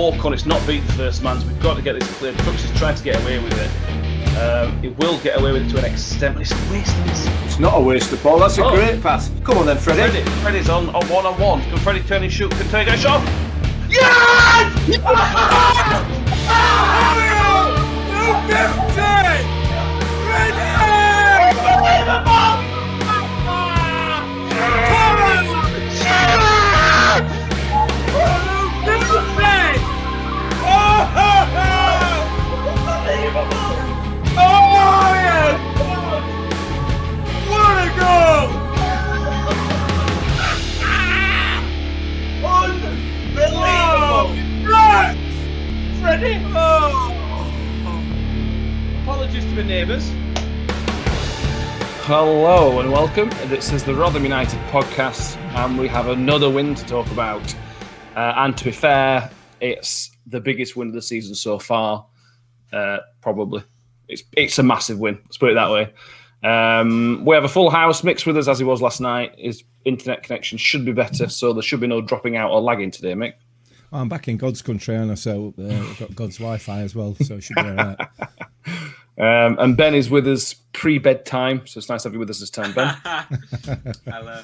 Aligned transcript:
fourth 0.00 0.18
corner. 0.18 0.34
It's 0.34 0.46
not 0.46 0.66
beat 0.66 0.80
the 0.86 0.92
first 0.94 1.22
man's. 1.22 1.44
We've 1.44 1.60
got 1.60 1.74
to 1.76 1.82
get 1.82 1.92
this 2.00 2.08
clear. 2.16 2.32
Crooks 2.38 2.64
is 2.64 2.70
trying 2.78 2.94
to 2.94 3.04
get 3.04 3.20
away 3.20 3.38
with 3.38 3.52
it. 3.52 3.70
Um, 4.38 4.82
it 4.82 4.96
will 4.96 5.18
get 5.20 5.38
away 5.38 5.52
with 5.52 5.66
it 5.66 5.70
to 5.72 5.78
an 5.78 5.84
extent, 5.84 6.36
but 6.36 6.40
it's 6.40 6.52
a 6.52 6.72
waste. 6.72 6.96
It's, 7.04 7.26
It's 7.44 7.58
not 7.58 7.76
a 7.76 7.80
waste 7.82 8.10
of 8.10 8.22
ball. 8.22 8.38
That's 8.38 8.56
a 8.56 8.64
Oh. 8.64 8.74
great 8.74 9.02
pass. 9.02 9.30
Come 9.44 9.58
on 9.58 9.66
then, 9.66 9.76
Freddie. 9.76 10.00
Freddie, 10.10 10.30
Freddie's 10.40 10.68
on, 10.70 10.88
on 10.94 11.06
one 11.10 11.26
on 11.26 11.38
one. 11.38 11.60
Can 11.64 11.76
Freddie 11.80 12.00
turn 12.00 12.22
and 12.22 12.32
shoot? 12.32 12.50
Can 12.52 12.66
Freddie 12.68 12.86
get 12.92 12.98
a 12.98 13.02
shot? 13.02 13.20
Yes! 13.90 14.96
Freddie! 46.00 46.44
Apologies 49.02 49.44
to 49.44 49.54
the 49.54 49.64
neighbours. 49.64 50.10
Hello 52.04 52.80
and 52.80 52.90
welcome. 52.90 53.30
This 53.48 53.72
is 53.72 53.84
the 53.84 53.94
Rotherham 53.94 54.24
United 54.24 54.58
podcast, 54.70 55.36
and 55.54 55.78
we 55.78 55.86
have 55.88 56.08
another 56.08 56.50
win 56.50 56.74
to 56.74 56.84
talk 56.86 57.10
about. 57.12 57.54
Uh, 58.16 58.32
and 58.36 58.56
to 58.56 58.64
be 58.64 58.72
fair, 58.72 59.30
it's 59.60 60.10
the 60.26 60.40
biggest 60.40 60.76
win 60.76 60.88
of 60.88 60.94
the 60.94 61.02
season 61.02 61.34
so 61.34 61.58
far. 61.58 62.06
Uh, 62.72 62.98
probably, 63.20 63.62
it's 64.08 64.24
it's 64.36 64.58
a 64.58 64.62
massive 64.62 64.98
win. 64.98 65.18
Let's 65.24 65.38
put 65.38 65.50
it 65.50 65.54
that 65.54 65.70
way. 65.70 65.92
Um, 66.42 67.24
we 67.24 67.34
have 67.34 67.44
a 67.44 67.48
full 67.48 67.70
house 67.70 68.02
mixed 68.02 68.26
with 68.26 68.36
us 68.36 68.48
as 68.48 68.58
he 68.58 68.64
was 68.64 68.80
last 68.80 69.00
night. 69.00 69.34
His 69.38 69.62
internet 69.84 70.22
connection 70.22 70.58
should 70.58 70.84
be 70.84 70.92
better, 70.92 71.28
so 71.28 71.52
there 71.52 71.62
should 71.62 71.80
be 71.80 71.86
no 71.86 72.00
dropping 72.00 72.36
out 72.36 72.50
or 72.50 72.60
lagging 72.60 72.90
today, 72.90 73.12
Mick. 73.14 73.34
I'm 73.92 74.08
back 74.08 74.28
in 74.28 74.36
God's 74.36 74.62
country, 74.62 74.94
and 74.94 75.18
so 75.18 75.48
uh, 75.58 75.62
we've 75.62 75.98
got 75.98 76.14
God's 76.14 76.38
Wi-Fi 76.38 76.80
as 76.80 76.94
well, 76.94 77.16
so 77.22 77.34
it 77.36 77.42
should 77.42 77.56
be 77.56 77.62
all 77.62 77.74
right. 77.74 77.98
Um, 79.18 79.58
and 79.58 79.76
Ben 79.76 79.94
is 79.94 80.08
with 80.08 80.26
us 80.26 80.54
pre 80.72 80.98
bedtime, 80.98 81.66
so 81.66 81.76
it's 81.76 81.90
nice 81.90 82.04
to 82.04 82.08
have 82.08 82.14
you 82.14 82.20
with 82.20 82.30
us 82.30 82.40
this 82.40 82.48
time, 82.48 82.72
Ben. 82.72 82.88
Hello. 84.06 84.40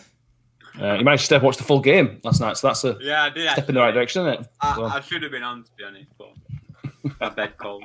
Uh, 0.78 0.94
you 0.98 1.04
managed 1.04 1.22
to 1.22 1.26
step 1.26 1.42
watch 1.42 1.56
the 1.56 1.64
full 1.64 1.80
game 1.80 2.20
last 2.22 2.42
night, 2.42 2.58
so 2.58 2.66
that's 2.66 2.84
a 2.84 2.98
Yeah, 3.00 3.22
I 3.22 3.30
did. 3.30 3.50
step 3.52 3.70
in 3.70 3.74
the 3.74 3.80
right 3.80 3.92
direction, 3.94 4.26
isn't 4.26 4.42
it? 4.42 4.48
I, 4.60 4.78
Well, 4.78 4.88
I 4.88 5.00
should 5.00 5.22
have 5.22 5.32
been 5.32 5.42
on 5.42 5.64
to 5.64 5.70
be 5.78 5.84
honest, 5.84 6.10
but 6.18 6.34
my 7.18 7.28
bed 7.30 7.56
cold. 7.56 7.84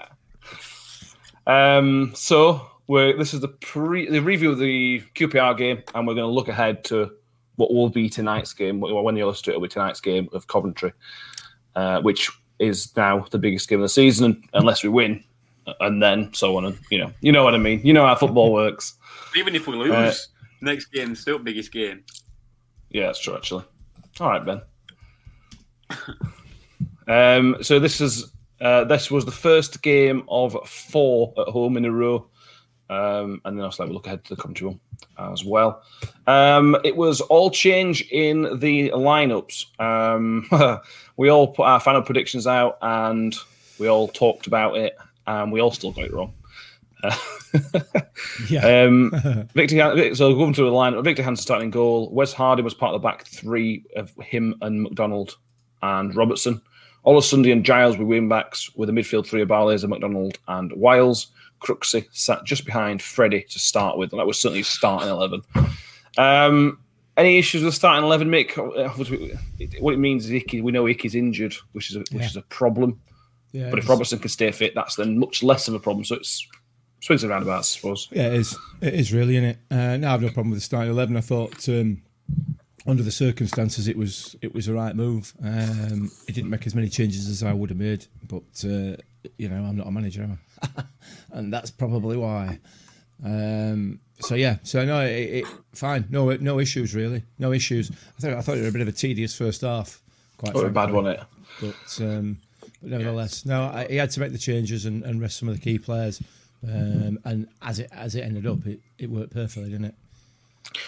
um, 1.48 2.12
so 2.14 2.71
we're 2.88 3.18
this 3.18 3.34
is 3.34 3.40
the 3.40 3.48
pre 3.48 4.10
the 4.10 4.22
review 4.22 4.52
of 4.52 4.60
the 4.60 5.02
QPR 5.16 5.58
game, 5.58 5.84
and 5.94 6.08
we're 6.08 6.16
going 6.16 6.28
to 6.28 6.34
look 6.34 6.48
ahead 6.48 6.84
to 6.86 7.12
what 7.56 7.74
will 7.74 7.90
be 7.90 8.10
tonight's 8.10 8.54
game. 8.54 8.80
When 8.80 9.16
the 9.16 9.22
illustrator 9.22 9.60
will 9.60 9.68
be 9.68 9.72
tonight's 9.72 10.02
game 10.02 10.30
of 10.34 10.48
Coventry, 10.48 10.94
uh, 11.76 12.02
which 12.02 12.30
is 12.60 12.96
now 12.96 13.26
the 13.32 13.40
biggest 13.40 13.68
game 13.70 13.80
of 13.80 13.84
the 13.84 13.90
season, 13.90 14.44
unless 14.54 14.84
we 14.84 14.90
win, 14.90 15.24
and 15.80 16.02
then 16.02 16.34
so 16.34 16.58
on. 16.58 16.66
And 16.66 16.80
you 16.90 16.98
know, 16.98 17.12
you 17.22 17.32
know 17.32 17.44
what 17.44 17.56
I 17.56 17.58
mean. 17.58 17.82
You 17.86 17.94
know 17.94 18.06
how 18.06 18.16
football 18.16 18.52
works. 18.62 18.96
Even 19.36 19.56
if 19.56 19.68
we 19.68 19.76
lose, 19.76 19.92
Uh, 19.92 20.14
next 20.62 20.88
game's 20.88 21.20
still 21.20 21.40
biggest 21.40 21.72
game. 21.72 22.04
Yeah, 22.90 23.08
that's 23.08 23.20
true, 23.20 23.36
actually. 23.36 23.64
All 24.20 24.30
right, 24.30 24.46
Ben. 24.46 24.62
um, 27.08 27.58
so 27.64 27.80
this 27.80 28.02
is 28.02 28.32
uh, 28.60 28.84
this 28.84 29.10
was 29.10 29.26
the 29.26 29.32
first 29.32 29.82
game 29.82 30.24
of 30.30 30.56
four 30.68 31.34
at 31.38 31.48
home 31.48 31.78
in 31.78 31.86
a 31.86 31.92
row, 31.92 32.28
um, 32.92 33.42
and 33.46 33.58
then 33.58 33.64
I'll 33.64 33.72
slightly 33.72 33.94
look 33.94 34.06
ahead 34.06 34.24
to 34.26 34.36
the 34.36 34.42
Coventry 34.42 34.68
one 34.68 34.80
as 35.18 35.46
well. 35.46 35.82
Um, 36.28 36.78
it 36.84 36.96
was 36.96 37.22
all 37.22 37.50
change 37.50 38.02
in 38.12 38.60
the 38.60 38.90
lineups. 38.90 39.80
Um, 39.80 40.48
we 41.18 41.30
all 41.30 41.48
put 41.48 41.64
our 41.64 41.80
final 41.80 42.02
predictions 42.02 42.46
out, 42.46 42.78
and 42.82 43.34
we 43.80 43.88
all 43.88 44.10
talked 44.10 44.46
about 44.46 44.76
it, 44.76 44.98
and 45.26 45.52
we 45.52 45.62
all 45.62 45.72
still 45.72 45.94
got 45.94 46.06
it 46.06 46.14
wrong. 46.14 46.34
Yeah, 48.50 48.60
Um, 48.86 49.12
Victor, 49.54 49.96
Vic- 49.96 50.16
so 50.16 50.34
going 50.36 50.54
to 50.54 50.64
the 50.64 50.70
line, 50.72 51.02
Viktor 51.02 51.24
Johansson 51.24 51.44
starting 51.44 51.68
in 51.68 51.72
goal. 51.72 52.10
Wes 52.12 52.34
Harding 52.34 52.66
was 52.66 52.74
part 52.74 52.94
of 52.94 53.02
the 53.02 53.08
back 53.08 53.26
three 53.26 53.86
of 53.96 54.14
him 54.22 54.56
and 54.62 54.84
McDonald 54.84 55.38
and 55.82 56.14
Robertson. 56.16 56.62
Sunday 57.22 57.52
and 57.52 57.66
Giles 57.66 57.98
were 57.98 58.06
wing 58.06 58.30
backs 58.30 58.74
with 58.76 58.90
a 58.90 58.92
midfield 58.92 59.26
three 59.26 59.42
of 59.42 59.48
Barlaser 59.48 59.84
and 59.84 59.90
McDonald 59.90 60.38
and 60.48 60.72
Wiles. 60.74 61.28
Crooksy 61.62 62.08
sat 62.12 62.44
just 62.44 62.66
behind 62.66 63.02
Freddie 63.02 63.44
to 63.50 63.60
start 63.60 63.98
with, 63.98 64.12
and 64.14 64.20
that 64.20 64.26
was 64.28 64.40
certainly 64.40 64.64
starting 64.64 65.10
11. 65.10 65.42
Um, 66.18 66.80
any 67.18 67.38
issues 67.38 67.64
with 67.64 67.74
starting 67.74 68.04
11, 68.04 68.30
Mick? 68.30 68.58
Uh, 68.58 68.90
what 69.82 69.94
it 69.94 69.98
means 69.98 70.26
is 70.26 70.32
Icky, 70.32 70.62
we 70.62 70.72
know 70.72 70.88
Icky's 70.88 71.16
injured, 71.16 71.54
which 71.74 71.90
is 71.90 71.96
a, 71.98 72.00
which 72.00 72.12
Yeah. 72.14 72.26
is 72.26 72.36
a 72.38 72.42
problem. 72.44 73.00
yeah, 73.52 73.70
But 73.70 73.80
if 73.80 73.88
Robertson 73.90 74.20
can 74.20 74.30
stay 74.30 74.52
fit, 74.52 74.74
that's 74.76 74.96
then 74.96 75.18
much 75.20 75.44
less 75.44 75.68
of 75.68 75.74
a 75.74 75.80
problem. 75.80 76.06
So 76.06 76.16
it's 76.16 76.48
swings 77.02 77.24
and 77.24 77.30
roundabouts, 77.32 77.76
I 77.76 77.78
suppose. 77.80 78.08
yeah, 78.12 78.28
it 78.28 78.34
is. 78.34 78.58
It 78.82 78.94
is 78.94 79.14
really 79.14 79.36
in 79.38 79.44
it. 79.44 79.58
Uh, 79.70 79.98
no, 79.98 80.08
I 80.08 80.12
have 80.12 80.22
no 80.22 80.30
problem 80.30 80.52
with 80.52 80.58
the 80.60 80.64
starting 80.66 80.92
eleven. 80.92 81.18
I 81.18 81.22
thought 81.22 81.68
um, 81.70 82.02
under 82.88 83.04
the 83.04 83.12
circumstances, 83.12 83.88
it 83.88 83.98
was 83.98 84.36
it 84.42 84.54
was 84.56 84.66
the 84.68 84.74
right 84.74 84.96
move. 84.96 85.34
Um, 85.44 86.10
it 86.28 86.34
didn't 86.34 86.50
make 86.50 86.66
as 86.66 86.74
many 86.76 86.88
changes 86.90 87.28
as 87.28 87.44
I 87.44 87.54
would 87.54 87.70
have 87.70 87.80
made, 87.80 88.06
but 88.28 88.44
uh, 88.64 88.96
you 89.38 89.50
know, 89.50 89.64
I'm 89.64 89.76
not 89.78 89.88
a 89.88 89.92
manager, 89.92 90.24
am 90.24 90.32
I? 90.34 90.38
and 91.32 91.52
that's 91.54 91.72
probably 91.72 92.18
why. 92.18 92.60
Um, 93.24 94.00
so 94.20 94.36
yeah, 94.36 94.58
so 94.64 94.84
no, 94.86 95.02
it, 95.02 95.10
it, 95.44 95.46
fine, 95.74 96.06
no, 96.10 96.32
no 96.38 96.60
issues 96.60 96.94
really, 96.96 97.24
no 97.40 97.52
issues. 97.54 97.92
I 97.92 98.22
thought 98.22 98.34
I 98.34 98.42
thought 98.42 98.58
it 98.58 98.62
was 98.62 98.70
a 98.70 98.74
bit 98.74 98.82
of 98.82 98.88
a 98.88 98.92
tedious 98.92 99.36
first 99.36 99.62
half. 99.62 100.02
Quite 100.38 100.56
Oh, 100.56 100.66
a 100.66 100.70
bad 100.70 100.92
one, 100.92 101.08
it. 101.08 101.22
but 101.60 102.00
um, 102.02 102.38
but 102.82 102.92
nevertheless, 102.92 103.46
no, 103.46 103.64
I, 103.64 103.88
he 103.90 103.96
had 103.98 104.10
to 104.12 104.20
make 104.20 104.32
the 104.32 104.38
changes 104.40 104.86
and, 104.86 105.04
and 105.04 105.22
rest 105.22 105.38
some 105.38 105.50
of 105.50 105.56
the 105.56 105.62
key 105.62 105.78
players. 105.80 106.22
Um, 106.68 107.20
and 107.26 107.48
as 107.62 107.80
it 107.80 107.90
as 107.92 108.16
it 108.16 108.22
ended 108.22 108.46
up, 108.48 108.66
it, 108.68 108.80
it 109.00 109.10
worked 109.10 109.34
perfectly, 109.34 109.70
didn't 109.72 109.86
it? 109.86 109.96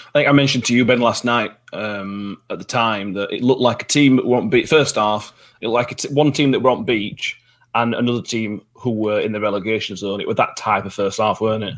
I 0.09 0.19
think 0.19 0.29
I 0.29 0.31
mentioned 0.31 0.66
to 0.66 0.75
you, 0.75 0.85
Ben, 0.85 1.01
last 1.01 1.25
night 1.25 1.51
um, 1.73 2.39
at 2.50 2.57
the 2.59 2.63
time 2.66 3.13
that 3.13 3.31
it 3.31 3.44
looked 3.44 3.62
like 3.62 3.81
a 3.81 3.85
team 3.85 4.16
that 4.16 4.25
won't 4.25 4.50
beat 4.51 4.69
first 4.69 4.95
half. 4.95 5.33
It 5.62 5.67
looked 5.67 5.73
like 5.73 5.91
a 5.91 5.95
t- 5.95 6.13
one 6.13 6.31
team 6.31 6.51
that 6.51 6.62
won't 6.62 6.85
beach 6.85 7.41
and 7.75 7.94
another 7.95 8.22
team 8.22 8.61
who 8.73 8.91
were 8.91 9.19
in 9.19 9.31
the 9.31 9.39
relegation 9.39 9.95
zone. 9.95 10.22
It 10.22 10.28
was 10.28 10.38
that 10.38 10.56
type 10.57 10.85
of 10.85 10.94
first 10.94 11.19
half, 11.19 11.41
weren't 11.41 11.63
it? 11.63 11.73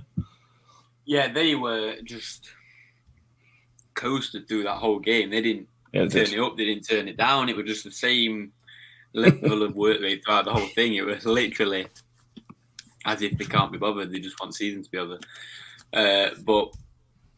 Yeah, 1.06 1.32
they 1.32 1.56
were 1.56 1.96
just 2.04 2.50
coasted 3.94 4.48
through 4.48 4.64
that 4.64 4.78
whole 4.78 5.00
game. 5.00 5.30
They 5.30 5.42
didn't 5.42 5.68
Yeah, 5.94 6.02
turn 6.02 6.26
did. 6.26 6.34
it 6.34 6.40
up, 6.40 6.58
they 6.58 6.66
didn't 6.66 6.88
turn 6.88 7.08
it 7.08 7.18
down. 7.18 7.50
It 7.50 7.56
was 7.56 7.66
just 7.66 7.84
the 7.84 7.92
same 7.92 8.52
level 9.14 9.64
of 9.64 9.76
work 9.76 10.02
rate 10.02 10.24
throughout 10.26 10.46
the 10.46 10.54
whole 10.54 10.68
thing. 10.68 10.96
It 10.96 11.06
was 11.06 11.26
literally 11.26 11.88
as 13.06 13.22
if 13.22 13.38
they 13.38 13.46
can't 13.46 13.72
be 13.72 13.78
bothered. 13.78 14.12
They 14.12 14.20
just 14.20 14.40
want 14.40 14.56
season 14.56 14.84
to 14.84 14.90
be 14.90 14.98
over. 14.98 15.20
Uh, 15.94 16.30
but 16.44 16.74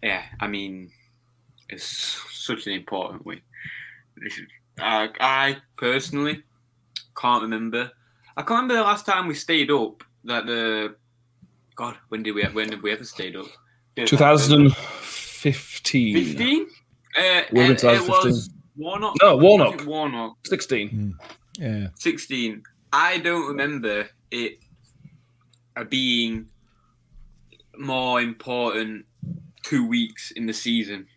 yeah, 0.02 0.24
I 0.40 0.48
mean, 0.48 0.90
it's 1.70 1.84
such 2.32 2.66
an 2.68 2.74
important 2.74 3.26
win. 3.26 3.42
I, 4.80 5.10
I 5.20 5.58
personally 5.76 6.44
can't 7.16 7.44
remember. 7.44 7.92
I 8.38 8.42
can't 8.44 8.62
remember 8.62 8.76
the 8.76 8.84
last 8.84 9.06
time 9.06 9.28
we 9.28 9.34
stayed 9.34 9.72
up. 9.72 10.04
That 10.24 10.46
the 10.46 10.96
God, 11.76 11.96
when 12.10 12.24
did 12.24 12.34
we 12.34 12.44
when 12.44 12.70
did 12.70 12.82
we 12.84 12.92
ever 12.92 13.04
stayed 13.04 13.36
up? 13.36 13.48
2015. 13.96 16.14
15? 16.14 16.68
Uh, 17.18 17.42
We're 17.52 17.72
it, 17.72 17.72
it 17.72 17.80
2015. 17.80 18.08
was 18.10 18.50
Warnock. 18.76 19.16
No, 19.22 19.38
Warnock. 19.38 19.74
Was 19.74 19.82
it 19.82 19.88
Warnock. 19.88 20.38
16. 20.46 21.16
Yeah, 21.60 21.88
16. 21.96 22.62
I 22.94 23.18
don't 23.18 23.48
remember 23.48 24.08
it 24.30 24.60
uh, 25.76 25.84
being 25.86 26.50
more 27.78 28.22
important 28.22 29.06
two 29.64 29.88
weeks 29.88 30.30
in 30.32 30.46
the 30.46 30.54
season. 30.54 31.08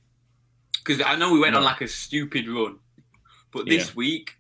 Because 0.83 1.03
I 1.05 1.17
know 1.17 1.33
we 1.33 1.41
went 1.41 1.55
on 1.57 1.65
like 1.65 1.83
a 1.83 1.89
stupid 1.89 2.49
run. 2.49 2.79
But 3.53 3.67
this 3.67 3.89
Yeah. 3.89 3.95
week, 3.97 4.37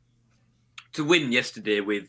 to 0.94 1.05
win 1.05 1.33
yesterday 1.33 1.81
with, 1.81 2.09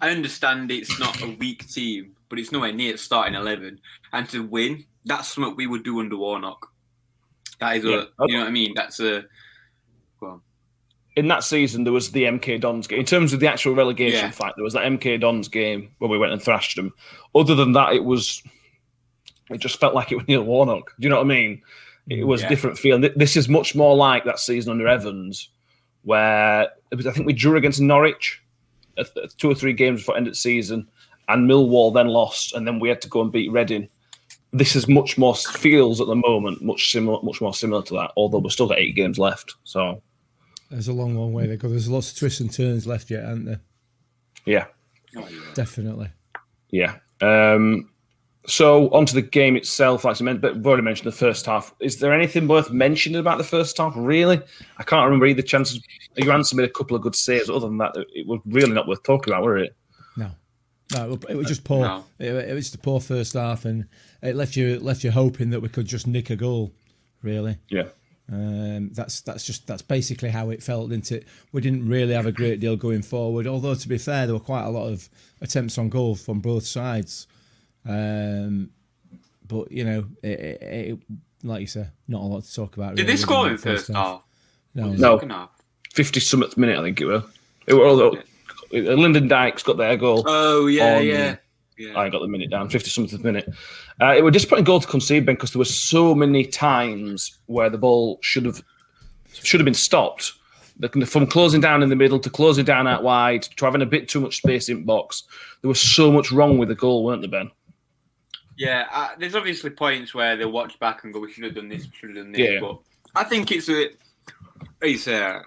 I 0.00 0.10
understand 0.10 0.70
it's 0.70 0.98
not 0.98 1.20
a 1.22 1.36
weak 1.38 1.68
team, 1.68 2.14
but 2.28 2.38
it's 2.38 2.52
nowhere 2.52 2.72
near 2.72 2.96
starting 2.96 3.34
11. 3.34 3.80
And 4.12 4.28
to 4.30 4.42
win, 4.46 4.84
that's 5.04 5.28
something 5.28 5.56
we 5.56 5.66
would 5.66 5.82
do 5.84 5.98
under 6.00 6.16
Warnock. 6.16 6.70
That 7.60 7.76
is 7.78 7.84
Yeah. 7.84 8.04
a, 8.20 8.26
you 8.26 8.34
know 8.34 8.40
what 8.40 8.48
I 8.48 8.52
mean? 8.52 8.72
That's 8.74 9.00
a, 9.00 9.24
well, 10.20 10.42
In 11.16 11.26
that 11.28 11.42
season, 11.42 11.82
there 11.82 11.92
was 11.92 12.12
the 12.12 12.24
MK 12.24 12.58
Dons 12.60 12.86
game. 12.86 13.00
In 13.00 13.04
terms 13.04 13.32
of 13.32 13.40
the 13.40 13.48
actual 13.48 13.74
relegation 13.74 14.26
Yeah. 14.26 14.30
fight, 14.30 14.52
there 14.56 14.62
was 14.62 14.74
that 14.74 14.84
MK 14.84 15.18
Dons 15.18 15.48
game 15.48 15.90
where 15.98 16.08
we 16.08 16.18
went 16.18 16.32
and 16.32 16.40
thrashed 16.40 16.76
them. 16.76 16.92
Other 17.34 17.54
than 17.56 17.72
that, 17.72 17.94
it 17.94 18.04
was. 18.04 18.42
It 19.50 19.58
just 19.58 19.80
felt 19.80 19.94
like 19.94 20.12
it 20.12 20.16
was 20.16 20.28
Neil 20.28 20.42
Warnock. 20.44 20.92
Do 21.00 21.06
you 21.06 21.08
know 21.08 21.16
what 21.16 21.22
I 21.24 21.28
mean? 21.28 21.62
It 22.08 22.24
was 22.24 22.40
a 22.40 22.44
Yeah. 22.44 22.48
different 22.50 22.78
feeling. 22.78 23.10
This 23.16 23.36
is 23.36 23.48
much 23.48 23.74
more 23.74 23.96
like 23.96 24.24
that 24.24 24.38
season 24.38 24.70
under 24.70 24.86
Evans, 24.86 25.48
where 26.02 26.68
it 26.92 26.94
was, 26.96 27.06
I 27.06 27.12
think 27.12 27.26
we 27.26 27.32
drew 27.32 27.56
against 27.56 27.80
Norwich 27.80 28.40
two 29.36 29.50
or 29.50 29.54
three 29.54 29.72
games 29.72 30.00
before 30.00 30.16
end 30.16 30.26
of 30.26 30.32
the 30.32 30.38
season, 30.38 30.88
and 31.28 31.48
Millwall 31.48 31.92
then 31.92 32.08
lost, 32.08 32.54
and 32.54 32.66
then 32.66 32.80
we 32.80 32.88
had 32.88 33.00
to 33.02 33.08
go 33.08 33.20
and 33.22 33.32
beat 33.32 33.52
Reading. 33.52 33.88
This 34.52 34.74
is 34.74 34.88
much 34.88 35.18
more 35.18 35.34
feels 35.34 36.00
at 36.00 36.06
the 36.06 36.14
moment 36.16 36.62
much 36.62 36.90
similar, 36.90 37.22
much 37.22 37.40
more 37.42 37.52
similar 37.52 37.82
to 37.82 37.94
that. 37.94 38.12
Although 38.16 38.38
we've 38.38 38.52
still 38.52 38.66
got 38.68 38.78
eight 38.78 38.96
games 38.96 39.18
left, 39.18 39.54
so 39.64 40.00
There's 40.70 40.88
a 40.88 40.92
long, 40.92 41.16
long 41.16 41.32
way 41.32 41.46
to 41.46 41.56
go. 41.56 41.68
There's 41.68 41.88
lots 41.90 42.12
of 42.12 42.18
twists 42.18 42.40
and 42.40 42.52
turns 42.52 42.86
left 42.86 43.10
yet, 43.10 43.24
aren't 43.24 43.44
there? 43.46 43.60
yeah. 44.46 44.64
Definitely. 45.54 46.10
Yeah. 46.70 46.96
Um, 47.20 47.90
so 48.48 48.88
onto 48.90 49.14
the 49.14 49.22
game 49.22 49.56
itself, 49.56 50.04
like 50.04 50.20
I 50.20 50.24
meant, 50.24 50.40
but 50.40 50.56
we've 50.56 50.66
already 50.66 50.82
mentioned 50.82 51.06
the 51.06 51.12
first 51.16 51.46
half. 51.46 51.74
Is 51.80 51.98
there 51.98 52.12
anything 52.12 52.48
worth 52.48 52.70
mentioning 52.70 53.20
about 53.20 53.38
the 53.38 53.44
first 53.44 53.76
half? 53.78 53.92
Really, 53.96 54.40
I 54.78 54.82
can't 54.82 55.04
remember 55.04 55.26
either. 55.26 55.42
Chances 55.42 55.80
your 56.16 56.32
answer 56.32 56.56
made 56.56 56.64
a 56.68 56.72
couple 56.72 56.96
of 56.96 57.02
good 57.02 57.14
saves. 57.14 57.48
Other 57.50 57.68
than 57.68 57.78
that, 57.78 57.92
it 58.14 58.26
was 58.26 58.40
really 58.46 58.72
not 58.72 58.88
worth 58.88 59.02
talking 59.02 59.32
about, 59.32 59.44
were 59.44 59.58
it? 59.58 59.76
No, 60.16 60.30
no, 60.94 61.18
it 61.28 61.36
was- 61.36 61.46
just 61.46 61.64
poor. 61.64 61.84
No. 61.86 62.04
It, 62.18 62.32
it 62.34 62.54
was 62.54 62.70
the 62.72 62.78
poor 62.78 63.00
first 63.00 63.34
half, 63.34 63.64
and 63.64 63.86
it 64.22 64.34
left 64.34 64.56
you 64.56 64.80
left 64.80 65.04
you 65.04 65.10
hoping 65.10 65.50
that 65.50 65.60
we 65.60 65.68
could 65.68 65.86
just 65.86 66.06
nick 66.06 66.30
a 66.30 66.36
goal. 66.36 66.72
Really, 67.22 67.58
Yeah. 67.68 67.88
um, 68.32 68.90
that's 68.92 69.20
that's 69.22 69.44
just 69.44 69.66
that's 69.66 69.82
basically 69.82 70.30
how 70.30 70.50
it 70.50 70.62
felt, 70.62 70.90
didn't 70.90 71.10
it? 71.12 71.26
We 71.52 71.60
didn't 71.60 71.88
really 71.88 72.14
have 72.14 72.26
a 72.26 72.32
great 72.32 72.60
deal 72.60 72.76
going 72.76 73.02
forward. 73.02 73.46
Although 73.46 73.74
to 73.74 73.88
be 73.88 73.98
fair, 73.98 74.26
there 74.26 74.34
were 74.34 74.40
quite 74.40 74.64
a 74.64 74.70
lot 74.70 74.86
of 74.86 75.08
attempts 75.40 75.76
on 75.78 75.88
goal 75.88 76.14
from 76.14 76.40
both 76.40 76.64
sides. 76.66 77.26
Um, 77.88 78.70
but 79.46 79.72
you 79.72 79.84
know, 79.84 80.04
it, 80.22 80.40
it, 80.40 80.62
it, 80.62 80.98
like 81.42 81.60
you 81.62 81.66
said, 81.66 81.90
not 82.06 82.20
a 82.20 82.24
lot 82.24 82.44
to 82.44 82.54
talk 82.54 82.76
about. 82.76 82.94
Did 82.94 83.02
really, 83.02 83.12
they 83.14 83.16
score 83.16 83.46
in 83.46 83.52
in 83.52 83.56
that 83.56 83.62
first 83.62 83.88
half? 83.88 84.22
No, 84.74 84.92
No. 84.92 85.18
Second? 85.18 85.48
Fifty 85.94 86.20
something 86.20 86.50
minute, 86.56 86.78
I 86.78 86.82
think 86.82 87.00
it 87.00 87.06
was. 87.06 87.24
It 87.66 87.74
was. 87.74 88.18
Lyndon 88.70 89.28
Dykes 89.28 89.62
got 89.62 89.78
their 89.78 89.96
goal. 89.96 90.22
Oh 90.26 90.66
yeah, 90.66 90.96
On- 90.96 91.06
yeah, 91.06 91.36
yeah. 91.78 91.98
I 91.98 92.08
got 92.08 92.20
the 92.20 92.28
minute 92.28 92.50
down, 92.50 92.68
50 92.68 92.90
something 92.90 93.22
minute. 93.22 93.48
Uh, 94.00 94.14
it 94.16 94.22
was 94.22 94.30
a 94.30 94.32
disappointing 94.32 94.64
goal 94.64 94.80
to 94.80 94.86
concede, 94.86 95.24
Ben, 95.24 95.36
because 95.36 95.52
there 95.52 95.58
were 95.58 95.64
so 95.64 96.14
many 96.14 96.44
times 96.44 97.38
where 97.46 97.70
the 97.70 97.78
ball 97.78 98.18
should 98.20 98.44
have 98.44 98.62
should 99.32 99.60
have 99.60 99.64
been 99.64 99.74
stopped. 99.74 100.32
From 101.06 101.26
closing 101.26 101.60
down 101.60 101.82
in 101.82 101.88
the 101.88 101.96
middle 101.96 102.20
to 102.20 102.30
closing 102.30 102.64
down 102.64 102.86
out 102.86 103.02
wide 103.02 103.42
to 103.42 103.64
having 103.64 103.82
a 103.82 103.86
bit 103.86 104.08
too 104.08 104.20
much 104.20 104.36
space 104.36 104.68
in 104.68 104.84
box. 104.84 105.24
There 105.60 105.68
was 105.68 105.80
so 105.80 106.12
much 106.12 106.30
wrong 106.30 106.56
with 106.56 106.68
the 106.68 106.76
goal, 106.76 107.04
weren't 107.04 107.22
there, 107.22 107.30
Ben? 107.30 107.50
Yeah, 108.58 108.86
uh, 108.92 109.10
there's 109.18 109.36
obviously 109.36 109.70
points 109.70 110.12
where 110.14 110.36
they 110.36 110.44
watch 110.44 110.78
back 110.80 111.04
and 111.04 111.12
go, 111.12 111.20
"We 111.20 111.32
should 111.32 111.44
have 111.44 111.54
done 111.54 111.68
this, 111.68 111.84
we 111.84 111.92
should 111.96 112.16
have 112.16 112.24
done 112.24 112.32
this." 112.32 112.40
Yeah. 112.40 112.60
But 112.60 112.78
I 113.14 113.24
think 113.24 113.52
it's 113.52 113.68
a 113.68 113.90
it's 114.82 115.06
a 115.06 115.42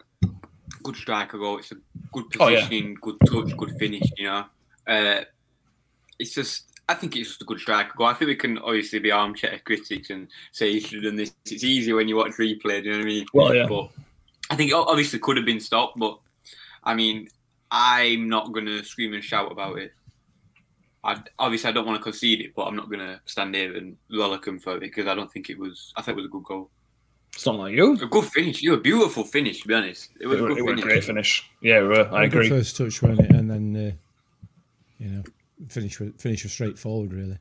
good 0.81 0.95
striker 0.95 1.37
goal. 1.37 1.57
It's 1.57 1.71
a 1.73 1.75
good 2.13 2.25
Oh, 2.39 2.47
yeah. 2.47 2.61
positioning, 2.61 2.97
good 3.01 3.17
touch, 3.27 3.55
good 3.57 3.71
finish. 3.77 4.09
You 4.17 4.27
know, 4.27 4.45
uh, 4.87 5.21
it's 6.19 6.33
just. 6.33 6.67
I 6.89 6.93
think 6.93 7.15
it's 7.15 7.29
just 7.29 7.41
a 7.41 7.45
good 7.45 7.59
striker 7.59 7.93
goal. 7.95 8.07
I 8.07 8.13
think 8.13 8.27
we 8.29 8.35
can 8.35 8.57
obviously 8.57 8.99
be 8.99 9.11
armchair 9.11 9.61
critics 9.63 10.09
and 10.09 10.27
say 10.51 10.71
you 10.71 10.81
should 10.81 11.03
have 11.03 11.11
done 11.11 11.15
this. 11.15 11.33
It's 11.45 11.63
easy 11.63 11.93
when 11.93 12.07
you 12.09 12.17
watch 12.17 12.31
replay. 12.31 12.83
Do 12.83 12.89
you 12.89 12.91
know 12.91 12.97
what 12.97 13.03
I 13.03 13.05
mean? 13.05 13.25
Well, 13.33 13.55
yeah. 13.55 13.65
But 13.67 13.89
I 14.49 14.55
think 14.55 14.71
it 14.71 14.75
obviously 14.75 15.19
could 15.19 15.37
have 15.37 15.45
been 15.45 15.61
stopped. 15.61 15.97
But 15.97 16.17
I 16.83 16.93
mean, 16.93 17.29
I'm 17.69 18.27
not 18.27 18.51
going 18.51 18.65
to 18.65 18.83
scream 18.83 19.13
and 19.13 19.23
shout 19.23 19.51
about 19.51 19.77
it. 19.79 19.93
I, 21.03 21.17
obviously, 21.39 21.69
I 21.69 21.73
don't 21.73 21.85
want 21.87 21.97
to 21.97 22.03
concede 22.03 22.41
it, 22.41 22.53
but 22.55 22.63
I'm 22.63 22.75
not 22.75 22.87
going 22.87 22.99
to 22.99 23.19
stand 23.25 23.55
here 23.55 23.75
and 23.75 23.97
rollicking 24.11 24.59
for 24.59 24.75
it 24.77 24.81
because 24.81 25.07
I 25.07 25.15
don't 25.15 25.31
think 25.31 25.49
it 25.49 25.57
was. 25.57 25.91
I 25.97 26.01
think 26.01 26.15
it 26.17 26.21
was 26.21 26.25
a 26.25 26.29
good 26.29 26.43
goal, 26.43 26.69
It's 27.33 27.45
not 27.45 27.55
like 27.55 27.73
you. 27.73 27.93
a 27.93 28.05
good 28.05 28.25
finish. 28.25 28.61
You 28.61 28.75
a 28.75 28.79
beautiful 28.79 29.23
finish, 29.23 29.61
to 29.61 29.67
be 29.67 29.73
honest. 29.73 30.11
It 30.19 30.25
It 30.25 30.27
was 30.27 30.39
a 30.39 30.43
was, 30.43 30.55
good 30.55 30.61
it 30.63 30.69
finish. 30.69 30.83
great 30.83 31.03
finish. 31.03 31.49
Yeah, 31.61 31.79
it 31.79 31.83
were. 31.83 32.07
I 32.13 32.27
Good 32.27 32.45
agree. 32.45 32.49
First 32.49 32.77
touch, 32.77 33.01
wasn't 33.01 33.21
it? 33.21 33.31
And 33.31 33.49
then, 33.49 33.75
uh, 33.75 33.91
you 34.99 35.09
know, 35.09 35.23
finish 35.69 35.99
with- 35.99 36.21
finish 36.21 36.43
was 36.43 36.51
straightforward, 36.51 37.13
really. 37.13 37.37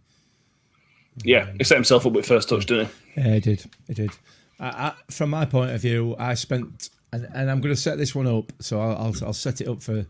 Yeah, 1.25 1.51
he 1.59 1.65
set 1.65 1.75
himself 1.75 2.07
up 2.07 2.13
with 2.13 2.25
first 2.27 2.49
touch, 2.49 2.65
didn't 2.67 2.89
he? 3.15 3.21
Yeah, 3.21 3.35
he 3.35 3.41
did. 3.41 3.65
It 3.89 3.95
did. 3.95 4.11
I, 4.59 4.69
I, 4.69 4.93
from 5.11 5.31
my 5.31 5.45
point 5.45 5.73
of 5.73 5.83
view, 5.83 6.17
I 6.19 6.33
spent, 6.35 6.89
and, 7.13 7.29
and 7.35 7.51
I'm 7.51 7.61
going 7.61 7.75
to 7.75 7.81
set 7.81 7.99
this 7.99 8.15
one 8.15 8.27
up, 8.27 8.53
so 8.61 8.81
I'll, 8.81 8.97
I'll, 8.97 9.15
I'll 9.27 9.33
set 9.35 9.61
it 9.61 9.69
up 9.69 9.83
for, 9.83 10.07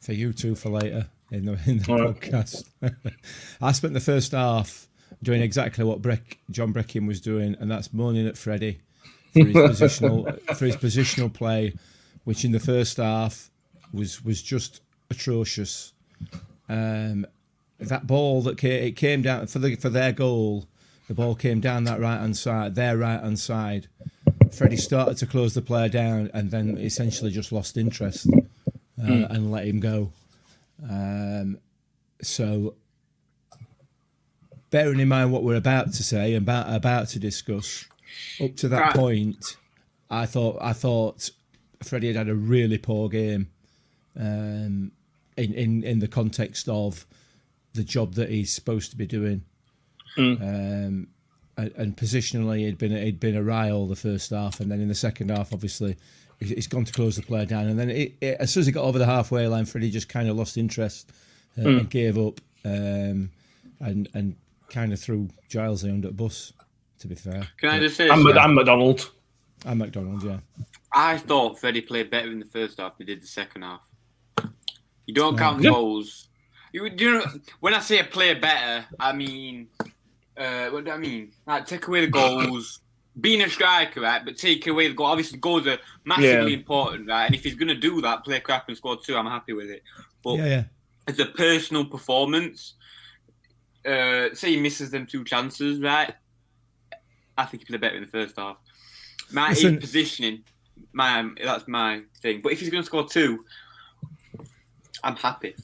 for 0.00 0.12
you 0.12 0.32
two 0.32 0.54
for 0.54 0.70
later 0.70 1.08
in 1.30 1.46
the, 1.46 1.52
in 1.66 1.78
the 1.78 1.84
podcast. 1.84 2.68
I 3.60 3.72
spent 3.72 3.94
the 3.94 4.00
first 4.00 4.32
half 4.32 4.88
doing 5.22 5.42
exactly 5.42 5.84
what 5.84 6.02
Breck, 6.02 6.38
John 6.50 6.72
Breckin 6.72 7.06
was 7.06 7.20
doing, 7.20 7.56
and 7.58 7.70
that's 7.70 7.92
moaning 7.92 8.26
at 8.26 8.36
Freddie 8.36 8.80
for 9.32 9.44
his 9.44 9.80
positional 9.80 10.56
for 10.56 10.64
his 10.64 10.76
positional 10.76 11.32
play, 11.32 11.74
which 12.24 12.44
in 12.44 12.52
the 12.52 12.60
first 12.60 12.96
half 12.96 13.50
was 13.92 14.24
was 14.24 14.42
just 14.42 14.80
atrocious. 15.10 15.92
Um, 16.68 17.26
that 17.78 18.06
ball 18.06 18.42
that 18.42 18.58
came, 18.58 18.82
it 18.84 18.96
came 18.96 19.22
down 19.22 19.46
for 19.46 19.58
the 19.58 19.76
for 19.76 19.90
their 19.90 20.12
goal. 20.12 20.66
The 21.08 21.14
ball 21.14 21.34
came 21.34 21.60
down 21.60 21.84
that 21.84 22.00
right 22.00 22.18
hand 22.18 22.36
side, 22.36 22.74
their 22.74 22.96
right 22.96 23.20
hand 23.20 23.38
side. 23.38 23.88
Freddie 24.52 24.76
started 24.76 25.16
to 25.18 25.26
close 25.26 25.54
the 25.54 25.62
player 25.62 25.88
down, 25.88 26.30
and 26.32 26.50
then 26.50 26.78
essentially 26.78 27.30
just 27.30 27.52
lost 27.52 27.76
interest 27.76 28.28
uh, 28.32 29.26
and 29.30 29.50
let 29.52 29.66
him 29.66 29.80
go. 29.80 30.12
Um, 30.82 31.58
so, 32.22 32.74
bearing 34.70 35.00
in 35.00 35.08
mind 35.08 35.32
what 35.32 35.42
we're 35.42 35.56
about 35.56 35.92
to 35.94 36.02
say 36.02 36.34
and 36.34 36.42
about 36.44 36.72
about 36.74 37.08
to 37.08 37.18
discuss, 37.18 37.86
up 38.40 38.56
to 38.56 38.68
that 38.68 38.80
Right. 38.80 38.94
point, 38.94 39.56
I 40.10 40.26
thought 40.26 40.58
I 40.60 40.72
thought 40.72 41.30
Freddie 41.82 42.08
had 42.08 42.16
had 42.16 42.28
a 42.28 42.34
really 42.34 42.78
poor 42.78 43.08
game. 43.08 43.48
Um, 44.18 44.92
in, 45.36 45.52
in 45.52 45.84
in 45.84 45.98
the 45.98 46.08
context 46.08 46.68
of 46.68 47.06
the 47.74 47.84
job 47.84 48.14
that 48.14 48.30
he's 48.30 48.50
supposed 48.52 48.90
to 48.90 48.96
be 48.96 49.06
doing. 49.06 49.42
Um, 50.18 51.08
and, 51.58 51.72
and 51.76 51.96
positionally, 51.96 52.60
he'd 52.60 52.78
been 52.78 52.92
he'd 52.92 53.20
been 53.20 53.36
a 53.36 53.42
rile 53.42 53.86
the 53.86 53.96
first 53.96 54.30
half, 54.30 54.60
and 54.60 54.70
then 54.70 54.80
in 54.80 54.88
the 54.88 54.94
second 54.94 55.30
half, 55.30 55.52
obviously, 55.52 55.96
he's 56.40 56.66
gone 56.66 56.84
to 56.84 56.92
close 56.92 57.16
the 57.16 57.22
player 57.22 57.46
down. 57.46 57.66
And 57.66 57.78
then 57.78 57.90
it, 57.90 58.14
it, 58.20 58.36
as 58.40 58.52
soon 58.52 58.60
as 58.62 58.66
he 58.66 58.72
got 58.72 58.84
over 58.84 58.98
the 58.98 59.06
halfway 59.06 59.46
line, 59.48 59.64
Freddie 59.64 59.90
just 59.90 60.08
kind 60.08 60.28
of 60.28 60.36
lost 60.36 60.56
interest 60.56 61.10
uh, 61.58 61.68
and 61.68 61.90
gave 61.90 62.18
up, 62.18 62.40
um, 62.64 63.30
and 63.80 64.08
and 64.14 64.36
kind 64.68 64.92
of 64.92 65.00
threw 65.00 65.28
Giles 65.48 65.84
under 65.84 66.08
the 66.08 66.14
bus. 66.14 66.52
To 67.00 67.08
be 67.08 67.14
fair, 67.14 67.46
Can 67.58 67.68
I 67.68 67.78
just 67.78 67.94
say, 67.96 68.08
And, 68.08 68.20
this, 68.24 68.34
Mc- 68.34 68.42
and 68.42 68.54
McDonald. 68.54 69.10
and 69.66 69.78
McDonald, 69.78 70.22
yeah, 70.22 70.38
I 70.90 71.18
thought 71.18 71.58
Freddie 71.58 71.82
played 71.82 72.10
better 72.10 72.30
in 72.32 72.38
the 72.38 72.46
first 72.46 72.80
half 72.80 72.96
than 72.96 73.06
he 73.06 73.12
did 73.14 73.22
the 73.22 73.26
second 73.26 73.62
half. 73.62 73.86
You 75.04 75.12
don't 75.14 75.36
count 75.36 75.62
Yeah. 75.62 75.70
goals. 75.72 76.28
You, 76.72 76.88
do 76.90 77.04
you 77.04 77.10
know 77.18 77.24
when 77.60 77.74
I 77.74 77.80
say 77.80 78.02
play 78.02 78.32
better, 78.34 78.86
I 78.98 79.12
mean, 79.12 79.68
uh, 80.38 80.68
what 80.70 80.84
do 80.86 80.90
I 80.90 80.96
mean? 80.98 81.32
Like 81.46 81.66
take 81.66 81.86
away 81.86 82.00
the 82.00 82.10
goals. 82.10 82.80
Being 83.18 83.40
a 83.42 83.48
striker, 83.48 84.02
right, 84.02 84.22
but 84.24 84.36
take 84.36 84.66
away 84.66 84.88
the 84.88 84.94
goal. 84.94 85.06
Obviously, 85.06 85.38
goals 85.38 85.66
are 85.66 85.78
massively 86.04 86.52
Yeah. 86.52 86.58
important, 86.58 87.08
right? 87.08 87.24
And 87.26 87.34
if 87.34 87.42
he's 87.44 87.54
going 87.54 87.68
to 87.68 87.74
do 87.74 88.00
that, 88.02 88.24
play 88.24 88.40
crap 88.40 88.68
and 88.68 88.76
score 88.76 88.98
two, 89.00 89.16
I'm 89.16 89.24
happy 89.26 89.54
with 89.54 89.70
it. 89.70 89.82
But 90.22 90.34
yeah, 90.38 90.44
yeah. 90.46 90.64
as 91.08 91.18
a 91.18 91.24
personal 91.26 91.86
performance, 91.86 92.74
uh, 93.86 94.34
say 94.34 94.50
he 94.50 94.60
misses 94.60 94.90
them 94.90 95.06
two 95.06 95.24
chances, 95.24 95.80
right? 95.80 96.12
I 97.38 97.44
think 97.46 97.62
he 97.62 97.66
played 97.66 97.80
better 97.80 97.96
in 97.96 98.02
the 98.02 98.08
first 98.10 98.36
half. 98.36 98.58
My 99.32 99.48
his 99.50 99.62
Listen- 99.64 99.78
positioning, 99.80 100.44
my 100.92 101.26
that's 101.42 101.66
my 101.68 102.02
thing. 102.20 102.40
But 102.42 102.52
if 102.52 102.60
he's 102.60 102.68
going 102.70 102.82
to 102.82 102.86
score 102.86 103.08
two, 103.08 103.44
I'm 105.02 105.16
happy. 105.16 105.54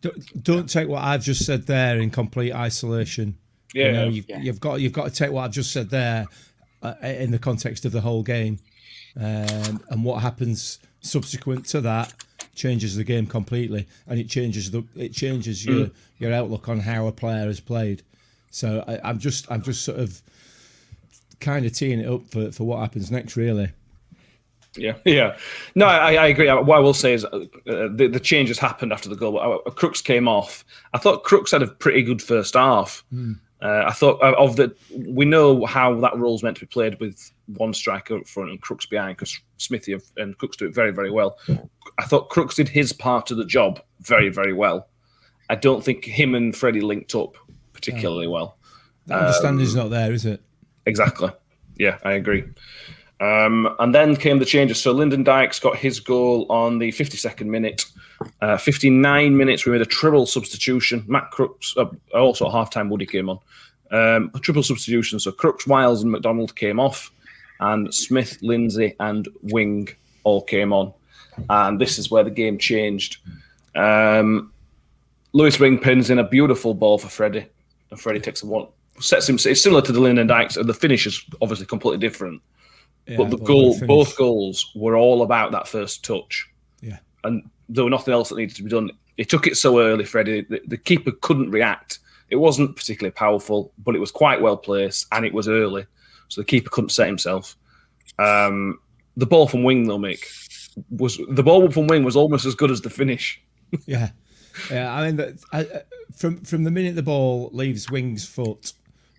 Don't, 0.00 0.42
don't 0.44 0.68
take 0.68 0.88
what 0.88 1.02
I've 1.02 1.22
just 1.22 1.44
said 1.44 1.66
there 1.66 1.98
in 1.98 2.10
complete 2.10 2.52
isolation. 2.54 3.38
Yeah. 3.74 3.86
you 3.86 3.92
know, 3.92 4.08
you've, 4.08 4.28
Yeah. 4.28 4.40
you've 4.40 4.60
got 4.60 4.80
you've 4.80 4.92
got 4.92 5.04
to 5.06 5.10
take 5.10 5.30
what 5.32 5.42
I've 5.44 5.50
just 5.52 5.72
said 5.72 5.90
there 5.90 6.26
uh, 6.82 6.94
in 7.02 7.30
the 7.30 7.38
context 7.38 7.84
of 7.84 7.92
the 7.92 8.00
whole 8.00 8.22
game, 8.22 8.58
um, 9.16 9.82
and 9.90 10.04
what 10.04 10.22
happens 10.22 10.78
subsequent 11.00 11.66
to 11.66 11.80
that 11.80 12.12
changes 12.54 12.96
the 12.96 13.04
game 13.04 13.26
completely, 13.26 13.86
and 14.06 14.18
it 14.18 14.28
changes 14.28 14.70
the 14.70 14.84
it 14.96 15.12
changes 15.12 15.64
your 15.64 15.90
your 16.18 16.32
outlook 16.32 16.68
on 16.68 16.80
how 16.80 17.06
a 17.06 17.12
player 17.12 17.46
has 17.46 17.60
played. 17.60 18.02
So 18.50 18.84
I, 18.86 19.00
I'm 19.08 19.18
just 19.18 19.50
I'm 19.50 19.62
just 19.62 19.84
sort 19.84 19.98
of 19.98 20.22
kind 21.40 21.66
of 21.66 21.72
teeing 21.72 22.00
it 22.00 22.08
up 22.08 22.22
for, 22.30 22.50
for 22.52 22.64
what 22.64 22.80
happens 22.80 23.10
next, 23.10 23.36
really. 23.36 23.70
Yeah, 24.76 24.94
yeah. 25.04 25.36
No, 25.74 25.86
I, 25.86 26.14
I 26.14 26.26
agree. 26.26 26.48
What 26.50 26.76
I 26.76 26.80
will 26.80 26.94
say 26.94 27.14
is 27.14 27.24
uh, 27.24 27.46
the, 27.64 28.08
the 28.12 28.20
changes 28.20 28.58
happened 28.58 28.92
after 28.92 29.08
the 29.08 29.16
goal. 29.16 29.38
Uh, 29.38 29.70
Crooks 29.70 30.02
came 30.02 30.28
off. 30.28 30.64
I 30.92 30.98
thought 30.98 31.24
Crooks 31.24 31.52
had 31.52 31.62
a 31.62 31.66
pretty 31.66 32.02
good 32.02 32.20
first 32.20 32.54
half. 32.54 33.04
Uh, 33.62 33.84
I 33.86 33.92
thought 33.92 34.22
uh, 34.22 34.34
of 34.36 34.56
the. 34.56 34.74
We 34.94 35.24
know 35.24 35.64
how 35.64 35.98
that 36.00 36.16
role's 36.16 36.42
meant 36.42 36.56
to 36.58 36.66
be 36.66 36.66
played 36.66 37.00
with 37.00 37.30
one 37.46 37.72
striker 37.72 38.18
up 38.18 38.28
front 38.28 38.50
and 38.50 38.60
Crooks 38.60 38.86
behind 38.86 39.16
because 39.16 39.40
Smithy 39.56 39.96
and 40.18 40.36
Crooks 40.36 40.58
do 40.58 40.66
it 40.66 40.74
very, 40.74 40.90
very 40.90 41.10
well. 41.10 41.38
I 41.98 42.04
thought 42.04 42.28
Crooks 42.28 42.56
did 42.56 42.68
his 42.68 42.92
part 42.92 43.30
of 43.30 43.38
the 43.38 43.46
job 43.46 43.80
very, 44.00 44.28
very 44.28 44.52
well. 44.52 44.88
I 45.48 45.54
don't 45.54 45.82
think 45.82 46.04
him 46.04 46.34
and 46.34 46.54
Freddie 46.54 46.80
linked 46.80 47.14
up 47.14 47.36
particularly 47.72 48.26
well. 48.26 48.58
The 49.06 49.16
understanding's 49.16 49.74
not 49.74 49.90
there, 49.90 50.12
is 50.12 50.26
it? 50.26 50.42
Exactly. 50.84 51.30
Yeah, 51.78 51.98
I 52.04 52.12
agree. 52.12 52.44
Um, 53.20 53.74
and 53.78 53.94
then 53.94 54.16
came 54.16 54.38
the 54.38 54.44
changes. 54.44 54.80
So 54.80 54.92
Lyndon 54.92 55.22
Dykes 55.22 55.60
got 55.60 55.76
his 55.76 56.00
goal 56.00 56.46
on 56.50 56.78
the 56.78 56.90
52nd 56.90 57.46
minute. 57.46 57.84
Uh, 58.40 58.56
59 58.56 59.36
minutes, 59.36 59.66
we 59.66 59.72
made 59.72 59.80
a 59.82 59.86
triple 59.86 60.26
substitution. 60.26 61.04
Matt 61.06 61.30
Crooks, 61.30 61.74
uh, 61.76 61.86
also 62.14 62.46
at 62.46 62.52
halftime, 62.52 62.88
Woody 62.88 63.06
came 63.06 63.28
on. 63.28 63.38
Um, 63.90 64.30
a 64.34 64.38
triple 64.40 64.62
substitution. 64.62 65.20
So 65.20 65.32
Crooks, 65.32 65.66
Wiles, 65.66 66.02
and 66.02 66.10
McDonald 66.12 66.56
came 66.56 66.80
off, 66.80 67.10
and 67.60 67.92
Smith, 67.94 68.38
Lindsay, 68.42 68.94
and 69.00 69.28
Wing 69.42 69.88
all 70.24 70.42
came 70.42 70.72
on. 70.72 70.92
And 71.50 71.80
this 71.80 71.98
is 71.98 72.10
where 72.10 72.24
the 72.24 72.30
game 72.30 72.58
changed. 72.58 73.18
Um, 73.74 74.52
Lewis 75.32 75.60
Wing 75.60 75.78
pins 75.78 76.08
in 76.08 76.18
a 76.18 76.24
beautiful 76.26 76.72
ball 76.72 76.98
for 76.98 77.08
Freddie, 77.08 77.46
and 77.90 78.00
Freddie 78.00 78.20
takes 78.20 78.42
a 78.42 78.46
one. 78.46 78.68
Sets 78.98 79.28
him. 79.28 79.34
It's 79.44 79.60
similar 79.62 79.82
to 79.82 79.92
the 79.92 80.00
Lyndon 80.00 80.26
Dykes. 80.26 80.56
And 80.56 80.66
the 80.66 80.72
finish 80.72 81.06
is 81.06 81.22
obviously 81.42 81.66
completely 81.66 81.98
different 81.98 82.40
Yeah, 83.06 83.18
but 83.18 83.28
the 83.28 83.36
goal, 83.36 83.78
both 83.86 84.16
goals 84.16 84.72
were 84.74 84.96
all 84.96 85.20
about 85.22 85.52
that 85.52 85.68
first 85.68 86.02
touch, 86.02 86.48
Yeah. 86.80 86.98
and 87.24 87.48
there 87.68 87.84
was 87.84 87.90
nothing 87.90 88.14
else 88.14 88.28
that 88.28 88.36
needed 88.36 88.56
to 88.56 88.62
be 88.62 88.70
done. 88.70 88.90
He 89.16 89.24
took 89.24 89.46
it 89.46 89.56
so 89.56 89.80
early, 89.80 90.04
Freddie. 90.04 90.42
The, 90.42 90.60
the 90.66 90.76
keeper 90.76 91.10
couldn't 91.20 91.50
react. 91.50 91.98
It 92.28 92.36
wasn't 92.36 92.76
particularly 92.76 93.12
powerful, 93.12 93.72
but 93.78 93.94
it 93.94 93.98
was 94.00 94.10
quite 94.10 94.40
well 94.40 94.56
placed, 94.56 95.06
and 95.12 95.24
it 95.24 95.32
was 95.32 95.48
early, 95.48 95.86
so 96.28 96.40
the 96.40 96.44
keeper 96.44 96.70
couldn't 96.70 96.90
set 96.90 97.06
himself. 97.06 97.56
Um, 98.18 98.78
the 99.16 99.26
ball 99.26 99.46
from 99.46 99.62
Wing, 99.62 99.86
though, 99.86 99.98
Mick, 99.98 100.24
was 100.90 101.18
the 101.28 101.42
ball 101.42 101.70
from 101.70 101.86
Wing 101.86 102.04
was 102.04 102.16
almost 102.16 102.44
as 102.44 102.54
good 102.54 102.70
as 102.70 102.80
the 102.80 102.90
finish. 102.90 103.40
Yeah, 103.86 104.10
yeah. 104.70 104.94
I 104.94 105.04
mean, 105.06 105.16
that, 105.16 105.34
I, 105.52 105.60
I- 105.60 105.82
from 106.16 106.40
from 106.42 106.62
the 106.64 106.70
minute 106.70 106.94
the 106.94 107.02
ball 107.02 107.50
leaves 107.52 107.90
Wing's 107.90 108.26
foot 108.26 108.72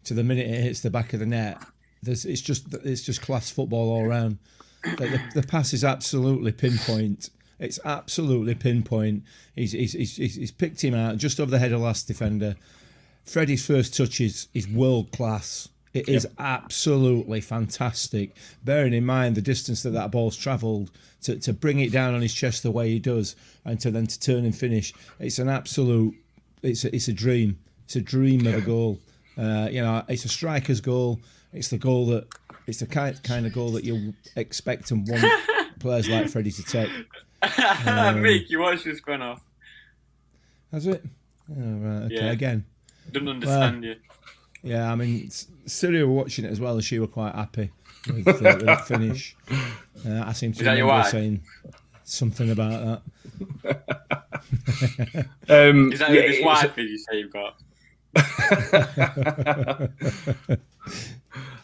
to 0.06 0.14
the 0.14 0.24
minute 0.24 0.48
it 0.50 0.62
hits 0.62 0.80
the 0.82 0.90
back 0.90 1.12
of 1.14 1.20
the 1.20 1.26
net, 1.26 1.58
there's 2.02 2.24
it's 2.26 2.42
just 2.42 2.74
it's 2.86 3.02
just 3.04 3.22
class 3.22 3.50
football 3.50 3.90
all 3.90 4.06
around. 4.06 4.38
The, 4.84 5.20
the, 5.34 5.42
the 5.42 5.48
pass 5.48 5.74
is 5.74 5.84
absolutely 5.84 6.54
pinpoint. 6.54 7.30
It's 7.60 7.80
absolutely 7.84 8.56
pinpoint. 8.56 9.24
He's 9.56 9.72
he's, 9.72 9.94
he's 9.94 10.16
he's 10.16 10.52
picked 10.52 10.84
him 10.84 10.94
out 10.94 11.18
just 11.18 11.40
over 11.40 11.50
the 11.50 11.60
head 11.60 11.72
of 11.72 11.82
last 11.82 12.08
defender. 12.08 12.56
Freddie's 13.28 13.66
first 13.66 13.96
touch 13.96 14.22
is, 14.22 14.48
is 14.54 14.68
world 14.68 15.12
class. 15.12 15.68
It 15.94 16.08
is 16.08 16.28
absolutely 16.38 17.42
fantastic. 17.42 18.36
Bearing 18.64 18.94
in 18.94 19.06
mind 19.06 19.36
the 19.36 19.42
distance 19.42 19.84
that 19.84 19.92
that 19.92 20.12
ball's 20.12 20.38
travelled 20.38 20.92
to, 21.24 21.38
to 21.40 21.54
bring 21.54 21.80
it 21.80 21.92
down 21.92 22.14
on 22.14 22.22
his 22.22 22.34
chest 22.34 22.64
the 22.64 22.72
way 22.72 22.90
he 22.90 23.00
does, 23.00 23.36
and 23.66 23.80
to 23.82 23.92
then 23.92 24.08
to 24.08 24.20
turn 24.20 24.46
and 24.46 24.56
finish, 24.56 24.94
it's 25.20 25.40
an 25.40 25.50
absolute. 25.50 26.16
It's 26.62 26.86
a, 26.86 26.96
it's 26.96 27.08
a 27.08 27.14
dream. 27.14 27.60
It's 27.86 27.96
a 27.96 28.02
dream 28.02 28.46
of 28.48 28.54
a 28.54 28.62
goal. 28.62 29.00
Uh, 29.38 29.68
you 29.72 29.82
know, 29.82 30.04
it's 30.08 30.26
a 30.26 30.30
striker's 30.30 30.82
goal. 30.82 31.20
It's 31.52 31.70
the 31.70 31.78
goal 31.78 32.06
that 32.08 32.28
it's 32.68 32.80
the 32.80 32.86
kind 32.86 33.22
kind 33.24 33.46
of 33.46 33.54
goal 33.54 33.72
that 33.72 33.84
you 33.84 34.14
expect 34.36 34.92
and 34.92 35.08
want 35.08 35.26
players 35.80 36.08
like 36.08 36.30
Freddie 36.30 36.52
to 36.52 36.64
take. 36.64 36.90
Mick, 37.44 38.50
you 38.50 38.60
watch 38.60 38.84
this 38.84 39.00
going 39.00 39.22
off. 39.22 39.42
Has 40.72 40.86
it? 40.88 41.04
Oh, 41.50 41.54
right. 41.56 42.04
Okay. 42.06 42.16
Yeah. 42.16 42.32
Again, 42.32 42.66
Don't 43.12 43.28
understand 43.30 43.84
you. 43.84 43.96
Yeah, 44.64 44.92
I 44.92 44.96
mean, 44.96 45.28
S- 45.28 45.48
Syria 45.66 46.06
were 46.06 46.14
watching 46.14 46.46
it 46.46 46.52
as 46.52 46.60
well, 46.60 46.74
and 46.74 46.84
she 46.84 47.00
were 47.00 47.08
quite 47.08 47.34
happy 47.36 47.72
with, 48.08 48.28
uh, 48.28 48.34
with 48.42 48.60
the 48.66 48.76
finish. 48.88 49.36
Uh, 50.06 50.24
I 50.26 50.34
seem 50.34 50.52
to 50.54 50.60
Is 50.60 50.66
that 50.66 50.78
your 50.78 50.88
remember 50.88 51.10
saying 51.10 51.42
something 52.04 52.50
about 52.52 53.02
that. 53.64 54.08
Um, 55.50 55.92
Is 55.92 56.00
that 56.00 56.10
yeah, 56.12 56.22
this 56.22 56.38
it's- 56.38 56.46
wife 56.46 56.76
that 56.76 56.82
you 56.84 56.98
say 56.98 57.20
you've 57.20 57.34
got? 57.34 57.60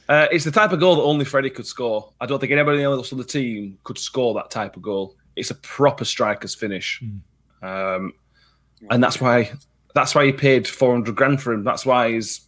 Uh, 0.10 0.28
it's 0.32 0.44
the 0.44 0.52
type 0.52 0.72
of 0.74 0.80
goal 0.82 0.98
that 0.98 1.02
only 1.04 1.24
Freddie 1.24 1.50
could 1.50 1.66
score. 1.66 2.12
I 2.20 2.26
don't 2.26 2.38
think 2.40 2.52
anybody 2.52 2.84
else 2.84 3.14
on 3.14 3.20
the 3.20 3.24
team 3.24 3.78
could 3.86 3.98
score 3.98 4.34
that 4.34 4.52
type 4.52 4.76
of 4.76 4.82
goal. 4.82 5.16
It's 5.36 5.50
a 5.52 5.56
proper 5.56 6.06
striker's 6.06 6.54
finish, 6.56 7.02
um, 7.62 8.14
and 8.90 9.04
that's 9.04 9.20
why 9.20 9.52
that's 9.96 10.14
why 10.16 10.26
he 10.26 10.32
paid 10.32 10.68
four 10.68 10.92
hundred 10.92 11.16
grand 11.16 11.42
for 11.42 11.54
him. 11.54 11.64
That's 11.64 11.86
why 11.86 12.12
he's 12.12 12.42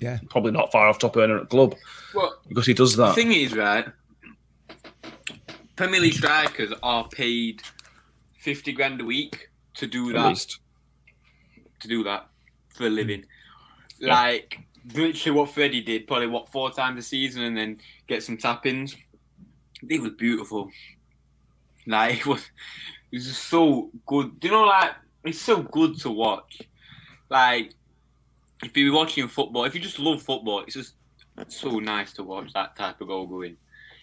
Yeah, 0.00 0.18
probably 0.30 0.52
not 0.52 0.72
far 0.72 0.88
off 0.88 0.98
top 0.98 1.16
earner 1.16 1.36
at 1.36 1.42
the 1.44 1.48
club 1.48 1.74
Well, 2.14 2.34
because 2.48 2.66
he 2.66 2.74
does 2.74 2.96
that. 2.96 3.02
the 3.02 3.08
that. 3.08 3.14
thing 3.14 3.32
is, 3.32 3.54
right? 3.56 3.86
Premier 5.76 6.00
League 6.00 6.14
strikers 6.14 6.72
are 6.82 7.08
paid 7.08 7.62
fifty 8.38 8.72
grand 8.72 9.00
a 9.00 9.04
week 9.04 9.50
to 9.74 9.86
do 9.86 10.08
at 10.10 10.14
that. 10.14 10.28
least. 10.28 10.58
To 11.80 11.88
do 11.88 12.04
that 12.04 12.28
for 12.68 12.86
a 12.86 12.90
living, 12.90 13.24
like 14.02 14.58
literally 14.94 15.38
what 15.38 15.48
Freddie 15.50 15.80
did, 15.80 16.06
probably 16.06 16.26
what 16.26 16.50
four 16.52 16.70
times 16.70 16.98
a 16.98 17.02
season, 17.02 17.42
and 17.44 17.56
then 17.56 17.78
get 18.06 18.22
some 18.22 18.36
tap-ins. 18.36 18.96
It 19.88 20.00
was 20.02 20.12
beautiful. 20.12 20.70
Like 21.90 22.20
it 22.20 22.26
was, 22.26 22.40
it 23.12 23.16
was 23.16 23.26
just 23.26 23.44
so 23.44 23.90
good. 24.06 24.40
Do 24.40 24.48
you 24.48 24.54
know, 24.54 24.64
like 24.64 24.92
it's 25.24 25.40
so 25.40 25.62
good 25.62 25.98
to 26.00 26.10
watch. 26.10 26.62
Like 27.28 27.74
if 28.62 28.76
you're 28.76 28.94
watching 28.94 29.28
football, 29.28 29.64
if 29.64 29.74
you 29.74 29.80
just 29.80 29.98
love 29.98 30.22
football, 30.22 30.60
it's 30.60 30.74
just 30.74 30.94
so 31.48 31.78
nice 31.78 32.12
to 32.14 32.22
watch 32.22 32.52
that 32.54 32.76
type 32.76 33.00
of 33.00 33.08
goal 33.08 33.26
going. 33.26 33.56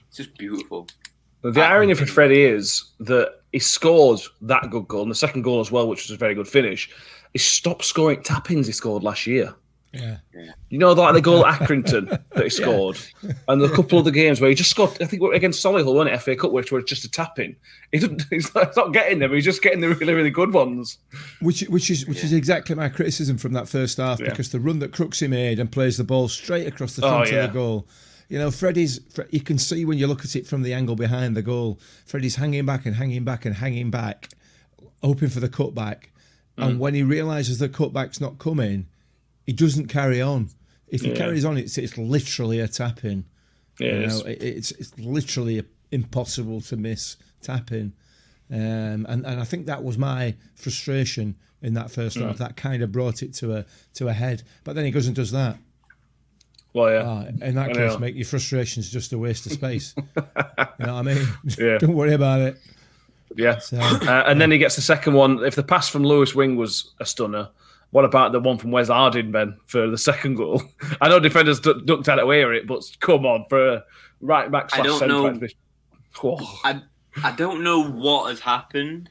It's 0.07 0.17
just 0.17 0.37
beautiful. 0.37 0.87
But 1.41 1.53
the 1.53 1.61
irony 1.61 1.93
for 1.93 2.05
Freddie 2.05 2.43
is 2.43 2.93
that 2.99 3.41
he 3.51 3.59
scored 3.59 4.19
that 4.41 4.69
good 4.71 4.87
goal 4.87 5.03
and 5.03 5.11
the 5.11 5.15
second 5.15 5.43
goal 5.43 5.59
as 5.59 5.71
well, 5.71 5.87
which 5.87 6.03
was 6.03 6.11
a 6.11 6.17
very 6.17 6.33
good 6.33 6.47
finish. 6.47 6.89
He 7.33 7.39
stopped 7.39 7.85
scoring 7.85 8.23
tap-ins 8.23 8.67
he 8.67 8.73
scored 8.73 9.03
last 9.03 9.27
year. 9.27 9.53
Yeah, 9.93 10.17
You 10.69 10.77
know, 10.77 10.91
like 10.93 11.13
the 11.13 11.21
goal 11.21 11.45
at 11.45 11.59
Accrington 11.61 12.09
that 12.33 12.43
he 12.43 12.49
scored, 12.49 12.97
and 13.47 13.61
a 13.61 13.69
couple 13.69 13.97
of 13.99 14.05
the 14.05 14.11
games 14.11 14.39
where 14.41 14.49
he 14.49 14.55
just 14.55 14.69
scored. 14.69 14.91
I 15.01 15.05
think 15.05 15.21
against 15.33 15.63
Solihull, 15.65 15.93
wasn't 15.95 16.15
it? 16.15 16.19
FA 16.19 16.35
Cup, 16.35 16.51
which 16.51 16.71
were 16.71 16.81
just 16.81 17.05
a 17.05 17.09
tapping. 17.09 17.55
He 17.93 17.99
didn't. 17.99 18.25
He's 18.29 18.53
not, 18.53 18.67
he's 18.67 18.75
not 18.75 18.91
getting 18.91 19.19
them. 19.19 19.33
He's 19.33 19.45
just 19.45 19.61
getting 19.61 19.79
the 19.79 19.87
really, 19.95 20.13
really 20.13 20.29
good 20.29 20.53
ones. 20.53 20.97
which 21.39 21.61
which 21.69 21.89
is 21.89 22.05
which 22.05 22.21
is 22.23 22.33
exactly 22.33 22.75
my 22.75 22.89
criticism 22.89 23.37
from 23.37 23.53
that 23.53 23.69
first 23.69 23.97
half 23.97 24.19
Yeah. 24.19 24.29
because 24.29 24.49
the 24.49 24.59
run 24.59 24.79
that 24.79 24.91
Crooksy 24.91 25.29
made 25.29 25.57
and 25.57 25.71
plays 25.71 25.95
the 25.95 26.03
ball 26.03 26.27
straight 26.27 26.67
across 26.67 26.95
the 26.97 27.05
Oh, 27.05 27.09
front 27.09 27.31
yeah. 27.31 27.45
of 27.45 27.53
the 27.53 27.57
goal. 27.57 27.87
You 28.27 28.39
know, 28.39 28.51
Freddie's. 28.51 28.99
You 29.31 29.39
can 29.39 29.57
see 29.57 29.85
when 29.85 29.97
you 29.97 30.05
look 30.05 30.25
at 30.25 30.35
it 30.35 30.45
from 30.45 30.63
the 30.63 30.73
angle 30.73 30.97
behind 30.97 31.37
the 31.37 31.41
goal. 31.41 31.79
Freddie's 32.05 32.35
hanging 32.35 32.65
back 32.65 32.85
and 32.85 32.97
hanging 32.97 33.23
back 33.23 33.45
and 33.45 33.55
hanging 33.55 33.89
back, 33.89 34.27
hoping 35.01 35.29
for 35.29 35.39
the 35.39 35.47
cutback. 35.49 36.07
Mm. 36.57 36.67
And 36.67 36.79
when 36.81 36.93
he 36.93 37.03
realizes 37.03 37.59
the 37.59 37.69
cutback's 37.69 38.19
not 38.19 38.37
coming, 38.37 38.87
he 39.47 39.53
doesn't 39.53 39.87
carry 39.87 40.21
on. 40.21 40.49
If 40.87 41.01
he 41.01 41.09
Yeah. 41.09 41.15
carries 41.15 41.43
on, 41.45 41.57
it's 41.57 41.77
it's 41.79 41.97
literally 41.97 42.59
a 42.59 42.67
tap 42.67 43.03
in. 43.03 43.25
Yeah, 43.79 43.99
You 44.01 44.07
know, 44.07 44.19
it, 44.21 44.43
it's 44.43 44.71
it's 44.73 44.91
literally 44.99 45.63
impossible 45.91 46.61
to 46.61 46.77
miss 46.77 47.15
tapping, 47.41 47.93
um, 48.51 49.05
and 49.09 49.25
and 49.25 49.39
I 49.41 49.43
think 49.45 49.65
that 49.65 49.83
was 49.83 49.97
my 49.97 50.35
frustration 50.55 51.35
in 51.61 51.73
that 51.73 51.89
first 51.91 52.17
Mm. 52.17 52.27
half. 52.27 52.37
That 52.37 52.55
kind 52.55 52.83
of 52.83 52.91
brought 52.91 53.23
it 53.23 53.33
to 53.35 53.55
a 53.55 53.65
to 53.95 54.07
a 54.07 54.13
head. 54.13 54.43
But 54.63 54.75
then 54.75 54.85
he 54.85 54.91
goes 54.91 55.07
and 55.07 55.15
does 55.15 55.31
that. 55.31 55.57
Well, 56.73 56.91
yeah. 56.91 57.03
Ah, 57.05 57.45
in 57.45 57.55
that 57.55 57.69
I 57.71 57.73
case, 57.73 57.93
know. 57.93 57.97
make 57.99 58.15
your 58.15 58.25
frustrations 58.25 58.91
just 58.91 59.11
a 59.13 59.17
waste 59.17 59.45
of 59.47 59.51
space. 59.53 59.95
you 59.97 60.03
know 60.15 60.93
what 60.95 60.99
I 60.99 61.01
mean? 61.01 61.27
Yeah. 61.57 61.77
Don't 61.79 61.95
worry 61.95 62.13
about 62.13 62.41
it. 62.41 62.57
Yeah. 63.35 63.57
So 63.59 63.77
Uh, 63.79 64.23
and 64.27 64.39
then 64.39 64.51
he 64.51 64.57
gets 64.57 64.75
the 64.75 64.81
second 64.81 65.13
one. 65.13 65.43
If 65.43 65.55
the 65.55 65.63
pass 65.63 65.89
from 65.89 66.03
Lewis 66.03 66.35
Wing 66.35 66.55
was 66.55 66.91
a 66.99 67.05
stunner, 67.05 67.49
what 67.97 68.05
about 68.05 68.31
the 68.31 68.39
one 68.39 68.59
from 68.59 68.69
Wes 68.69 68.89
Harding, 68.89 69.31
Ben, 69.31 69.57
for 69.65 69.87
the 69.87 69.97
second 69.97 70.35
goal? 70.35 70.61
I 71.01 71.09
know 71.09 71.19
defenders 71.19 71.59
du- 71.59 71.81
ducked 71.81 72.07
out 72.07 72.19
of 72.19 72.27
way 72.27 72.43
of 72.43 72.51
it, 72.51 72.67
but 72.67 72.83
come 72.99 73.25
on, 73.25 73.47
for 73.49 73.69
a 73.73 73.83
right 74.21 74.51
back 74.51 74.65
I 74.65 74.75
slash 74.75 74.85
don't 74.85 74.99
centre 74.99 75.47
know. 75.47 75.47
Oh, 76.23 76.59
I 76.63 76.79
I 77.23 77.31
don't 77.31 77.63
know 77.63 77.83
what 77.83 78.29
has 78.29 78.39
happened, 78.39 79.09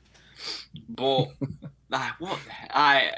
but 0.88 1.26
like 1.90 2.12
what 2.20 2.38
I 2.70 3.10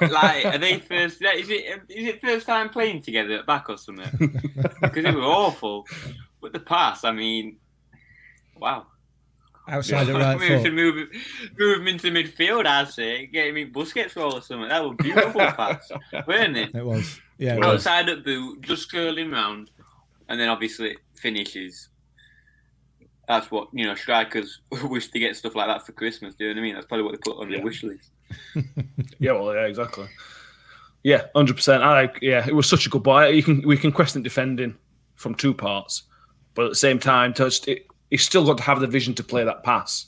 like 0.00 0.46
are 0.46 0.58
they 0.58 0.80
first? 0.80 1.22
Is 1.22 1.48
it 1.48 1.82
is 1.88 2.08
it 2.08 2.20
first 2.20 2.44
time 2.44 2.68
playing 2.68 3.02
together 3.02 3.34
at 3.34 3.46
back 3.46 3.70
or 3.70 3.78
something? 3.78 4.08
Because 4.82 5.04
it 5.04 5.14
was 5.14 5.24
awful. 5.24 5.86
But 6.40 6.52
the 6.52 6.58
pass, 6.58 7.04
I 7.04 7.12
mean, 7.12 7.58
wow. 8.56 8.88
Outside 9.68 10.04
the 10.04 10.14
right 10.14 10.38
we 10.38 10.48
foot. 10.48 10.72
move 10.72 11.08
move 11.58 11.78
him 11.80 11.88
into 11.88 12.10
midfield. 12.10 12.66
I'd 12.66 12.88
say 12.88 13.26
get 13.26 13.48
him 13.48 13.56
in 13.56 13.72
Busquets 13.72 14.14
role 14.16 14.34
or 14.36 14.42
something. 14.42 14.68
That 14.68 14.84
was 14.84 14.96
beautiful 14.98 15.40
pass, 15.40 15.90
weren't 16.26 16.56
it? 16.56 16.74
It 16.74 16.84
was. 16.84 17.20
Yeah, 17.38 17.54
it 17.54 17.60
Well, 17.60 17.72
was. 17.72 17.86
Outside 17.86 18.08
at 18.08 18.24
boot, 18.24 18.60
just 18.62 18.90
curling 18.90 19.30
round, 19.30 19.70
and 20.28 20.38
then 20.40 20.48
obviously 20.48 20.96
finishes. 21.14 21.88
That's 23.26 23.50
what 23.50 23.68
you 23.72 23.86
know. 23.86 23.94
Strikers 23.94 24.60
wish 24.84 25.08
to 25.08 25.18
get 25.18 25.34
stuff 25.36 25.54
like 25.54 25.66
that 25.68 25.86
for 25.86 25.92
Christmas. 25.92 26.34
Do 26.34 26.44
you 26.44 26.50
know 26.54 26.60
what 26.60 26.60
I 26.60 26.62
mean? 26.66 26.74
That's 26.74 26.86
probably 26.86 27.04
what 27.04 27.12
they 27.12 27.18
put 27.30 27.40
on 27.40 27.50
Yeah. 27.50 27.56
their 27.56 27.64
wish 27.64 27.82
list. 27.82 28.10
yeah, 29.18 29.32
well, 29.32 29.54
yeah, 29.54 29.62
exactly. 29.66 30.06
Yeah, 31.02 31.22
hundred 31.34 31.56
percent. 31.56 31.82
I 31.82 32.02
like. 32.02 32.18
Yeah, 32.22 32.46
it 32.46 32.54
was 32.54 32.68
such 32.68 32.86
a 32.86 32.90
good 32.90 33.02
buy. 33.02 33.28
You 33.28 33.42
can 33.42 33.66
we 33.66 33.76
can 33.76 33.92
question 33.92 34.22
defending 34.22 34.76
from 35.16 35.34
two 35.34 35.54
parts, 35.54 36.02
but 36.54 36.66
at 36.66 36.70
the 36.70 36.74
same 36.76 36.98
time, 36.98 37.32
touched 37.32 37.66
it, 37.68 37.86
he's 38.10 38.22
still 38.22 38.44
got 38.44 38.58
to 38.58 38.62
have 38.64 38.80
the 38.80 38.86
vision 38.86 39.14
to 39.14 39.24
play 39.24 39.44
that 39.44 39.62
pass. 39.62 40.06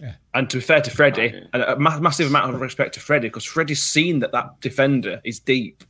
Yeah. 0.00 0.14
And 0.34 0.50
to 0.50 0.56
be 0.56 0.60
fair 0.60 0.80
to 0.80 0.90
Freddie, 0.90 1.32
Right. 1.32 1.46
and 1.52 1.62
a 1.62 1.76
ma- 1.78 2.00
massive 2.00 2.26
amount 2.28 2.54
of 2.54 2.60
respect 2.60 2.94
to 2.94 3.00
Freddie 3.00 3.28
because 3.28 3.44
Freddie's 3.44 3.82
seen 3.82 4.18
that 4.20 4.32
that 4.32 4.60
defender 4.60 5.20
is 5.24 5.38
deep. 5.38 5.84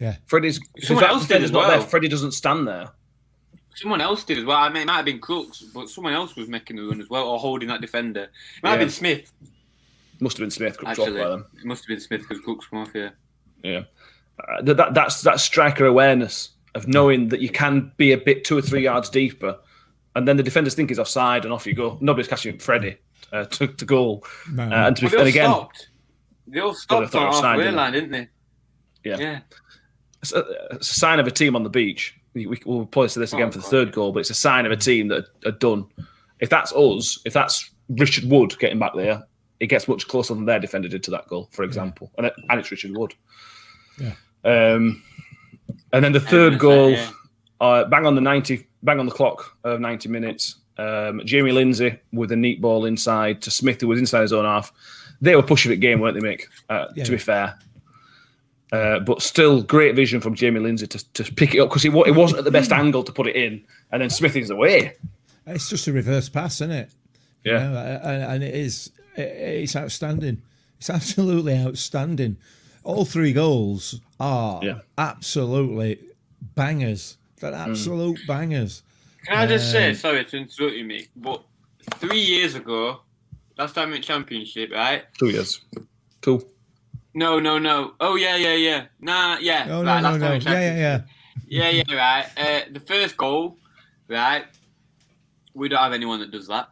Yeah. 0.00 0.16
Freddie's 0.26 0.58
if 0.74 0.84
Someone 0.84 1.04
else 1.04 1.26
did 1.28 1.42
as 1.44 1.52
not 1.52 1.68
well. 1.68 1.78
there. 1.78 1.80
Freddie 1.86 2.08
doesn't 2.08 2.32
stand 2.32 2.66
there. 2.66 2.90
someone 3.76 4.00
else 4.00 4.22
did 4.24 4.38
as 4.38 4.44
well. 4.44 4.56
I 4.58 4.68
mean, 4.68 4.82
it 4.82 4.86
might 4.86 4.96
have 4.96 5.04
been 5.04 5.18
Crooks, 5.20 5.62
but 5.74 5.88
someone 5.88 6.12
else 6.12 6.36
was 6.36 6.46
making 6.48 6.76
the 6.76 6.82
run 6.84 7.00
as 7.00 7.08
well 7.10 7.28
or 7.28 7.38
holding 7.38 7.68
that 7.68 7.80
defender. 7.80 8.22
It 8.24 8.62
might 8.62 8.70
have 8.70 8.78
been 8.80 8.90
Smith. 8.90 9.32
Must 10.20 10.36
have 10.36 10.44
been 10.44 10.50
Smith. 10.50 10.78
Could 10.78 10.88
Actually, 10.88 11.12
drop 11.12 11.24
by 11.24 11.28
them. 11.30 11.46
it 11.58 11.64
must 11.64 11.82
have 11.84 11.88
been 11.88 12.00
Smith 12.00 12.20
because 12.22 12.40
Crooks 12.40 12.66
come 12.68 12.80
off 12.80 12.92
here. 12.92 13.12
Yeah, 13.64 13.82
uh, 14.38 14.62
that, 14.62 14.76
that 14.76 14.94
that's 14.94 15.22
that 15.22 15.40
striker 15.40 15.86
awareness 15.86 16.50
of 16.76 16.86
knowing 16.86 17.28
that 17.28 17.40
you 17.40 17.48
can 17.48 17.90
be 17.96 18.12
a 18.12 18.18
bit 18.18 18.44
two 18.44 18.56
or 18.58 18.62
three 18.62 18.82
yards 18.84 19.08
deeper, 19.10 19.56
and 20.14 20.26
then 20.28 20.36
the 20.36 20.42
defenders 20.42 20.74
think 20.74 20.90
he's 20.90 20.98
offside, 20.98 21.44
and 21.44 21.52
off 21.52 21.66
you 21.66 21.74
go. 21.74 21.98
Nobody's 22.00 22.28
catching 22.28 22.58
Freddie 22.58 22.98
uh, 23.32 23.44
to, 23.46 23.66
to 23.68 23.84
goal. 23.84 24.24
No, 24.52 24.62
Uh, 24.64 24.86
and 24.88 24.96
to 24.96 25.02
be 25.08 25.16
Well, 25.16 25.24
they 25.24 25.30
and 25.38 25.40
all 25.40 25.44
again, 25.46 25.50
stopped. 25.50 25.88
They 26.46 26.60
all 26.60 26.74
stopped 26.74 27.10
thought 27.10 27.18
it 27.18 27.22
on 27.22 27.28
was 27.28 27.36
signed, 27.38 27.46
halfway 27.46 27.64
didn't 27.64 27.74
they? 27.76 27.80
line, 27.82 27.92
didn't 27.92 28.10
they? 28.12 28.28
Yeah. 29.10 29.16
Yeah. 29.18 29.40
it's 30.22 30.32
a, 30.32 30.44
it's 30.72 30.90
a 30.90 30.94
sign 30.94 31.20
of 31.20 31.26
a 31.26 31.30
team 31.30 31.56
on 31.56 31.62
the 31.62 31.70
beach. 31.70 32.18
We, 32.34 32.46
we, 32.46 32.58
we'll 32.66 32.86
probably 32.86 33.08
say 33.08 33.20
this 33.20 33.32
again 33.32 33.48
Oh, 33.48 33.52
for 33.52 33.58
the 33.58 33.62
God. 33.62 33.70
third 33.70 33.92
goal, 33.92 34.12
but 34.12 34.20
it's 34.20 34.30
a 34.30 34.34
sign 34.34 34.66
of 34.66 34.72
a 34.72 34.76
team 34.76 35.08
that 35.08 35.24
are 35.46 35.52
done. 35.52 35.86
If 36.40 36.50
that's 36.50 36.72
us, 36.72 37.20
if 37.24 37.32
that's 37.32 37.70
Richard 37.88 38.24
Wood 38.30 38.58
getting 38.58 38.78
back 38.78 38.92
there, 38.94 39.22
it 39.60 39.66
gets 39.68 39.86
much 39.86 40.08
closer 40.08 40.34
than 40.34 40.44
their 40.44 40.58
defender 40.58 40.88
did 40.88 41.02
to 41.04 41.10
that 41.12 41.28
goal, 41.28 41.48
for 41.52 41.62
example. 41.62 42.10
And, 42.18 42.26
it, 42.26 42.34
and 42.48 42.58
it's 42.58 42.70
Richard 42.70 42.96
Wood. 42.96 43.14
Yeah. 44.00 44.14
Um, 44.44 45.02
and 45.92 46.04
then 46.04 46.12
the 46.12 46.20
third 46.20 46.58
goal, 46.58 46.90
say, 46.94 47.02
yeah. 47.02 47.10
uh, 47.66 47.84
bang 47.88 48.04
on 48.04 48.14
the 48.16 48.20
ninety, 48.20 48.66
bang 48.84 49.00
on 49.00 49.06
the 49.06 49.12
clock 49.12 49.56
of 49.64 49.80
ninety 49.80 50.08
minutes. 50.08 50.56
Um, 50.76 51.20
Jamie 51.24 51.52
Lindsay 51.52 51.98
with 52.12 52.32
a 52.32 52.36
neat 52.36 52.60
ball 52.60 52.84
inside 52.84 53.40
to 53.42 53.50
Smith, 53.50 53.80
who 53.80 53.88
was 53.88 53.98
inside 53.98 54.22
his 54.22 54.32
own 54.32 54.44
half. 54.44 54.72
They 55.20 55.36
were 55.36 55.42
pushing 55.42 55.70
it 55.72 55.76
game, 55.76 56.00
weren't 56.00 56.20
they, 56.20 56.26
Mick? 56.28 56.42
Uh, 56.68 56.86
Yeah. 56.96 57.04
To 57.04 57.10
be 57.12 57.18
fair, 57.18 57.58
uh, 58.72 58.98
but 59.00 59.22
still, 59.22 59.62
great 59.62 59.94
vision 59.94 60.20
from 60.20 60.34
Jamie 60.34 60.58
Lindsay 60.60 60.86
to, 60.88 61.12
to 61.14 61.32
pick 61.34 61.54
it 61.54 61.60
up 61.60 61.68
because 61.68 61.84
it, 61.84 61.94
it 61.94 62.14
wasn't 62.14 62.38
at 62.40 62.44
the 62.44 62.50
best 62.50 62.72
angle 62.72 63.04
to 63.04 63.12
put 63.12 63.26
it 63.28 63.36
in, 63.36 63.64
and 63.92 64.02
then 64.02 64.10
Smith 64.10 64.34
is 64.36 64.50
away. 64.50 64.94
It's 65.46 65.68
just 65.68 65.86
a 65.86 65.92
reverse 65.92 66.28
pass, 66.28 66.56
isn't 66.60 66.70
it? 66.72 66.90
You 67.44 67.52
Yeah. 67.52 67.68
know, 67.70 68.00
and, 68.02 68.22
and 68.24 68.42
it 68.44 68.54
is. 68.54 68.90
it- 69.16 69.20
It's 69.22 69.76
outstanding. 69.76 70.42
It's 70.78 70.90
absolutely 70.90 71.56
outstanding. 71.56 72.36
All 72.82 73.04
three 73.04 73.32
goals 73.32 74.00
are 74.18 74.60
Yeah. 74.62 74.80
absolutely 74.98 76.00
bangers. 76.54 77.16
They're 77.50 77.66
Mm. 77.66 77.70
absolute 77.70 78.20
bangers. 78.26 78.82
Can 79.26 79.38
I 79.38 79.46
just 79.46 79.70
say, 79.70 79.90
Um, 79.90 79.94
sorry 79.94 80.24
to 80.24 80.36
interrupt 80.36 80.76
you, 80.76 80.84
mate, 80.84 81.08
but 81.16 81.42
three 81.98 82.20
years 82.20 82.54
ago, 82.54 83.00
last 83.56 83.74
time 83.74 83.92
in 83.94 84.02
championship, 84.02 84.70
right? 84.72 85.04
Two 85.18 85.28
years, 85.30 85.60
two. 86.20 86.46
No, 87.14 87.38
no, 87.40 87.58
no. 87.58 87.94
Oh 88.00 88.16
yeah, 88.16 88.36
yeah, 88.36 88.54
yeah. 88.54 88.86
Nah, 89.00 89.38
yeah. 89.40 89.66
Oh 89.70 89.84
right, 89.84 90.02
no, 90.02 90.08
last 90.10 90.20
no, 90.20 90.38
time 90.38 90.44
no. 90.44 90.52
Yeah, 90.52 90.60
yeah, 90.60 90.76
yeah. 91.46 91.70
yeah, 91.70 91.82
yeah, 91.88 91.94
right. 91.96 92.26
Uh, 92.36 92.60
the 92.72 92.80
first 92.80 93.16
goal, 93.16 93.56
right? 94.08 94.44
We 95.54 95.68
don't 95.68 95.80
have 95.80 95.92
anyone 95.92 96.20
that 96.20 96.30
does 96.32 96.48
that. 96.48 96.68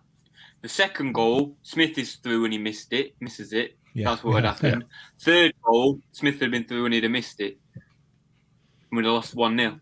The 0.62 0.68
second 0.68 1.12
goal, 1.12 1.56
Smith 1.62 1.96
is 1.98 2.16
through 2.16 2.44
and 2.44 2.52
he 2.52 2.58
missed 2.58 2.92
it, 2.92 3.14
misses 3.20 3.52
it. 3.52 3.76
Yeah, 3.94 4.10
That's 4.10 4.24
what 4.24 4.44
had 4.44 4.56
yeah. 4.62 4.78
Third 5.20 5.52
goal, 5.62 6.00
Smith 6.12 6.40
had 6.40 6.50
been 6.50 6.64
through 6.64 6.86
and 6.86 6.94
he'd 6.94 7.02
have 7.02 7.12
missed 7.12 7.40
it. 7.40 7.58
And 7.74 8.96
we'd 8.96 9.04
have 9.04 9.14
lost 9.14 9.34
1 9.34 9.58
0. 9.58 9.80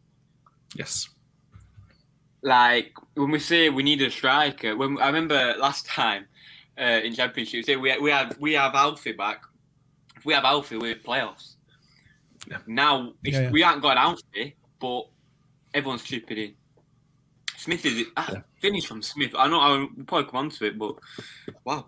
Yes. 0.77 1.09
Like, 2.43 2.93
when 3.15 3.31
we 3.31 3.39
say 3.39 3.69
we 3.69 3.83
need 3.83 4.01
a 4.03 4.11
striker, 4.11 4.77
when 4.77 4.99
I 4.99 5.07
remember 5.07 5.55
last 5.59 5.87
time 5.87 6.27
uh, 6.81 7.01
in 7.05 7.15
Championship, 7.15 7.59
we 7.59 7.63
say 7.63 7.77
we, 7.77 7.99
we, 7.99 8.11
had, 8.11 8.37
we 8.39 8.53
have 8.55 8.75
Alfie 8.75 9.13
back. 9.13 9.43
If 10.17 10.25
we 10.25 10.33
have 10.35 10.45
Alfie, 10.45 10.77
we're 10.79 10.93
in 10.93 10.99
playoffs. 11.01 11.55
Yeah. 12.51 12.59
Now, 12.67 13.13
it's, 13.23 13.37
Yeah, 13.37 13.43
yeah. 13.43 13.51
we 13.51 13.61
haven't 13.63 13.83
got 13.83 13.93
an 13.93 13.99
Alfie, 13.99 14.57
but 14.81 15.07
everyone's 15.75 16.03
chipping 16.03 16.39
in. 16.39 16.55
Smith 17.59 17.85
is 17.85 18.07
ah, 18.17 18.31
Yeah. 18.33 18.41
finish 18.59 18.87
from 18.87 19.03
Smith. 19.03 19.35
I 19.37 19.47
know 19.49 19.61
I'll 19.61 19.89
probably 20.07 20.31
come 20.31 20.37
on 20.39 20.51
to 20.51 20.65
it, 20.65 20.79
but 20.79 20.95
wow, 21.65 21.87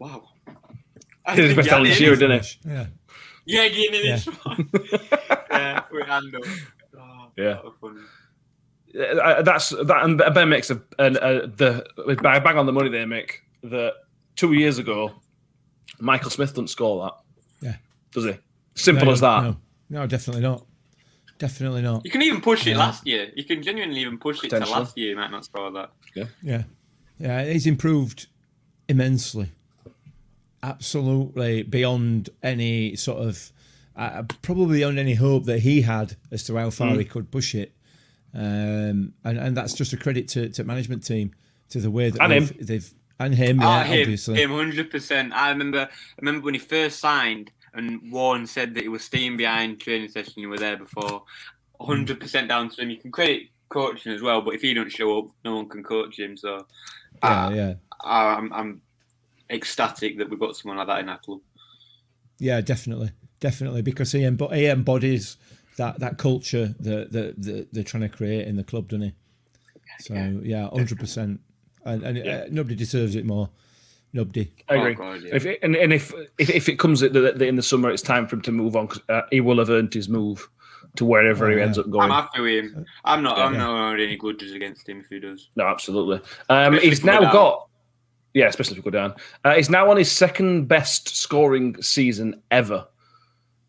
wow. 0.00 0.28
I 1.24 1.36
Did 1.36 1.44
his 1.44 1.54
think 1.54 1.56
best 1.58 1.68
he 1.68 1.70
had 1.70 1.80
on 1.80 1.86
it 1.86 1.88
this 1.90 1.98
in 1.98 2.02
year, 2.02 2.10
his- 2.10 2.18
didn't 2.18 2.44
he? 2.44 2.58
Yeah. 2.68 2.86
Yeah, 3.44 3.68
getting 3.68 3.94
in 4.00 4.06
Yeah. 4.06 4.16
this 4.16 4.26
one. 4.26 4.70
yeah, 5.50 5.80
with 5.92 6.06
hand 6.08 6.34
up. 6.34 6.42
Yeah. 7.36 7.54
that 7.54 7.64
was 7.64 7.74
funny. 7.80 8.00
Uh, 8.94 9.40
that's 9.42 9.70
that, 9.70 10.00
and 10.04 10.18
Ben 10.34 10.48
makes 10.50 10.70
a, 10.70 10.74
an, 10.98 11.16
a 11.16 11.46
the 11.46 11.86
bang 12.22 12.42
bang 12.42 12.58
on 12.58 12.66
the 12.66 12.72
money 12.72 12.90
there, 12.90 13.06
Mick. 13.06 13.36
That 13.62 13.94
two 14.36 14.52
years 14.52 14.78
ago, 14.78 15.12
Michael 15.98 16.30
Smith 16.30 16.50
doesn't 16.50 16.68
score 16.68 17.04
that. 17.04 17.66
Yeah. 17.66 17.76
does 18.12 18.24
he? 18.24 18.38
Simple 18.74 19.06
No, 19.06 19.12
as 19.12 19.20
that. 19.20 19.42
No, 19.44 19.56
no, 19.88 20.06
definitely 20.06 20.42
not. 20.42 20.66
Definitely 21.38 21.80
not. 21.82 22.04
You 22.04 22.10
can 22.10 22.22
even 22.22 22.40
push 22.42 22.66
it 22.66 22.70
Yeah. 22.72 22.78
last 22.78 23.06
year. 23.06 23.30
You 23.34 23.44
can 23.44 23.62
genuinely 23.62 24.00
even 24.00 24.18
push 24.18 24.44
it 24.44 24.50
to 24.50 24.58
last 24.60 24.96
year. 24.98 25.10
You 25.10 25.16
might 25.16 25.30
not 25.30 25.44
score 25.46 25.70
that. 25.72 25.90
Yeah, 26.14 26.24
yeah, 26.42 26.62
yeah, 27.18 27.44
he's 27.44 27.66
improved 27.66 28.26
immensely. 28.88 29.52
Absolutely 30.62 31.62
beyond 31.64 32.28
any 32.42 32.94
sort 32.94 33.18
of, 33.26 33.50
uh, 33.96 34.22
probably 34.42 34.78
beyond 34.78 34.98
any 34.98 35.14
hope 35.14 35.44
that 35.44 35.60
he 35.60 35.82
had 35.82 36.16
as 36.30 36.42
to 36.44 36.56
how 36.56 36.70
far 36.70 36.92
Mm. 36.92 36.98
he 36.98 37.04
could 37.04 37.30
push 37.30 37.54
it. 37.54 37.72
Um, 38.34 39.12
and 39.24 39.36
and 39.38 39.56
that's 39.56 39.74
just 39.74 39.92
a 39.92 39.96
credit 39.96 40.28
to 40.28 40.48
to 40.50 40.64
management 40.64 41.04
team 41.04 41.32
to 41.70 41.80
the 41.80 41.90
way 41.90 42.08
that 42.10 42.20
And 42.22 42.32
they've, 42.32 42.50
him. 42.50 42.66
they've 42.66 42.94
and 43.18 43.34
him, 43.34 43.58
Ah, 43.60 43.80
yeah, 43.82 43.84
him, 43.84 44.00
obviously. 44.00 44.42
him, 44.42 44.50
hundred 44.50 44.90
percent. 44.90 45.32
I 45.34 45.50
remember, 45.50 45.80
I 45.80 45.88
remember 46.20 46.44
when 46.46 46.54
he 46.54 46.60
first 46.60 46.98
signed, 46.98 47.50
and 47.74 48.10
Warne 48.10 48.46
said 48.46 48.74
that 48.74 48.82
he 48.82 48.88
was 48.88 49.04
staying 49.04 49.36
behind 49.36 49.80
training 49.80 50.08
session. 50.08 50.34
You 50.42 50.48
were 50.48 50.58
there 50.58 50.76
before, 50.78 51.24
hundred 51.80 52.20
percent 52.20 52.48
down 52.48 52.70
to 52.70 52.80
him. 52.82 52.90
You 52.90 52.96
can 52.96 53.12
credit 53.12 53.42
coaching 53.68 54.12
as 54.12 54.22
well, 54.22 54.40
but 54.42 54.54
if 54.54 54.62
he 54.62 54.72
don't 54.74 54.90
show 54.90 55.18
up, 55.18 55.26
no 55.44 55.56
one 55.56 55.68
can 55.68 55.82
coach 55.84 56.18
him. 56.18 56.36
So, 56.36 56.66
Yeah, 57.22 57.46
uh, 57.46 57.50
yeah, 57.50 57.74
I- 58.02 58.34
I'm, 58.34 58.52
I'm 58.52 58.80
ecstatic 59.50 60.18
that 60.18 60.28
we've 60.30 60.40
got 60.40 60.56
someone 60.56 60.78
like 60.78 60.86
that 60.88 61.00
in 61.00 61.08
our 61.10 61.18
club. 61.18 61.40
yeah, 62.38 62.60
definitely, 62.60 63.10
definitely, 63.42 63.82
because 63.82 64.12
he, 64.12 64.20
embo- 64.20 64.54
he 64.54 64.66
embodies 64.66 65.36
that 65.76 65.98
that 66.00 66.16
culture 66.16 66.74
that, 66.80 67.12
that, 67.12 67.42
that 67.42 67.68
they're 67.72 67.84
trying 67.84 68.02
to 68.04 68.08
create 68.08 68.46
in 68.48 68.56
the 68.56 68.64
club, 68.64 68.88
doesn't 68.88 69.02
he? 69.02 69.12
So 70.00 70.14
yeah, 70.42 70.68
hundred 70.70 70.98
percent, 70.98 71.40
and, 71.84 72.02
and 72.02 72.26
uh, 72.26 72.44
nobody 72.50 72.74
deserves 72.74 73.14
it 73.16 73.26
more. 73.26 73.50
Nobody. 74.14 74.52
I 74.68 74.74
Oh, 74.76 74.80
agree. 74.80 74.94
God, 74.94 75.22
yeah. 75.22 75.34
If 75.36 75.46
it, 75.46 75.58
and, 75.62 75.74
and 75.76 75.92
if, 75.92 76.12
if 76.38 76.50
if 76.50 76.68
it 76.68 76.78
comes 76.78 77.02
at 77.02 77.12
the, 77.12 77.32
the, 77.32 77.46
in 77.46 77.56
the 77.56 77.62
summer, 77.62 77.90
it's 77.90 78.02
time 78.02 78.26
for 78.26 78.36
him 78.36 78.42
to 78.42 78.52
move 78.52 78.76
on. 78.76 78.88
'cause, 78.88 79.00
uh, 79.08 79.22
he 79.30 79.40
will 79.40 79.58
have 79.58 79.70
earned 79.70 79.92
his 79.94 80.08
move 80.08 80.48
to 80.96 81.04
wherever 81.06 81.46
Oh, 81.46 81.50
he 81.50 81.56
yeah. 81.56 81.62
ends 81.64 81.78
up 81.78 81.88
going. 81.90 82.02
I'm 82.04 82.08
going. 82.10 82.22
happy 82.22 82.40
with 82.42 82.64
him. 82.64 82.84
I'm 83.04 83.22
not. 83.22 83.38
I'm 83.38 83.52
Yeah. 83.54 83.58
not 83.60 83.88
holding 83.88 84.06
any 84.06 84.16
grudges 84.16 84.52
against 84.52 84.86
him 84.88 85.00
if 85.00 85.06
he 85.08 85.18
does. 85.20 85.48
No, 85.56 85.66
absolutely. 85.66 86.20
Um, 86.50 86.74
he's 86.74 86.98
if 86.98 87.04
we 87.04 87.08
go 87.08 87.14
now 87.14 87.20
down. 87.20 87.32
got, 87.32 87.68
yeah, 88.34 88.48
especially 88.48 88.76
if 88.78 88.84
we 88.84 88.90
go 88.90 88.98
down. 88.98 89.14
Uh, 89.44 89.54
he's 89.54 89.70
now 89.70 89.90
on 89.90 89.96
his 89.96 90.12
second 90.12 90.66
best 90.68 91.08
scoring 91.16 91.80
season 91.82 92.42
ever, 92.50 92.86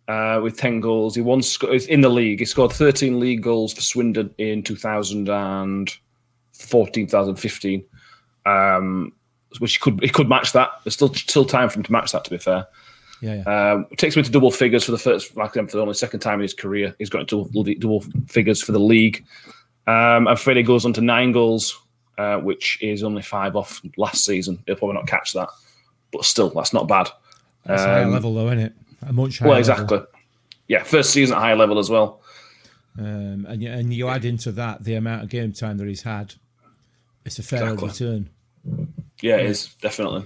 uh, 0.07 0.39
with 0.43 0.57
ten 0.57 0.79
goals. 0.79 1.15
He 1.15 1.21
won 1.21 1.41
sc- 1.41 1.63
in 1.63 2.01
the 2.01 2.09
league. 2.09 2.39
He 2.39 2.45
scored 2.45 2.71
thirteen 2.71 3.19
league 3.19 3.41
goals 3.41 3.73
for 3.73 3.81
Swindon 3.81 4.33
in 4.37 4.63
2014, 4.63 7.07
2015, 7.07 7.85
um, 8.45 9.11
which 9.59 9.73
he 9.73 9.79
could 9.79 10.01
he 10.01 10.09
could 10.09 10.29
match 10.29 10.53
that. 10.53 10.69
There's 10.83 10.95
still 10.95 11.13
still 11.13 11.45
time 11.45 11.69
for 11.69 11.79
him 11.79 11.83
to 11.83 11.91
match 11.91 12.11
that. 12.11 12.23
To 12.25 12.29
be 12.29 12.37
fair. 12.37 12.67
Yeah, 13.21 13.43
yeah. 13.45 13.71
Um, 13.71 13.85
takes 13.95 14.17
him 14.17 14.23
to 14.23 14.31
double 14.31 14.51
figures 14.51 14.83
for 14.83 14.91
the 14.91 14.97
first, 14.97 15.37
like 15.37 15.53
for 15.53 15.63
the 15.63 15.79
only 15.79 15.93
second 15.93 16.19
time 16.19 16.35
in 16.35 16.41
his 16.41 16.53
career. 16.53 16.93
He's 16.99 17.09
got 17.09 17.21
into 17.21 17.49
double, 17.53 17.73
double 17.75 18.01
figures 18.27 18.61
for 18.61 18.73
the 18.73 18.79
league. 18.79 19.25
Um, 19.87 20.27
and 20.27 20.37
Freddie 20.37 20.63
goes 20.63 20.85
on 20.85 20.91
to 20.93 21.01
nine 21.01 21.31
goals, 21.31 21.79
uh, 22.17 22.37
which 22.37 22.79
is 22.81 23.01
only 23.01 23.21
five 23.21 23.55
off 23.55 23.81
last 23.95 24.25
season. 24.25 24.61
He'll 24.65 24.75
probably 24.75 24.95
not 24.95 25.07
catch 25.07 25.31
that, 25.33 25.47
but 26.11 26.25
still, 26.25 26.49
that's 26.49 26.73
not 26.73 26.89
bad. 26.89 27.09
That's 27.65 27.83
um, 27.83 28.11
level, 28.11 28.33
though, 28.33 28.47
isn't 28.47 28.59
it? 28.59 28.73
A 29.07 29.13
much 29.13 29.39
higher 29.39 29.49
Well, 29.49 29.59
level. 29.59 29.73
exactly. 29.73 29.99
Yeah, 30.67 30.83
first 30.83 31.11
season 31.11 31.35
at 31.35 31.41
high 31.41 31.53
level 31.53 31.79
as 31.79 31.89
well. 31.89 32.21
Um, 32.97 33.45
and 33.49 33.61
you, 33.61 33.69
and 33.71 33.93
you 33.93 34.07
add 34.07 34.23
into 34.25 34.51
that 34.53 34.83
the 34.83 34.95
amount 34.95 35.23
of 35.23 35.29
game 35.29 35.51
time 35.51 35.77
that 35.77 35.87
he's 35.87 36.03
had. 36.03 36.35
It's 37.25 37.39
a 37.39 37.43
fair 37.43 37.63
Exactly. 37.73 37.87
return. 37.89 38.29
Yeah, 39.21 39.37
it 39.37 39.45
is 39.47 39.73
definitely. 39.81 40.25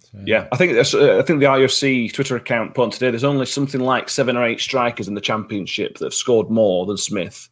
So, 0.00 0.18
Yeah, 0.24 0.46
I 0.52 0.56
think 0.56 0.72
uh, 0.76 1.18
I 1.18 1.22
think 1.22 1.40
the 1.40 1.46
IFC 1.46 2.12
Twitter 2.12 2.36
account 2.36 2.74
put 2.74 2.82
on 2.82 2.90
today. 2.90 3.10
There's 3.10 3.24
only 3.24 3.46
something 3.46 3.80
like 3.80 4.08
seven 4.08 4.36
or 4.36 4.44
eight 4.44 4.60
strikers 4.60 5.08
in 5.08 5.14
the 5.14 5.20
championship 5.20 5.98
that 5.98 6.04
have 6.06 6.14
scored 6.14 6.50
more 6.50 6.86
than 6.86 6.96
Smith, 6.96 7.48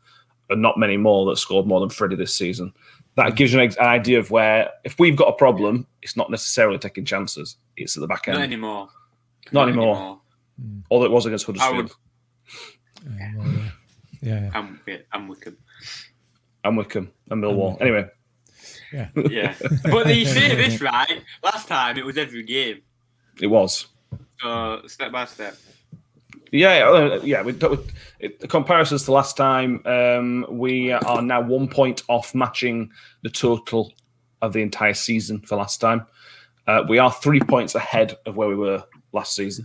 and 0.51 0.61
not 0.63 0.79
many 0.79 0.97
more 0.97 1.27
that 1.31 1.37
scored 1.37 1.67
more 1.67 1.81
than 1.81 1.91
Freddie 1.91 2.17
this 2.17 2.35
season. 2.35 2.73
That 3.17 3.37
gives 3.37 3.53
you 3.53 3.61
an, 3.61 3.73
idea 3.79 4.19
of 4.19 4.31
where 4.33 4.71
if 4.85 4.99
we've 4.99 5.17
got 5.17 5.29
a 5.29 5.33
problem, 5.37 5.87
it's 6.03 6.17
not 6.17 6.31
necessarily 6.31 6.79
taking 6.79 7.05
chances; 7.05 7.57
it's 7.77 7.97
at 7.97 8.01
the 8.01 8.07
back 8.09 8.27
Not 8.27 8.35
end. 8.37 8.45
anymore. 8.45 8.89
Not 9.53 9.69
anymore. 9.69 10.21
All 10.89 11.05
it 11.05 11.11
was 11.11 11.27
against 11.27 11.47
Huddersfield 11.47 11.77
would. 11.77 11.91
well, 13.37 13.47
yeah. 13.47 13.71
yeah, 14.23 14.41
yeah. 14.43 14.51
I'm, 14.55 14.81
yeah, 14.87 14.97
I'm 15.13 15.29
with 15.29 15.47
I'm 16.65 16.77
Wycombe 16.77 17.11
and 17.31 17.43
Millwall. 17.43 17.81
Anyway, 17.81 18.09
Yeah, 18.93 19.09
yeah. 19.29 19.55
but 19.85 20.15
you 20.15 20.25
say 20.25 20.55
this 20.55 20.81
right. 20.81 21.23
Last 21.43 21.69
time 21.69 21.99
it 21.99 22.05
was 22.05 22.17
every 22.17 22.43
game, 22.43 22.83
it 23.41 23.49
was. 23.49 23.87
so 24.41 24.81
step 24.87 25.13
by 25.13 25.27
step. 25.27 25.57
Yeah, 26.53 27.19
yeah. 27.25 27.43
We, 27.43 27.53
we, 27.53 28.29
the 28.39 28.47
comparisons 28.49 29.05
to 29.05 29.13
last 29.13 29.37
time, 29.37 29.83
um, 29.87 30.47
we 30.49 30.93
are 30.93 31.21
now 31.21 31.41
one 31.43 31.69
point 31.69 32.03
off 32.09 32.35
matching 32.35 32.93
the 33.23 33.31
total 33.31 33.93
of 34.41 34.53
the 34.53 34.63
entire 34.63 34.95
season 34.95 35.41
for 35.41 35.57
last 35.57 35.81
time. 35.81 36.07
Uh, 36.67 36.85
we 36.89 36.99
are 36.99 37.11
three 37.13 37.41
points 37.41 37.75
ahead 37.75 38.15
of 38.25 38.37
where 38.37 38.49
we 38.49 38.55
were 38.55 38.85
last 39.15 39.35
season. 39.35 39.65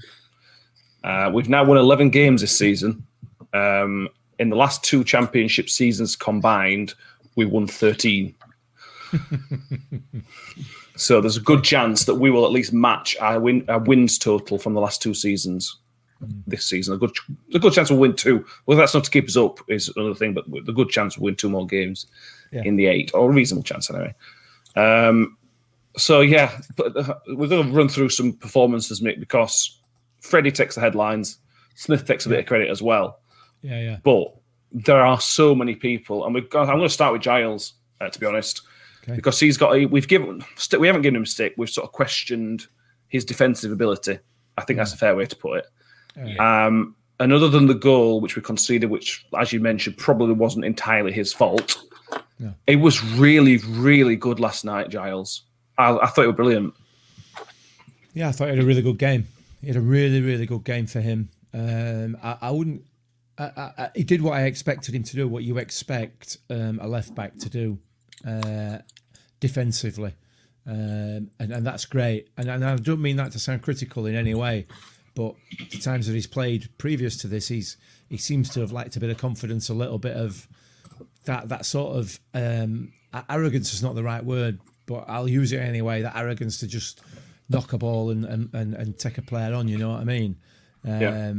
Uh, 1.03 1.31
we've 1.33 1.49
now 1.49 1.63
won 1.63 1.77
11 1.77 2.09
games 2.09 2.41
this 2.41 2.57
season. 2.57 3.05
Um, 3.53 4.09
in 4.37 4.49
the 4.49 4.55
last 4.55 4.83
two 4.83 5.03
championship 5.03 5.69
seasons 5.69 6.15
combined, 6.15 6.93
we 7.35 7.45
won 7.45 7.67
13. 7.67 8.35
so 10.95 11.21
there's 11.21 11.37
a 11.37 11.41
good 11.41 11.63
chance 11.63 12.05
that 12.05 12.15
we 12.15 12.29
will 12.29 12.45
at 12.45 12.51
least 12.51 12.73
match 12.73 13.17
our, 13.19 13.39
win, 13.39 13.65
our 13.69 13.79
wins 13.79 14.17
total 14.17 14.57
from 14.57 14.73
the 14.73 14.81
last 14.81 15.01
two 15.01 15.13
seasons 15.13 15.77
this 16.47 16.65
season. 16.65 16.93
A 16.93 16.97
good, 16.97 17.15
a 17.53 17.59
good 17.59 17.73
chance 17.73 17.89
we'll 17.89 17.99
win 17.99 18.15
two. 18.15 18.45
Well, 18.65 18.77
that's 18.77 18.93
not 18.93 19.03
to 19.05 19.11
keep 19.11 19.27
us 19.27 19.37
up 19.37 19.59
is 19.69 19.91
another 19.95 20.15
thing, 20.15 20.33
but 20.33 20.45
the 20.65 20.73
good 20.73 20.89
chance 20.89 21.17
we'll 21.17 21.25
win 21.25 21.35
two 21.35 21.49
more 21.49 21.65
games 21.65 22.05
Yeah. 22.51 22.63
in 22.65 22.75
the 22.75 22.87
eight, 22.87 23.11
or 23.13 23.29
a 23.29 23.33
reasonable 23.33 23.63
chance 23.63 23.89
anyway. 23.89 24.13
Um, 24.75 25.37
so 25.99 26.21
yeah, 26.21 26.59
but 26.75 26.95
uh, 26.97 27.15
we're 27.29 27.47
going 27.47 27.67
to 27.69 27.73
run 27.75 27.89
through 27.89 28.09
some 28.09 28.33
performances, 28.33 29.01
Mick, 29.01 29.19
because 29.19 29.79
Freddie 30.21 30.51
takes 30.51 30.75
the 30.75 30.81
headlines, 30.81 31.37
Smith 31.75 32.05
takes 32.05 32.25
a 32.25 32.29
bit 32.29 32.39
of 32.39 32.45
credit 32.45 32.69
as 32.69 32.81
well. 32.81 33.19
Yeah, 33.61 33.81
yeah. 33.81 33.97
But 34.03 34.33
there 34.71 35.05
are 35.05 35.19
so 35.19 35.53
many 35.55 35.75
people, 35.75 36.25
and 36.25 36.33
we've 36.33 36.49
got, 36.49 36.69
I'm 36.69 36.77
going 36.77 36.87
to 36.87 36.93
start 36.93 37.13
with 37.13 37.21
Giles, 37.21 37.73
uh, 38.01 38.09
to 38.09 38.19
be 38.19 38.25
honest, 38.25 38.61
Okay. 39.03 39.15
because 39.15 39.39
he's 39.39 39.57
got. 39.57 39.75
A, 39.75 39.85
we've 39.85 40.07
given. 40.07 40.43
We 40.77 40.87
haven't 40.87 41.03
given 41.03 41.15
him 41.17 41.23
a 41.23 41.25
stick. 41.25 41.53
We've 41.57 41.69
sort 41.69 41.85
of 41.87 41.93
questioned 41.93 42.67
his 43.07 43.23
defensive 43.25 43.71
ability. 43.71 44.19
I 44.57 44.63
think 44.65 44.77
that's 44.77 44.93
a 44.93 44.97
fair 44.97 45.15
way 45.15 45.25
to 45.25 45.35
put 45.35 45.63
it. 46.17 46.39
Um, 46.39 46.95
and 47.21 47.31
other 47.33 47.47
than 47.49 47.67
the 47.67 47.73
goal 47.73 48.19
which 48.21 48.35
we 48.35 48.41
conceded, 48.41 48.89
which, 48.89 49.25
as 49.39 49.53
you 49.53 49.59
mentioned, 49.61 49.97
probably 49.97 50.33
wasn't 50.33 50.65
entirely 50.65 51.11
his 51.13 51.31
fault, 51.33 51.77
No. 52.39 52.53
it 52.67 52.75
was 52.77 53.03
really, 53.15 53.57
really 53.67 54.15
good 54.17 54.39
last 54.39 54.65
night, 54.65 54.89
Giles. 54.89 55.43
I, 55.79 55.97
I 55.97 56.07
thought 56.07 56.25
it 56.25 56.27
was 56.27 56.35
brilliant. 56.35 56.73
Yeah, 58.13 58.27
I 58.27 58.31
thought 58.33 58.49
he 58.49 58.55
had 58.55 58.63
a 58.63 58.67
really 58.67 58.81
good 58.81 58.97
game. 58.97 59.27
He 59.61 59.67
had 59.67 59.77
a 59.77 59.81
really, 59.81 60.21
really 60.21 60.45
good 60.45 60.63
game 60.63 60.85
for 60.85 60.99
him. 60.99 61.29
Um, 61.53 62.17
I, 62.21 62.37
I 62.41 62.51
wouldn't. 62.51 62.83
I, 63.37 63.71
I, 63.77 63.89
he 63.95 64.03
did 64.03 64.21
what 64.21 64.33
I 64.33 64.43
expected 64.43 64.93
him 64.93 65.03
to 65.03 65.15
do. 65.15 65.27
What 65.27 65.43
you 65.43 65.57
expect 65.57 66.37
um, 66.49 66.79
a 66.81 66.87
left 66.87 67.15
back 67.15 67.37
to 67.37 67.49
do 67.49 67.79
uh, 68.27 68.79
defensively, 69.39 70.13
um, 70.67 71.31
and, 71.39 71.51
and 71.51 71.65
that's 71.65 71.85
great. 71.85 72.27
And, 72.37 72.49
and 72.49 72.65
I 72.65 72.75
don't 72.75 73.01
mean 73.01 73.15
that 73.15 73.31
to 73.31 73.39
sound 73.39 73.61
critical 73.61 74.05
in 74.05 74.15
any 74.15 74.33
way, 74.33 74.67
but 75.15 75.35
the 75.71 75.79
times 75.79 76.07
that 76.07 76.13
he's 76.13 76.27
played 76.27 76.67
previous 76.77 77.15
to 77.17 77.27
this, 77.27 77.47
he's 77.47 77.77
he 78.09 78.17
seems 78.17 78.49
to 78.49 78.59
have 78.59 78.73
lacked 78.73 78.97
a 78.97 78.99
bit 78.99 79.09
of 79.09 79.17
confidence, 79.17 79.69
a 79.69 79.73
little 79.73 79.99
bit 79.99 80.17
of 80.17 80.47
that 81.23 81.47
that 81.47 81.65
sort 81.65 81.95
of 81.95 82.19
um, 82.33 82.91
arrogance 83.29 83.73
is 83.73 83.81
not 83.81 83.95
the 83.95 84.03
right 84.03 84.25
word, 84.25 84.59
but 84.89 85.05
I'll 85.07 85.29
use 85.29 85.51
it 85.53 85.59
anyway. 85.59 86.01
That 86.01 86.17
arrogance 86.17 86.59
to 86.61 86.67
just 86.67 87.01
knock 87.47 87.71
a 87.73 87.77
ball 87.77 88.09
and 88.09 88.25
and, 88.25 88.49
and, 88.53 88.73
and 88.73 88.97
take 88.97 89.17
a 89.19 89.21
player 89.21 89.53
on. 89.53 89.67
You 89.67 89.77
know 89.77 89.89
what 89.91 90.01
I 90.01 90.03
mean? 90.03 90.35
Um, 90.83 91.01
Yeah. 91.01 91.33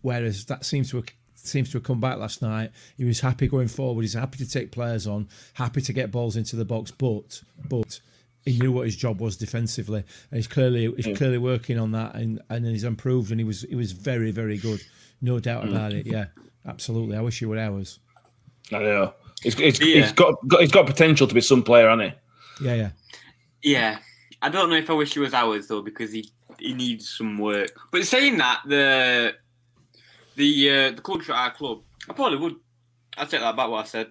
Whereas 0.00 0.46
that 0.46 0.64
seems 0.64 0.90
to 0.90 0.96
have, 0.96 1.06
seems 1.34 1.70
to 1.70 1.76
have 1.78 1.84
come 1.84 2.00
back 2.00 2.18
last 2.18 2.42
night. 2.42 2.70
He 2.96 3.04
was 3.04 3.20
happy 3.20 3.46
going 3.46 3.68
forward. 3.68 4.02
He's 4.02 4.14
happy 4.14 4.38
to 4.38 4.50
take 4.50 4.72
players 4.72 5.06
on, 5.06 5.28
happy 5.54 5.80
to 5.82 5.92
get 5.92 6.10
balls 6.10 6.34
into 6.36 6.56
the 6.56 6.64
box, 6.64 6.90
but 6.90 7.42
but 7.68 8.00
he 8.44 8.58
knew 8.58 8.72
what 8.72 8.86
his 8.86 8.96
job 8.96 9.20
was 9.20 9.36
defensively, 9.36 10.02
and 10.30 10.36
he's 10.38 10.48
clearly 10.48 10.92
he's 10.96 11.16
clearly 11.16 11.38
working 11.38 11.78
on 11.78 11.92
that, 11.92 12.14
and 12.16 12.40
and 12.48 12.66
he's 12.66 12.82
improved, 12.84 13.30
and 13.30 13.38
he 13.38 13.44
was 13.44 13.62
he 13.62 13.76
was 13.76 13.92
very 13.92 14.32
very 14.32 14.58
good, 14.58 14.82
no 15.20 15.38
doubt 15.38 15.68
about 15.68 15.92
it. 15.92 16.06
Yeah, 16.06 16.26
absolutely. 16.66 17.16
I 17.16 17.20
wish 17.20 17.38
he 17.38 17.46
were 17.46 17.58
ours. 17.58 18.00
I 18.72 18.78
know. 18.78 19.14
He's, 19.42 19.54
he's, 19.54 19.80
Yeah. 19.80 20.02
he's 20.02 20.12
got, 20.12 20.34
got 20.48 20.60
he's 20.60 20.72
got 20.72 20.86
potential 20.86 21.26
to 21.28 21.34
be 21.34 21.40
some 21.40 21.62
player, 21.62 21.88
hasn't 21.88 22.10
he? 22.12 22.18
Yeah, 22.62 22.74
yeah. 22.74 22.90
Yeah, 23.62 23.98
I 24.40 24.48
don't 24.48 24.70
know 24.70 24.76
if 24.76 24.90
I 24.90 24.94
wish 24.94 25.14
he 25.14 25.20
was 25.20 25.34
ours 25.34 25.68
though 25.68 25.82
because 25.82 26.12
he 26.12 26.30
he 26.58 26.74
needs 26.74 27.08
some 27.08 27.38
work. 27.38 27.70
But 27.90 28.06
saying 28.06 28.38
that, 28.38 28.62
the 28.66 29.34
the 30.36 30.70
uh, 30.70 30.90
the 30.92 31.02
culture 31.02 31.32
at 31.32 31.38
our 31.38 31.52
club, 31.52 31.82
I 32.08 32.12
probably 32.12 32.38
would. 32.38 32.56
I 33.16 33.24
take 33.24 33.40
that 33.40 33.56
back. 33.56 33.68
What 33.68 33.84
I 33.84 33.88
said. 33.88 34.08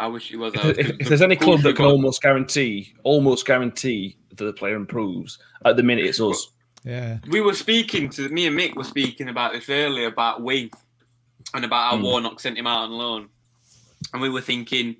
I 0.00 0.06
wish 0.06 0.28
he 0.28 0.36
was 0.36 0.54
ours. 0.54 0.78
If, 0.78 0.90
if 1.00 1.08
there's 1.08 1.22
any 1.22 1.34
club 1.34 1.60
that 1.62 1.74
can 1.74 1.86
almost 1.86 2.22
guarantee, 2.22 2.94
almost 3.02 3.44
guarantee 3.44 4.16
that 4.36 4.44
the 4.44 4.52
player 4.52 4.76
improves, 4.76 5.38
at 5.64 5.76
the 5.76 5.82
minute 5.82 6.04
it's 6.04 6.20
us. 6.20 6.52
Yeah, 6.84 7.18
we 7.28 7.40
were 7.40 7.54
speaking 7.54 8.08
to 8.10 8.28
me 8.28 8.46
and 8.46 8.56
Mick 8.56 8.76
were 8.76 8.84
speaking 8.84 9.28
about 9.28 9.52
this 9.52 9.68
earlier 9.68 10.06
about 10.06 10.42
Wing 10.42 10.70
and 11.52 11.64
about 11.64 11.90
how 11.90 12.00
Warnock 12.00 12.38
sent 12.38 12.56
him 12.56 12.68
out 12.68 12.84
on 12.84 12.92
loan, 12.92 13.28
and 14.12 14.22
we 14.22 14.30
were 14.30 14.40
thinking 14.40 14.96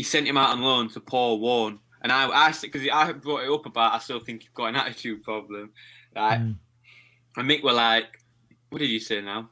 he 0.00 0.04
sent 0.04 0.26
him 0.26 0.38
out 0.38 0.48
on 0.48 0.62
loan 0.62 0.88
to 0.88 0.98
Paul 0.98 1.40
Warne, 1.40 1.78
and 2.00 2.10
I 2.10 2.24
asked 2.48 2.64
it 2.64 2.72
because 2.72 2.88
I 2.90 3.12
brought 3.12 3.44
it 3.44 3.50
up 3.50 3.66
about 3.66 3.92
I 3.92 3.98
still 3.98 4.18
think 4.18 4.44
you've 4.44 4.54
got 4.54 4.68
an 4.68 4.76
attitude 4.76 5.22
problem, 5.22 5.72
right? 6.16 6.40
Mm. 6.40 6.56
And 7.36 7.50
Mick 7.50 7.62
were 7.62 7.74
like, 7.74 8.06
"What 8.70 8.78
did 8.78 8.88
you 8.88 8.98
say 8.98 9.20
now?" 9.20 9.50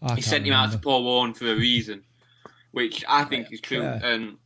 I 0.00 0.14
He 0.14 0.22
sent 0.22 0.46
him 0.46 0.54
out 0.54 0.72
to. 0.72 0.78
Paul 0.78 1.04
Warne 1.04 1.34
for 1.34 1.52
a 1.52 1.54
reason, 1.54 2.02
which 2.70 3.04
I 3.06 3.24
think 3.24 3.52
is 3.52 3.60
true. 3.60 3.82
Yeah. 3.82 4.00
And 4.02 4.38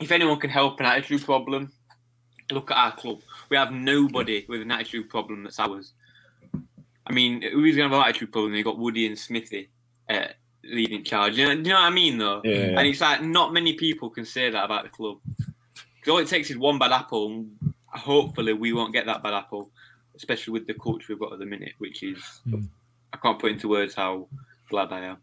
if 0.00 0.12
anyone 0.12 0.38
can 0.38 0.50
help 0.50 0.78
an 0.78 0.86
attitude 0.86 1.24
problem, 1.24 1.72
look 2.52 2.70
at 2.70 2.76
our 2.76 2.92
club. 2.92 3.20
We 3.50 3.56
have 3.56 3.72
nobody 3.72 4.46
with 4.48 4.62
an 4.62 4.70
attitude 4.70 5.10
problem 5.10 5.42
that's 5.42 5.58
ours. 5.58 5.94
I 7.04 7.12
mean, 7.12 7.42
who's 7.42 7.74
going 7.74 7.90
to 7.90 7.96
have 7.96 8.04
an 8.04 8.08
attitude 8.08 8.30
problem? 8.30 8.54
You 8.54 8.62
got 8.62 8.78
Woody 8.78 9.04
and 9.04 9.18
Smithy 9.18 9.68
uh, 10.08 10.28
leading 10.70 11.04
charge. 11.04 11.36
You 11.38 11.46
know, 11.46 11.54
do 11.54 11.58
you 11.62 11.68
know 11.68 11.74
what 11.80 11.86
I 11.86 11.90
mean, 11.90 12.18
though? 12.18 12.40
Yeah, 12.44 12.52
yeah. 12.54 12.78
And 12.78 12.86
it's 12.86 13.00
like 13.00 13.22
not 13.22 13.52
many 13.52 13.72
people 13.74 14.10
can 14.10 14.24
say 14.24 14.50
that 14.50 14.64
about 14.64 14.84
the 14.84 14.90
club. 14.90 15.18
'Cause 15.38 16.12
all 16.12 16.18
it 16.18 16.28
takes 16.28 16.50
is 16.50 16.56
one 16.56 16.78
bad 16.78 16.92
apple, 16.92 17.26
and 17.32 17.74
hopefully 17.88 18.52
we 18.52 18.72
won't 18.72 18.92
get 18.92 19.06
that 19.06 19.22
bad 19.22 19.34
apple, 19.34 19.70
especially 20.14 20.52
with 20.52 20.66
the 20.66 20.74
culture 20.74 21.06
we've 21.10 21.18
got 21.18 21.32
at 21.32 21.38
the 21.38 21.46
minute, 21.46 21.72
which 21.78 22.02
is 22.02 22.18
Mm. 22.48 22.68
I 23.12 23.16
can't 23.16 23.38
put 23.38 23.50
into 23.52 23.68
words 23.68 23.94
how 23.94 24.28
glad 24.70 24.92
I 24.92 25.00
am. 25.00 25.16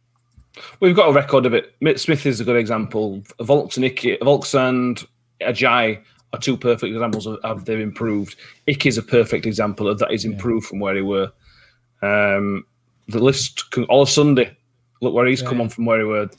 We've 0.79 0.95
got 0.95 1.09
a 1.09 1.13
record 1.13 1.45
of 1.45 1.53
it. 1.53 1.75
Mitt 1.81 1.99
Smith 1.99 2.25
is 2.25 2.39
a 2.39 2.43
good 2.43 2.55
example. 2.55 3.23
Volks 3.41 3.75
and 3.77 3.85
Icky, 3.85 4.17
Volks 4.21 4.53
and 4.55 5.05
Ajay 5.41 6.01
are 6.33 6.39
two 6.39 6.57
perfect 6.57 6.91
examples 6.93 7.25
of, 7.27 7.35
of 7.43 7.65
they've 7.65 7.79
improved. 7.79 8.35
Icky's 8.67 8.97
a 8.97 9.03
perfect 9.03 9.45
example 9.45 9.87
of 9.87 9.99
that. 9.99 10.11
He's 10.11 10.25
improved 10.25 10.67
from 10.67 10.79
where 10.79 10.95
he 10.95 11.01
were. 11.01 11.31
Um, 12.01 12.65
the 13.07 13.19
list 13.19 13.69
can 13.71 13.83
all 13.85 14.05
Sunday. 14.05 14.55
Look 15.01 15.13
where 15.13 15.25
he's 15.25 15.41
Yeah, 15.41 15.49
come 15.49 15.61
on 15.61 15.69
from 15.69 15.85
where 15.85 15.99
he 15.99 16.05
were. 16.05 16.29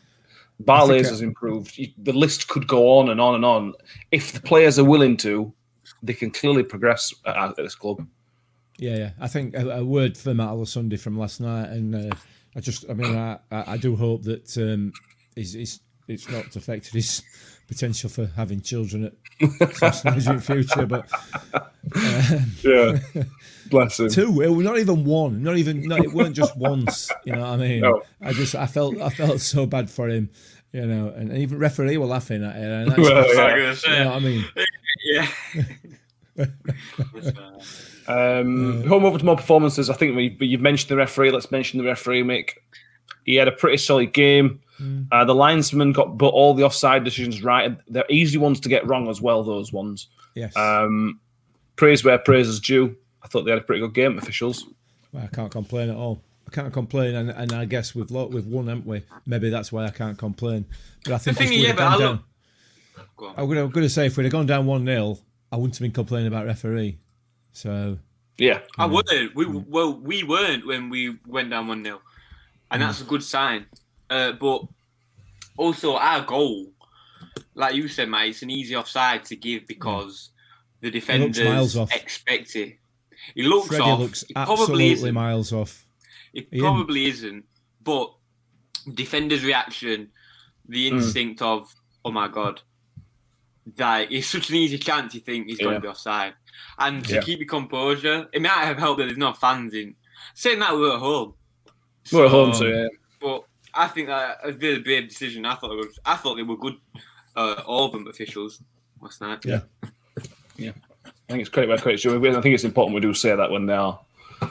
Barlaser 0.62 1.10
has 1.10 1.20
improved. 1.20 1.78
The 1.98 2.12
list 2.12 2.48
could 2.48 2.66
go 2.66 2.98
on 2.98 3.10
and 3.10 3.20
on 3.20 3.34
and 3.34 3.44
on. 3.44 3.74
If 4.10 4.32
the 4.32 4.40
players 4.40 4.78
are 4.78 4.84
willing 4.84 5.16
to, 5.18 5.52
they 6.02 6.14
can 6.14 6.30
clearly 6.30 6.62
progress 6.62 7.12
at, 7.26 7.56
this 7.56 7.74
club. 7.74 8.06
Yeah, 8.78 8.96
yeah. 8.96 9.10
I 9.20 9.28
think 9.28 9.54
a, 9.54 9.68
a 9.68 9.84
word 9.84 10.16
for 10.16 10.34
Matt 10.34 10.68
Sunday 10.68 10.96
from 10.96 11.18
last 11.18 11.40
night, 11.40 11.68
and 11.68 11.94
uh, 11.94 12.16
I 12.54 12.60
just, 12.60 12.88
I 12.88 12.94
mean, 12.94 13.16
I, 13.16 13.38
I, 13.50 13.72
I 13.72 13.76
do 13.76 13.96
hope 13.96 14.22
that 14.24 14.56
um, 14.56 14.92
he's, 15.34 15.52
he's, 15.52 15.80
it's 16.08 16.28
not 16.30 16.54
affected 16.56 16.94
his 16.94 17.22
potential 17.66 18.08
for 18.10 18.26
having 18.36 18.60
children 18.60 19.12
at 19.60 19.76
some 19.76 19.92
stage 19.92 20.26
in 20.26 20.40
future. 20.40 20.86
But 20.86 21.08
Yeah, 22.62 22.98
bless 23.70 24.00
him. 24.00 24.08
two, 24.08 24.40
it 24.42 24.48
was 24.48 24.64
not 24.64 24.78
even 24.78 25.04
one, 25.04 25.42
not 25.42 25.56
even, 25.56 25.82
no, 25.82 25.96
it 25.96 26.12
weren't 26.12 26.34
just 26.36 26.56
once. 26.56 27.10
You 27.24 27.32
know 27.34 27.40
what 27.40 27.48
I 27.50 27.56
mean? 27.56 27.80
No. 27.80 28.02
I 28.20 28.32
just, 28.32 28.54
I 28.54 28.66
felt, 28.66 28.98
I 29.00 29.08
felt 29.10 29.40
so 29.40 29.66
bad 29.66 29.90
for 29.90 30.08
him. 30.08 30.30
You 30.72 30.84
know, 30.84 31.08
and 31.08 31.32
even 31.32 31.58
referee 31.58 31.96
were 31.96 32.06
laughing 32.06 32.44
at 32.44 32.56
it. 32.56 32.62
And 32.62 32.96
Well, 32.96 33.26
you 33.26 33.34
yeah. 33.34 33.74
gonna 33.86 34.04
know 34.04 34.10
what 34.10 34.16
I 34.16 34.18
mean? 34.20 34.44
Yeah. 35.04 35.26
Um, 38.08 38.84
Home 38.86 39.04
over 39.04 39.18
to 39.18 39.24
more 39.24 39.36
performances. 39.36 39.90
I 39.90 39.94
think 39.94 40.14
we, 40.16 40.36
you've 40.40 40.60
mentioned 40.60 40.90
the 40.90 40.96
referee. 40.96 41.32
Let's 41.32 41.50
mention 41.50 41.78
the 41.78 41.84
referee, 41.84 42.22
Mick. 42.22 42.50
He 43.24 43.34
had 43.34 43.48
a 43.48 43.52
pretty 43.52 43.78
solid 43.78 44.12
game. 44.12 44.60
Uh, 45.10 45.24
the 45.24 45.34
linesman 45.34 45.92
got 45.92 46.18
but 46.18 46.28
all 46.28 46.52
the 46.54 46.62
offside 46.62 47.04
decisions 47.04 47.42
right. 47.42 47.76
They're 47.88 48.04
easy 48.10 48.38
ones 48.38 48.60
to 48.60 48.68
get 48.68 48.86
wrong 48.86 49.08
as 49.08 49.20
well. 49.22 49.42
Those 49.42 49.72
ones. 49.72 50.08
Yes. 50.34 50.54
Um, 50.56 51.18
praise 51.76 52.04
where 52.04 52.18
praise 52.18 52.48
is 52.48 52.60
due. 52.60 52.94
I 53.22 53.28
thought 53.28 53.42
they 53.44 53.50
had 53.50 53.60
a 53.60 53.64
pretty 53.64 53.80
good 53.80 53.94
game. 53.94 54.18
Officials. 54.18 54.66
Well, 55.12 55.24
I 55.24 55.34
can't 55.34 55.50
complain 55.50 55.88
at 55.90 55.96
all. 55.96 56.20
I 56.46 56.50
can't 56.54 56.72
complain, 56.72 57.14
and, 57.16 57.30
and 57.30 57.52
I 57.52 57.64
guess 57.64 57.94
we've 57.94 58.10
lo- 58.10 58.26
we've 58.28 58.46
won, 58.46 58.68
haven't 58.68 58.86
we? 58.86 59.02
Maybe 59.26 59.50
that's 59.50 59.72
why 59.72 59.84
I 59.84 59.90
can't 59.90 60.16
complain. 60.16 60.64
But 61.04 61.14
I 61.14 61.18
think 61.18 61.36
thing 61.38 61.46
is, 61.46 61.50
we'd 61.52 61.60
yeah, 61.62 61.66
have 61.68 61.76
but 61.76 61.86
I 61.86 61.98
down, 61.98 62.12
look- 62.12 62.22
Go. 63.16 63.32
I'm 63.36 63.70
gonna, 63.72 63.88
say 63.88 64.06
if 64.06 64.16
we'd 64.16 64.24
have 64.24 64.32
gone 64.32 64.46
down 64.46 64.66
one 64.66 64.84
0 64.84 65.18
I 65.50 65.56
wouldn't 65.56 65.74
have 65.74 65.80
been 65.82 65.92
complaining 65.92 66.28
about 66.28 66.44
referee. 66.46 66.98
So 67.52 67.98
Yeah. 68.38 68.60
I 68.78 68.84
wouldn't. 68.86 69.34
We 69.34 69.46
well, 69.46 69.94
we 69.94 70.22
weren't 70.22 70.66
when 70.66 70.90
we 70.90 71.16
went 71.26 71.48
down 71.50 71.66
one 71.66 71.82
0 71.82 72.00
and 72.70 72.82
that's 72.82 73.00
a 73.00 73.04
good 73.04 73.22
sign. 73.22 73.66
Uh, 74.10 74.32
but 74.32 74.62
also 75.56 75.96
our 75.96 76.22
goal, 76.24 76.72
like 77.54 77.74
you 77.74 77.88
said, 77.88 78.08
mate, 78.08 78.30
it's 78.30 78.42
an 78.42 78.50
easy 78.50 78.76
offside 78.76 79.24
to 79.26 79.36
give 79.36 79.66
because 79.66 80.30
the 80.80 80.90
defenders 80.90 81.42
miles 81.44 81.76
off. 81.76 81.92
expect 81.94 82.54
it. 82.56 82.76
He 83.34 83.42
looks 83.42 83.68
Freddie 83.68 83.82
off. 83.84 83.98
looks 84.00 84.24
He 84.28 84.34
probably 84.34 84.92
isn't. 84.92 85.14
miles 85.14 85.52
off. 85.52 85.84
It 86.34 86.48
He 86.52 86.60
probably 86.60 87.06
isn't. 87.06 87.44
But 87.82 88.12
defender's 88.94 89.42
reaction, 89.44 90.10
the 90.68 90.88
Hmm. 90.90 90.96
instinct 90.98 91.42
of, 91.42 91.72
oh 92.04 92.12
my 92.12 92.28
god, 92.28 92.60
like 93.78 94.12
it's 94.12 94.28
such 94.28 94.50
an 94.50 94.56
easy 94.56 94.78
chance. 94.78 95.14
You 95.14 95.20
think 95.20 95.48
he's 95.48 95.58
going 95.58 95.74
to 95.74 95.80
be 95.80 95.88
offside, 95.88 96.34
and 96.78 97.04
to 97.06 97.14
Yeah. 97.14 97.20
keep 97.22 97.38
your 97.40 97.48
composure, 97.48 98.28
it 98.32 98.40
might 98.42 98.50
have 98.50 98.78
helped 98.78 98.98
that 98.98 99.06
there's 99.06 99.16
no 99.18 99.32
fans 99.32 99.74
in. 99.74 99.96
Saying 100.34 100.58
that 100.60 100.74
we're 100.76 100.94
at 100.94 101.00
home. 101.00 101.34
We're 102.12 102.26
at 102.26 102.30
home, 102.30 102.54
so 102.54 102.66
yeah. 102.66 102.86
But 103.20 103.44
I 103.76 103.88
think 103.88 104.08
that 104.08 104.38
a 104.42 104.52
really 104.52 104.80
brave 104.80 105.08
decision. 105.08 105.44
I 105.44 105.54
thought 105.54 105.72
it 105.72 105.76
was. 105.76 105.98
I 106.04 106.16
thought 106.16 106.36
they 106.36 106.42
were 106.42 106.56
good. 106.56 106.76
Uh, 107.34 107.62
all 107.66 107.86
of 107.86 107.92
them 107.92 108.06
officials 108.06 108.62
last 109.00 109.20
night. 109.20 109.44
Yeah. 109.44 109.60
Yeah. 110.58 110.72
I 111.04 111.32
think 111.32 111.42
it's 111.42 111.50
credit 111.50 111.68
where 111.68 111.76
credit's 111.76 112.02
due. 112.02 112.16
I 112.16 112.40
think 112.40 112.54
it's 112.54 112.64
important 112.64 112.94
we 112.94 113.00
do 113.02 113.12
say 113.12 113.36
that 113.36 113.50
when 113.50 113.66
they 113.66 113.74
are, 113.74 114.00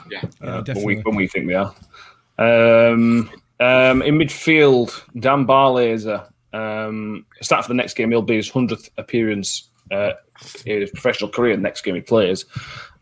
Yeah. 0.08 0.20
Yeah, 0.20 0.20
uh, 0.40 0.46
when, 0.46 0.56
we, 0.56 0.62
definitely. 0.62 1.02
when 1.02 1.16
we 1.16 1.26
think 1.26 1.48
they 1.48 1.54
are. 1.54 1.74
Um, 2.38 3.28
um, 3.58 4.02
in 4.02 4.16
midfield, 4.16 5.02
Dan 5.18 5.46
Barlaser. 5.46 6.30
Um, 6.52 7.26
start 7.42 7.64
for 7.64 7.68
the 7.68 7.74
next 7.74 7.94
game. 7.94 8.10
He'll 8.10 8.22
be 8.22 8.36
his 8.36 8.48
hundredth 8.48 8.88
appearance 8.98 9.68
uh, 9.90 10.12
in 10.64 10.82
his 10.82 10.90
professional 10.90 11.30
career. 11.30 11.56
The 11.56 11.62
Next 11.62 11.82
game 11.82 11.94
he 11.94 12.00
plays. 12.00 12.44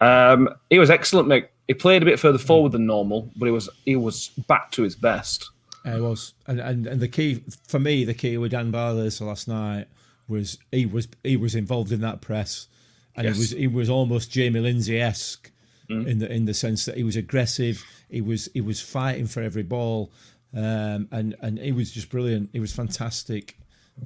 Um, 0.01 0.49
he 0.71 0.79
was 0.79 0.91
excellent, 0.91 1.29
mate. 1.29 1.49
He 1.69 1.75
played 1.75 2.03
a 2.03 2.07
bit 2.07 2.19
further 2.19 2.39
forward 2.39 2.73
than 2.73 2.87
normal, 2.87 3.31
but 3.37 3.47
he 3.47 3.53
was 3.53 3.69
he 3.85 3.97
was 3.97 4.29
back 4.49 4.71
to 4.73 4.83
his 4.83 4.95
best. 4.97 5.51
It 5.85 6.01
was, 6.01 6.33
and, 6.47 6.61
and 6.61 6.87
and 6.87 7.01
the 7.01 7.09
key 7.09 7.43
for 7.69 7.79
me, 7.79 8.05
the 8.05 8.15
key 8.15 8.39
with 8.39 8.53
Dan 8.53 8.73
Barlaser 8.73 9.27
last 9.27 9.47
night 9.49 9.87
was 10.27 10.59
he 10.73 10.87
was 10.87 11.09
he 11.23 11.37
was 11.37 11.55
involved 11.55 11.93
in 11.93 12.01
that 12.01 12.21
press, 12.23 12.69
and 13.15 13.27
Yes. 13.27 13.37
he 13.37 13.41
was 13.41 13.51
he 13.51 13.67
was 13.67 13.91
almost 13.91 14.31
Jamie 14.31 14.61
Lindsay 14.61 14.99
esque 15.01 15.51
in 15.91 16.19
the 16.19 16.33
in 16.33 16.47
the 16.47 16.55
sense 16.55 16.87
that 16.87 16.97
he 16.97 17.05
was 17.05 17.15
aggressive, 17.17 17.85
he 18.09 18.23
was 18.23 18.49
he 18.55 18.63
was 18.63 18.81
fighting 18.81 19.27
for 19.27 19.43
every 19.43 19.63
ball, 19.63 20.11
um, 20.57 21.07
and 21.13 21.37
and 21.43 21.59
he 21.59 21.73
was 21.73 21.91
just 21.91 22.09
brilliant. 22.09 22.49
He 22.55 22.61
was 22.61 22.73
fantastic. 22.73 23.59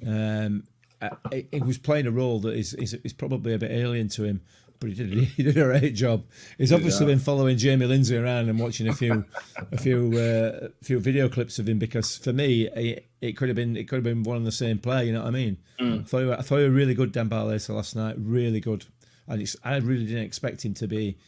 Um, 0.04 0.64
uh, 1.00 1.10
he 1.52 1.60
was 1.60 1.78
playing 1.78 2.08
a 2.08 2.10
role 2.10 2.40
that 2.40 2.54
is, 2.56 2.74
is 2.74 2.94
is 2.94 3.12
probably 3.12 3.54
a 3.54 3.58
bit 3.58 3.70
alien 3.70 4.08
to 4.08 4.24
him, 4.24 4.40
but 4.80 4.90
he 4.90 4.94
did 4.94 5.12
he 5.36 5.42
did 5.42 5.56
a 5.56 5.64
great 5.64 5.94
job. 5.94 6.24
He's 6.56 6.72
obviously 6.72 7.06
been 7.06 7.18
following 7.18 7.56
Jamie 7.56 7.86
Lindsay 7.86 8.16
around 8.16 8.48
and 8.48 8.58
watching 8.58 8.88
a 8.88 8.94
few 8.94 9.24
a 9.72 9.78
few 9.78 10.12
uh, 10.18 10.68
few 10.82 10.98
video 11.00 11.28
clips 11.28 11.58
of 11.58 11.68
him 11.68 11.78
because 11.78 12.16
for 12.16 12.32
me 12.32 12.68
it, 12.68 13.08
it 13.20 13.36
could 13.36 13.48
have 13.48 13.56
been 13.56 13.76
it 13.76 13.88
could 13.88 13.96
have 13.96 14.04
been 14.04 14.22
one 14.22 14.36
and 14.36 14.46
the 14.46 14.52
same 14.52 14.78
player. 14.78 15.04
You 15.04 15.12
know 15.12 15.20
what 15.20 15.28
I 15.28 15.32
mean? 15.32 15.58
I 16.00 16.02
thought 16.02 16.18
he 16.20 16.26
were, 16.26 16.38
I 16.38 16.42
thought 16.42 16.56
you 16.58 16.64
were 16.64 16.70
really 16.70 16.94
good, 16.94 17.12
Dan 17.12 17.28
Barlaser 17.28 17.74
last 17.74 17.96
night. 17.96 18.16
Really 18.18 18.60
good, 18.60 18.86
and 19.26 19.46
I 19.64 19.76
really 19.76 20.06
didn't 20.06 20.24
expect 20.24 20.64
him 20.64 20.74
to 20.74 20.86
be 20.86 21.18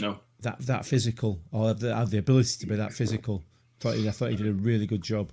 No, 0.00 0.18
that 0.40 0.58
that 0.60 0.86
physical 0.86 1.40
or 1.52 1.68
have 1.68 1.80
the, 1.80 1.94
have 1.94 2.10
the 2.10 2.18
ability 2.18 2.58
to 2.60 2.66
be 2.66 2.76
that 2.76 2.92
physical. 2.92 3.42
Thought 3.80 3.94
he, 3.94 4.08
I 4.08 4.10
thought 4.10 4.30
he 4.30 4.36
did 4.36 4.46
a 4.46 4.52
really 4.52 4.86
good 4.86 5.02
job. 5.02 5.32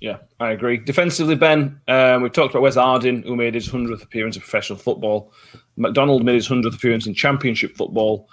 Yeah, 0.00 0.18
I 0.40 0.50
agree. 0.50 0.76
Defensively, 0.76 1.34
Ben, 1.34 1.80
um, 1.88 2.22
we've 2.22 2.32
talked 2.32 2.52
about 2.52 2.62
Wes 2.62 2.74
Harding, 2.74 3.22
who 3.22 3.36
made 3.36 3.54
his 3.54 3.68
100th 3.68 4.02
appearance 4.02 4.36
in 4.36 4.42
professional 4.42 4.78
football. 4.78 5.32
McDonald 5.76 6.24
made 6.24 6.34
his 6.34 6.48
100th 6.48 6.74
appearance 6.74 7.06
in 7.06 7.14
championship 7.14 7.74
football. 7.76 8.28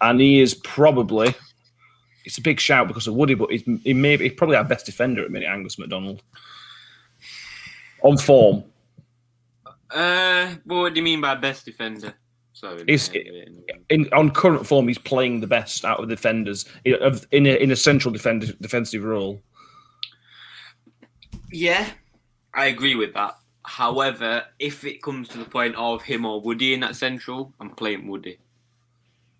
And 0.00 0.20
he 0.20 0.40
is 0.40 0.54
probably, 0.54 1.34
it's 2.24 2.38
a 2.38 2.42
big 2.42 2.58
shout 2.58 2.88
because 2.88 3.06
of 3.06 3.14
Woody, 3.14 3.34
but 3.34 3.50
he's, 3.50 3.62
he 3.84 3.94
may 3.94 4.16
be 4.16 4.28
he's 4.28 4.36
probably 4.36 4.56
our 4.56 4.64
best 4.64 4.86
defender 4.86 5.22
at 5.22 5.28
the 5.28 5.32
minute, 5.32 5.48
Angus 5.48 5.78
McDonald. 5.78 6.22
On 8.02 8.18
form. 8.18 8.64
Uh, 9.90 10.54
well, 10.66 10.80
what 10.80 10.94
do 10.94 10.98
you 11.00 11.04
mean 11.04 11.20
by 11.20 11.34
best 11.36 11.64
defender? 11.64 12.12
Sorry. 12.52 12.82
He's- 12.88 13.10
In, 13.90 14.08
on 14.12 14.30
current 14.30 14.66
form, 14.66 14.88
he's 14.88 14.98
playing 14.98 15.40
the 15.40 15.46
best 15.46 15.84
out 15.84 16.00
of 16.00 16.08
the 16.08 16.14
defenders 16.16 16.64
in, 16.84 17.46
a, 17.46 17.50
in 17.62 17.70
a 17.70 17.76
central 17.76 18.12
defend, 18.12 18.56
defensive 18.60 19.04
role. 19.04 19.40
Yeah, 21.54 21.88
I 22.52 22.66
agree 22.66 22.96
with 22.96 23.14
that. 23.14 23.36
However, 23.64 24.44
if 24.58 24.84
it 24.84 25.00
comes 25.02 25.28
to 25.28 25.38
the 25.38 25.44
point 25.44 25.76
of 25.76 26.02
him 26.02 26.26
or 26.26 26.40
Woody 26.40 26.74
in 26.74 26.80
that 26.80 26.96
central, 26.96 27.54
I'm 27.60 27.70
playing 27.70 28.08
Woody. 28.08 28.38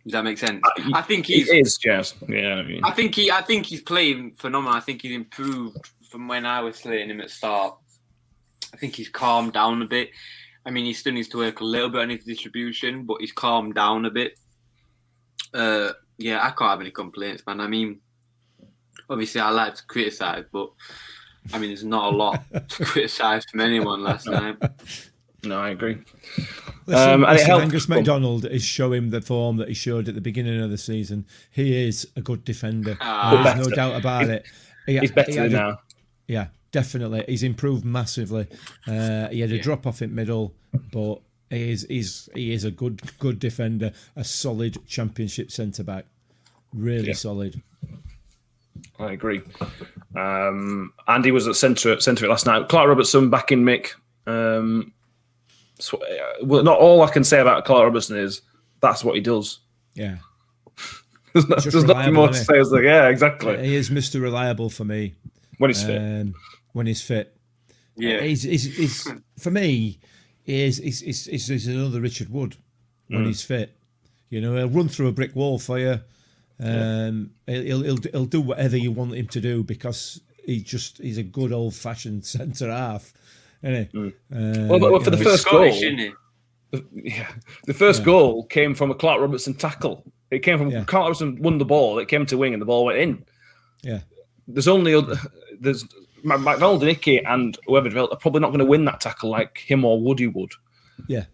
Does 0.05 0.12
that 0.12 0.22
make 0.22 0.38
sense? 0.38 0.62
I 0.94 1.03
think 1.03 1.27
He 1.27 1.40
he's. 1.40 1.48
is, 1.48 1.79
yes. 1.85 2.14
Yeah, 2.29 2.55
I 2.55 2.62
mean, 2.62 2.85
I 2.85 2.92
think 2.92 3.14
he. 3.14 3.31
I 3.33 3.40
think 3.42 3.66
he's 3.66 3.81
playing 3.83 4.33
phenomenal. 4.33 4.77
I 4.77 4.81
think 4.81 5.03
he's 5.03 5.14
improved 5.16 5.77
from 6.09 6.29
when 6.29 6.46
I 6.46 6.61
was 6.61 6.77
slating 6.77 7.11
him 7.11 7.20
at 7.20 7.31
start. 7.31 7.77
I 8.72 8.77
think 8.77 8.94
he's 8.94 9.09
calmed 9.09 9.53
down 9.55 9.83
a 9.83 9.87
bit. 9.87 10.11
I 10.64 10.70
mean, 10.70 10.85
he 10.85 10.92
still 10.92 11.12
needs 11.14 11.29
to 11.29 11.38
work 11.38 11.61
a 11.61 11.64
little 11.64 11.88
bit 11.88 12.03
on 12.03 12.11
his 12.11 12.24
distribution, 12.24 13.05
but 13.05 13.20
he's 13.20 13.33
calmed 13.33 13.74
down 13.74 14.05
a 14.05 14.11
bit. 14.11 14.38
Uh, 15.53 15.92
yeah, 16.18 16.38
I 16.46 16.50
can't 16.50 16.70
have 16.70 16.81
any 16.81 16.90
complaints, 16.90 17.42
man. 17.46 17.61
I 17.61 17.66
mean, 17.66 18.00
obviously, 19.11 19.40
I 19.40 19.50
like 19.50 19.74
to 19.74 19.87
criticize, 19.87 20.44
but 20.53 20.70
I 21.52 21.59
mean, 21.59 21.70
there's 21.70 21.85
not 21.85 22.12
a 22.12 22.16
lot 22.16 22.42
to 22.70 22.85
criticize 22.85 23.44
from 23.44 23.61
anyone 23.61 24.02
last 24.02 24.26
night. 24.26 24.57
no, 25.44 25.59
I 25.59 25.70
agree. 25.70 25.98
Listen, 26.87 27.11
Um, 27.11 27.24
and 27.24 27.30
it 27.30 27.33
listen, 27.35 27.46
helped- 27.46 27.62
Angus 27.64 27.88
McDonald 27.88 28.44
is 28.46 28.62
showing 28.64 29.11
the 29.11 29.20
form 29.20 29.57
that 29.59 29.68
he 29.68 29.74
showed 29.74 30.09
at 30.09 30.14
the 30.14 30.20
beginning 30.20 30.61
of 30.61 30.70
the 30.70 30.78
season. 30.78 31.26
He 31.50 31.87
is 31.87 32.09
a 32.16 32.20
good 32.22 32.44
defender. 32.44 32.96
Ah. 33.00 33.42
There's 33.54 33.68
no 33.68 33.74
doubt 33.74 33.96
about 33.96 34.28
it. 34.28 34.46
He- 34.87 34.98
He's 34.98 35.11
better 35.12 35.30
he 35.30 35.37
than 35.37 35.46
a- 35.46 35.48
now. 35.50 35.78
Yeah, 36.26 36.46
definitely. 36.72 37.24
He's 37.28 37.42
improved 37.42 37.85
massively. 37.85 38.46
Uh, 38.87 39.28
he 39.28 39.40
had 39.40 39.52
a 39.52 39.59
drop 39.59 39.87
off 39.87 40.00
in 40.02 40.14
middle, 40.14 40.54
but 40.92 41.20
he 41.50 41.70
is 41.70 41.87
he's, 41.88 42.28
he 42.35 42.52
is 42.52 42.64
a 42.64 42.70
good 42.70 43.00
good 43.18 43.38
defender, 43.38 43.92
a 44.16 44.24
solid 44.24 44.78
championship 44.87 45.50
centre 45.50 45.85
back. 45.85 46.07
Really 46.72 47.09
Yeah. 47.09 47.14
solid. 47.14 47.62
I 48.98 49.12
agree. 49.12 49.42
Um, 50.16 50.92
Andy 51.08 51.30
was 51.30 51.48
at 51.48 51.56
centre 51.56 51.98
centre 52.00 52.24
it 52.26 52.28
last 52.28 52.46
night. 52.46 52.68
Clark 52.68 52.88
Robertson 52.88 53.30
back 53.30 53.50
in 53.52 53.64
Mick. 53.64 53.90
Um, 54.26 54.92
so, 55.78 55.98
uh, 55.98 56.44
well, 56.44 56.62
not 56.62 56.78
all 56.78 57.02
I 57.02 57.10
can 57.10 57.24
say 57.24 57.40
about 57.40 57.64
Clark 57.64 57.84
Robertson 57.84 58.16
is 58.18 58.42
that's 58.80 59.02
what 59.04 59.14
he 59.16 59.20
does. 59.20 59.60
Yeah. 59.94 60.16
There's, 61.32 61.48
no, 61.48 61.56
Just 61.56 61.72
there's 61.72 61.84
nothing 61.84 62.14
more 62.14 62.28
to 62.28 62.34
say. 62.34 62.58
It's 62.60 62.70
like, 62.70 62.84
yeah, 62.84 63.08
exactly. 63.08 63.66
He 63.66 63.74
is 63.74 63.90
Mr. 63.90 64.22
Reliable 64.22 64.70
for 64.70 64.84
me 64.84 65.14
when 65.58 65.68
he's 65.70 65.82
fit. 65.82 65.98
um, 66.00 66.34
when 66.74 66.87
he's 66.87 67.02
fit. 67.02 67.37
Yeah, 67.96 68.20
He's, 68.20 68.42
he's, 68.44 68.76
he's, 68.76 69.12
for 69.38 69.50
me, 69.50 69.98
he 70.44 70.62
is 70.62 70.78
he's, 70.78 71.00
he's, 71.00 71.24
he's, 71.26 71.46
he's 71.48 71.66
another 71.66 72.00
Richard 72.00 72.28
Wood 72.30 72.56
when 73.08 73.22
Mm. 73.24 73.26
he's 73.26 73.42
fit. 73.42 73.76
You 74.30 74.40
know, 74.40 74.54
he'll 74.56 74.68
run 74.68 74.88
through 74.88 75.08
a 75.08 75.12
brick 75.12 75.34
wall 75.34 75.58
for 75.58 75.78
you. 75.78 76.00
Um, 76.62 77.31
he'll, 77.47 77.83
he'll 77.83 77.97
he'll 78.12 78.27
do 78.27 78.40
whatever 78.40 78.77
you 78.77 78.93
want 78.93 79.14
him 79.14 79.27
to 79.29 79.40
do 79.40 79.62
because 79.64 80.21
he 80.45 80.61
just 80.61 80.99
he's 80.99 81.19
a 81.19 81.23
good 81.23 81.53
old 81.53 81.75
fashioned 81.75 82.25
centre 82.35 82.71
half, 82.71 83.12
isn't 83.62 83.90
he? 83.93 83.99
Uh, 84.33 84.69
Well, 84.69 84.79
but- 84.79 84.93
well, 84.93 85.01
for 85.01 85.11
the 85.11 85.17
know, 85.17 85.25
first 85.25 85.43
Scottish, 85.43 85.81
goal- 85.81 85.99
isn't? 85.99 86.14
Yeah, 86.93 87.31
the 87.67 87.75
first 87.75 88.05
goal 88.05 88.47
came 88.47 88.75
from 88.75 88.90
a 88.90 88.95
Clark 88.95 89.21
Robertson 89.21 89.55
tackle. 89.55 90.05
It 90.31 90.40
came 90.40 90.59
from 90.59 90.71
Yeah. 90.71 90.83
Clark 90.85 91.05
Robertson 91.05 91.40
won 91.40 91.59
the 91.59 91.64
ball. 91.64 91.99
It 92.01 92.09
came 92.09 92.27
to 92.27 92.37
wing 92.37 92.53
and 92.53 92.61
the 92.61 92.67
ball 92.67 92.85
went 92.87 92.99
in. 92.99 93.25
yeah, 93.83 94.01
There's 94.49 94.67
only 94.67 94.93
other, 94.95 95.17
there's 95.61 95.85
Ma- 96.25 96.37
McDonald 96.37 96.83
and 96.83 96.90
Icky 96.90 97.23
and 97.25 97.57
whoever 97.69 97.88
developed 97.88 98.14
are 98.14 98.19
probably 98.19 98.40
not 98.40 98.49
going 98.49 98.59
to 98.59 98.64
win 98.64 98.85
that 98.87 99.01
tackle 99.01 99.31
like 99.31 99.59
him 99.59 99.85
or 99.85 100.01
Woody 100.01 100.27
would. 100.27 100.51
yeah, 101.07 101.27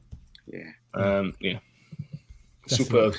Yeah. 0.47 0.73
Um, 0.93 1.33
yeah, 1.41 1.61
Definitely. 2.69 2.85
superb. 2.85 3.15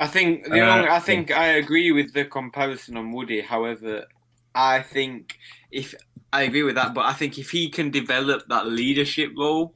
I 0.00 0.06
think 0.06 0.44
the 0.44 0.60
Uh, 0.60 0.76
only, 0.76 0.88
I 0.88 0.98
think 0.98 1.30
I 1.30 1.48
agree 1.62 1.92
with 1.92 2.14
the 2.14 2.24
comparison 2.24 2.96
on 2.96 3.12
Woody. 3.12 3.42
However, 3.42 4.06
I 4.54 4.80
think 4.80 5.36
if 5.70 5.94
I 6.32 6.42
agree 6.42 6.62
with 6.62 6.74
that, 6.76 6.94
but 6.94 7.04
I 7.04 7.12
think 7.12 7.38
if 7.38 7.50
he 7.50 7.68
can 7.68 7.90
develop 7.90 8.48
that 8.48 8.66
leadership 8.66 9.30
role, 9.36 9.74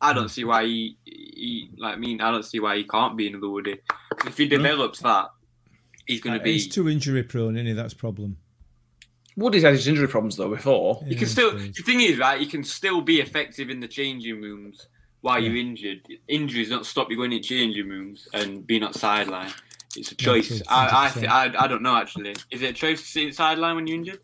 I 0.00 0.12
don't 0.12 0.28
see 0.28 0.44
why 0.44 0.64
he, 0.64 0.96
he 1.04 1.70
like 1.76 1.98
me. 1.98 2.18
I 2.20 2.30
don't 2.30 2.44
see 2.44 2.60
why 2.60 2.76
he 2.76 2.84
can't 2.84 3.16
be 3.16 3.26
another 3.28 3.48
Woody. 3.48 3.76
If 4.26 4.38
he 4.38 4.46
develops 4.46 5.00
that, 5.00 5.26
he's 6.06 6.20
going 6.20 6.38
to 6.38 6.42
be. 6.44 6.50
Uh, 6.50 6.52
he's 6.52 6.68
too 6.68 6.88
injury 6.88 7.22
prone, 7.24 7.56
isn't 7.56 7.66
he? 7.66 7.72
That's 7.72 7.94
a 7.94 7.96
problem. 7.96 8.36
Woody's 9.36 9.64
had 9.64 9.72
his 9.72 9.88
injury 9.88 10.06
problems 10.06 10.36
though 10.36 10.50
before. 10.50 11.00
You 11.02 11.12
Yeah, 11.12 11.18
can 11.18 11.26
still. 11.28 11.50
suppose. 11.50 11.74
The 11.74 11.82
thing 11.82 12.00
is, 12.00 12.18
right? 12.18 12.40
You 12.40 12.46
can 12.46 12.62
still 12.62 13.00
be 13.00 13.20
effective 13.20 13.70
in 13.70 13.80
the 13.80 13.88
changing 13.88 14.40
rooms 14.40 14.86
while 15.24 15.42
you're 15.42 15.56
injured. 15.56 16.06
Injuries 16.28 16.68
don't 16.68 16.84
stop 16.84 17.10
you 17.10 17.16
going 17.16 17.32
in 17.32 17.42
changing 17.42 17.88
rooms 17.88 18.28
and 18.34 18.66
being 18.66 18.82
on 18.82 18.92
sideline. 18.92 19.50
It's 19.96 20.12
a 20.12 20.14
choice. 20.14 20.48
true, 20.48 20.58
I, 20.68 21.06
I, 21.06 21.08
100%. 21.08 21.28
I, 21.28 21.64
I 21.64 21.66
don't 21.66 21.80
know 21.80 21.96
actually. 21.96 22.34
Is 22.50 22.60
it 22.60 22.70
a 22.70 22.72
choice 22.74 23.00
to 23.00 23.06
sit 23.06 23.34
sideline 23.34 23.76
when 23.76 23.86
you're 23.86 23.96
injured, 23.96 24.20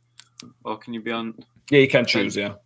or 0.63 0.77
can 0.77 0.93
you 0.93 1.01
be 1.01 1.11
on? 1.11 1.43
Yeah, 1.71 1.79
you 1.79 1.89
can 1.89 2.05
choose. 2.05 2.37
Yeah, 2.37 2.57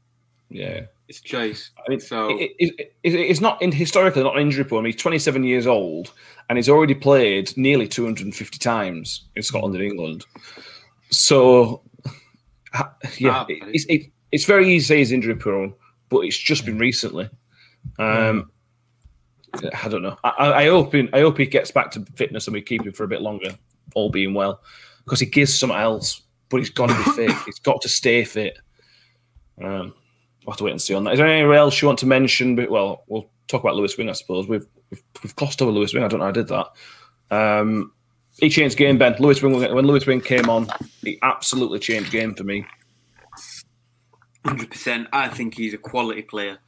yeah. 0.48 0.86
It's 1.06 1.20
a 1.20 1.22
choice. 1.22 1.70
I 1.78 1.90
mean, 1.90 2.00
So 2.00 2.36
it, 2.36 2.50
it, 2.58 2.74
it, 3.04 3.14
it's 3.14 3.40
not 3.40 3.62
in, 3.62 3.70
historically 3.70 4.24
not 4.24 4.36
injury 4.36 4.64
prone. 4.64 4.84
He's 4.84 4.96
27 4.96 5.44
years 5.44 5.68
old 5.68 6.12
and 6.48 6.58
he's 6.58 6.68
already 6.68 6.94
played 6.94 7.56
nearly 7.56 7.86
250 7.86 8.58
times 8.58 9.28
in 9.36 9.44
Scotland 9.44 9.76
and 9.76 9.84
England. 9.84 10.24
So, 11.10 11.82
yeah, 13.18 13.30
Ah, 13.30 13.46
it, 13.48 13.62
it's, 13.68 13.84
it, 13.84 14.10
it's 14.32 14.44
very 14.44 14.66
easy 14.74 14.82
to 14.82 14.88
say 14.88 14.98
he's 14.98 15.12
injury 15.12 15.36
prone, 15.36 15.74
but 16.08 16.20
it's 16.20 16.38
just 16.38 16.64
been 16.64 16.78
recently. 16.78 17.28
Um, 17.98 18.50
I 19.82 19.88
don't 19.88 20.02
know. 20.02 20.16
I, 20.24 20.28
I 20.30 20.58
I 20.62 20.66
hope 20.68 20.92
he, 20.94 21.08
I 21.12 21.20
hope 21.20 21.38
he 21.38 21.46
gets 21.46 21.70
back 21.70 21.90
to 21.92 22.04
fitness 22.16 22.46
and 22.46 22.54
we 22.54 22.62
keep 22.62 22.84
him 22.84 22.92
for 22.92 23.04
a 23.04 23.08
bit 23.08 23.22
longer, 23.22 23.56
all 23.94 24.10
being 24.10 24.34
well. 24.34 24.60
because 25.04 25.20
he 25.20 25.26
gives 25.26 25.56
something 25.58 25.78
else, 25.78 26.22
but 26.48 26.58
he's 26.58 26.70
got 26.70 26.88
to 26.88 26.96
be 26.96 27.10
fit. 27.12 27.36
He's 27.46 27.58
got 27.58 27.80
to 27.82 27.88
stay 27.88 28.24
fit. 28.24 28.58
Um, 29.62 29.94
we'll 30.44 30.52
have 30.52 30.56
to 30.58 30.64
wait 30.64 30.72
and 30.72 30.82
see 30.82 30.94
on 30.94 31.04
that. 31.04 31.12
Is 31.12 31.18
there 31.18 31.26
anything 31.26 31.52
else 31.52 31.80
you 31.80 31.86
want 31.88 31.98
to 32.00 32.06
mention? 32.06 32.56
But, 32.56 32.70
well, 32.70 33.04
we'll 33.06 33.30
talk 33.48 33.62
about 33.62 33.76
Lewis 33.76 33.96
Wing, 33.96 34.08
I 34.08 34.12
suppose. 34.12 34.48
We've 34.48 34.66
we've, 34.90 35.02
we've 35.22 35.36
glossed 35.36 35.62
over 35.62 35.70
Lewis 35.72 35.94
Wing. 35.94 36.04
I 36.04 36.08
don't 36.08 36.20
know 36.20 36.26
how 36.26 36.30
I 36.30 36.32
did 36.32 36.48
that. 36.48 36.66
Um, 37.30 37.92
he 38.38 38.48
changed 38.50 38.76
game, 38.76 38.98
Ben. 38.98 39.14
Lewis 39.20 39.42
Wing, 39.42 39.52
when 39.58 39.86
Lewis 39.86 40.06
Wing 40.06 40.20
came 40.20 40.48
on, 40.50 40.68
he 41.02 41.18
absolutely 41.22 41.78
changed 41.78 42.10
game 42.10 42.34
for 42.34 42.44
me. 42.44 42.66
Hundred 44.44 44.70
percent. 44.70 45.08
I 45.12 45.28
think 45.28 45.54
he's 45.54 45.72
a 45.74 45.78
quality 45.78 46.22
player. 46.22 46.58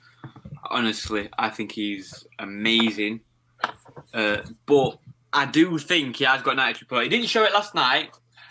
Honestly, 0.71 1.29
I 1.39 1.51
think 1.51 1.73
he's 1.73 2.27
amazing. 2.39 3.21
Uh, 4.13 4.39
but 4.67 4.99
I 5.33 5.47
do 5.47 5.79
think 5.79 6.17
he 6.17 6.25
has 6.25 6.43
got 6.43 6.55
an 6.55 6.61
attitude 6.61 6.89
problem. 6.89 7.11
He 7.11 7.17
didn't 7.17 7.29
show 7.29 7.45
it 7.45 7.53
last 7.53 7.75
night, 7.75 8.11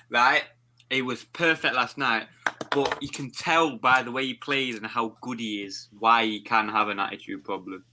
right? 0.09 0.43
He 0.89 1.01
was 1.01 1.23
perfect 1.23 1.75
last 1.75 1.97
night, 1.97 2.27
but 2.69 3.01
you 3.01 3.09
can 3.09 3.31
tell 3.31 3.77
by 3.77 4.03
the 4.03 4.11
way 4.11 4.25
he 4.25 4.33
plays 4.35 4.75
and 4.75 4.85
how 4.85 5.15
good 5.21 5.39
he 5.39 5.63
is 5.63 5.87
why 5.97 6.25
he 6.25 6.39
can 6.41 6.69
have 6.69 6.89
an 6.89 6.99
attitude 6.99 7.43
problem. 7.43 7.83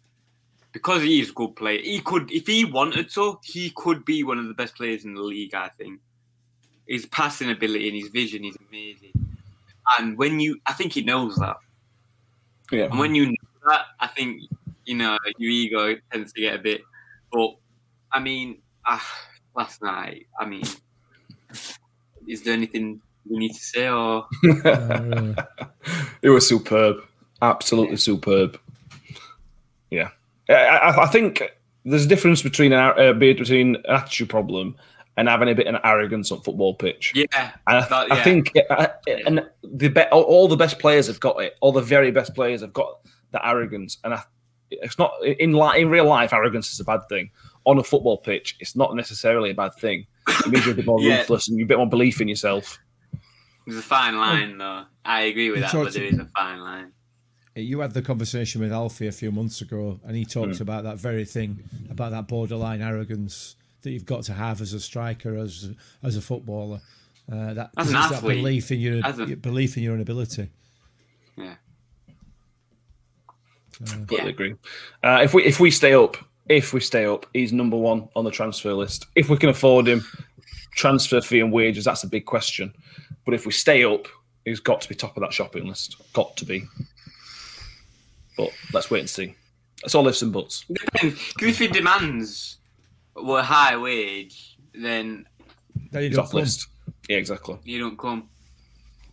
Because 0.72 1.02
he 1.02 1.20
is 1.20 1.30
a 1.30 1.32
good 1.32 1.54
player, 1.56 1.80
he 1.80 2.00
could, 2.00 2.30
if 2.30 2.46
he 2.46 2.64
wanted 2.64 3.10
to, 3.10 3.38
he 3.44 3.70
could 3.76 4.04
be 4.04 4.24
one 4.24 4.38
of 4.38 4.46
the 4.46 4.54
best 4.54 4.74
players 4.74 5.04
in 5.04 5.14
the 5.14 5.22
league. 5.22 5.54
I 5.54 5.68
think 5.68 6.00
his 6.86 7.06
passing 7.06 7.50
ability 7.50 7.88
and 7.88 7.96
his 7.96 8.08
vision 8.08 8.44
is 8.44 8.56
amazing. 8.68 9.12
And 9.98 10.16
when 10.16 10.40
you, 10.40 10.60
I 10.66 10.72
think 10.72 10.92
he 10.92 11.02
knows 11.02 11.36
that. 11.36 11.56
Yeah. 12.70 12.84
And 12.84 12.98
when 12.98 13.14
you 13.14 13.26
know 13.26 13.34
that, 13.66 13.86
I 14.00 14.06
think 14.08 14.42
you 14.84 14.96
know 14.96 15.16
your 15.38 15.50
ego 15.50 15.96
tends 16.10 16.32
to 16.32 16.40
get 16.40 16.54
a 16.54 16.58
bit. 16.58 16.82
But 17.32 17.56
I 18.12 18.20
mean, 18.20 18.58
ah, 18.86 19.06
last 19.56 19.82
night. 19.82 20.26
I 20.38 20.46
mean, 20.46 20.64
is 22.26 22.42
there 22.42 22.54
anything 22.54 23.00
we 23.28 23.38
need 23.38 23.54
to 23.54 23.64
say 23.64 23.88
or? 23.88 24.26
Uh, 24.64 25.34
it 26.22 26.30
was 26.30 26.48
superb, 26.48 26.98
absolutely 27.40 27.96
superb. 27.96 28.58
Yeah, 29.90 30.10
I, 30.48 30.54
I, 30.54 31.02
I 31.04 31.06
think 31.06 31.42
there's 31.84 32.04
a 32.04 32.08
difference 32.08 32.42
between 32.42 32.72
an 32.72 32.94
uh, 32.98 33.12
between 33.12 33.76
an 33.76 33.82
attitude 33.88 34.28
problem 34.30 34.76
and 35.16 35.28
having 35.28 35.48
a 35.50 35.54
bit 35.54 35.66
of 35.66 35.78
arrogance 35.84 36.32
on 36.32 36.40
football 36.40 36.74
pitch. 36.74 37.12
Yeah, 37.14 37.26
And 37.66 37.84
I, 37.84 37.88
That- 37.88 38.12
I 38.12 38.22
think, 38.24 38.52
uh, 38.70 38.86
and 39.26 39.46
the 39.62 39.88
be, 39.88 40.00
all, 40.04 40.22
all 40.22 40.48
the 40.48 40.56
best 40.56 40.78
players 40.78 41.06
have 41.06 41.20
got 41.20 41.42
it. 41.42 41.54
All 41.60 41.70
the 41.72 41.82
very 41.82 42.10
best 42.10 42.34
players 42.34 42.62
have 42.62 42.72
got 42.72 42.98
that 43.32 43.42
arrogance, 43.46 43.98
and 44.04 44.14
I, 44.14 44.22
it's 44.70 44.98
not 44.98 45.12
in 45.24 45.52
li- 45.52 45.80
in 45.80 45.90
real 45.90 46.06
life. 46.06 46.32
Arrogance 46.32 46.72
is 46.72 46.80
a 46.80 46.84
bad 46.84 47.00
thing. 47.08 47.30
On 47.64 47.78
a 47.78 47.84
football 47.84 48.18
pitch, 48.18 48.56
it's 48.60 48.74
not 48.74 48.94
necessarily 48.96 49.50
a 49.50 49.54
bad 49.54 49.74
thing. 49.74 50.06
It 50.28 50.46
means 50.48 50.64
you're 50.64 50.72
a 50.74 50.76
bit 50.76 50.86
more 50.86 51.00
Yeah. 51.02 51.18
ruthless 51.18 51.48
and 51.48 51.56
you're 51.58 51.66
a 51.66 51.68
bit 51.68 51.76
more 51.78 51.88
belief 51.88 52.20
in 52.20 52.28
yourself. 52.28 52.78
there's 53.66 53.78
a 53.78 53.82
fine 53.82 54.16
line 54.16 54.58
though. 54.58 54.84
I 55.04 55.22
agree 55.22 55.50
with 55.50 55.58
You 55.58 55.62
that, 55.62 55.72
but 55.72 55.82
talked- 55.84 55.94
there 55.94 56.04
is 56.04 56.18
a 56.18 56.28
fine 56.34 56.60
line. 56.60 56.92
you 57.54 57.80
had 57.80 57.92
the 57.92 58.02
conversation 58.02 58.60
with 58.60 58.72
Alfie 58.72 59.06
a 59.06 59.12
few 59.12 59.30
months 59.30 59.60
ago, 59.60 60.00
and 60.04 60.16
he 60.16 60.24
talked 60.24 60.56
Hmm. 60.56 60.62
about 60.62 60.84
that 60.84 60.98
very 60.98 61.24
thing 61.24 61.62
about 61.90 62.10
that 62.12 62.26
borderline 62.28 62.80
arrogance 62.82 63.56
that 63.82 63.90
you've 63.90 64.06
got 64.06 64.22
to 64.24 64.32
have 64.32 64.60
as 64.60 64.72
a 64.72 64.80
striker, 64.80 65.36
as 65.36 65.70
as 66.02 66.16
a 66.16 66.20
footballer. 66.22 66.80
Uh, 67.30 67.54
that, 67.54 67.70
As 67.76 67.90
an 67.90 67.96
it's 67.96 68.08
that 68.10 68.22
belief 68.22 68.72
in 68.72 68.80
your, 68.80 69.00
As 69.06 69.18
a- 69.20 69.26
your 69.26 69.36
belief 69.36 69.76
in 69.76 69.82
your 69.84 69.92
own 69.94 70.00
ability. 70.00 70.50
Yeah. 71.36 71.54
Completely 73.90 74.26
Yeah. 74.26 74.30
agree. 74.32 74.54
Uh, 75.02 75.20
if 75.22 75.34
we 75.34 75.44
if 75.44 75.58
we 75.60 75.70
stay 75.70 75.94
up, 75.94 76.16
if 76.48 76.72
we 76.72 76.80
stay 76.80 77.04
up, 77.06 77.26
he's 77.32 77.52
number 77.52 77.76
one 77.76 78.08
on 78.16 78.24
the 78.24 78.30
transfer 78.30 78.72
list. 78.74 79.06
If 79.14 79.28
we 79.28 79.36
can 79.36 79.48
afford 79.48 79.86
him, 79.88 80.04
transfer 80.74 81.20
fee 81.20 81.40
and 81.40 81.52
wages, 81.52 81.84
that's 81.84 82.04
a 82.04 82.08
big 82.08 82.24
question. 82.26 82.72
But 83.24 83.34
if 83.34 83.46
we 83.46 83.52
stay 83.52 83.84
up, 83.84 84.06
he's 84.44 84.60
got 84.60 84.80
to 84.82 84.88
be 84.88 84.94
top 84.94 85.16
of 85.16 85.20
that 85.22 85.32
shopping 85.32 85.66
list. 85.66 85.96
Got 86.12 86.36
to 86.38 86.44
be. 86.44 86.64
But 88.36 88.50
let's 88.72 88.90
wait 88.90 89.00
and 89.00 89.10
see. 89.10 89.34
That's 89.82 89.94
all 89.94 90.06
ifs 90.08 90.22
and 90.22 90.32
buts. 90.32 90.64
Because 90.68 91.14
if 91.48 91.58
he 91.58 91.66
demands 91.68 92.58
a 93.16 93.42
high 93.42 93.76
wage, 93.76 94.56
then 94.74 95.26
Then 95.90 96.02
you 96.04 96.08
He's 96.10 96.18
off 96.18 96.30
come. 96.30 96.40
list. 96.40 96.68
Yeah, 97.08 97.16
exactly. 97.18 97.58
you 97.64 97.78
don't 97.80 97.98
come. 97.98 98.28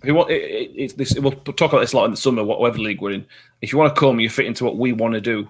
If 0.01 0.07
you 0.07 0.13
want, 0.15 0.29
it, 0.31 0.41
it, 0.41 0.71
it's 0.75 0.93
this. 0.93 1.19
We'll 1.19 1.31
talk 1.33 1.73
about 1.73 1.81
this 1.81 1.91
a 1.93 1.97
lot 1.97 2.05
in 2.05 2.11
the 2.11 2.17
summer. 2.17 2.43
Whatever 2.43 2.77
league 2.79 3.01
we're 3.01 3.11
in, 3.11 3.25
if 3.61 3.71
you 3.71 3.77
want 3.77 3.93
to 3.95 3.99
come, 3.99 4.19
you 4.19 4.29
fit 4.29 4.45
into 4.45 4.63
what 4.65 4.77
we 4.77 4.93
want 4.93 5.13
to 5.15 5.21
do. 5.21 5.47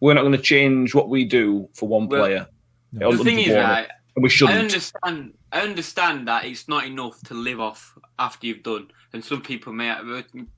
We're 0.00 0.14
not 0.14 0.22
going 0.22 0.32
to 0.32 0.38
change 0.38 0.94
what 0.94 1.08
we 1.08 1.24
do 1.24 1.68
for 1.74 1.88
one 1.88 2.08
Well, 2.08 2.20
player. 2.22 2.46
No. 2.92 3.12
The 3.12 3.24
thing 3.24 3.38
is, 3.38 3.54
right, 3.54 3.88
we 4.16 4.24
I 4.24 4.28
shouldn't. 4.28 4.58
understand. 4.58 5.32
I 5.52 5.60
understand 5.60 6.28
that 6.28 6.44
it's 6.44 6.68
not 6.68 6.84
enough 6.86 7.20
to 7.22 7.34
live 7.34 7.60
off 7.60 7.96
after 8.18 8.46
you've 8.46 8.62
done, 8.62 8.90
and 9.12 9.24
some 9.24 9.40
people 9.40 9.72
may 9.72 9.94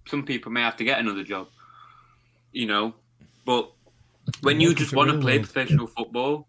some 0.06 0.24
people 0.24 0.50
may 0.50 0.62
have 0.62 0.76
to 0.76 0.84
get 0.84 0.98
another 0.98 1.22
job. 1.24 1.48
You 2.52 2.66
know, 2.66 2.94
but 3.44 3.70
when 4.42 4.60
you 4.60 4.74
just 4.74 4.94
want 4.94 5.10
to 5.10 5.18
play 5.18 5.38
world. 5.38 5.44
professional 5.44 5.86
football, 5.86 6.48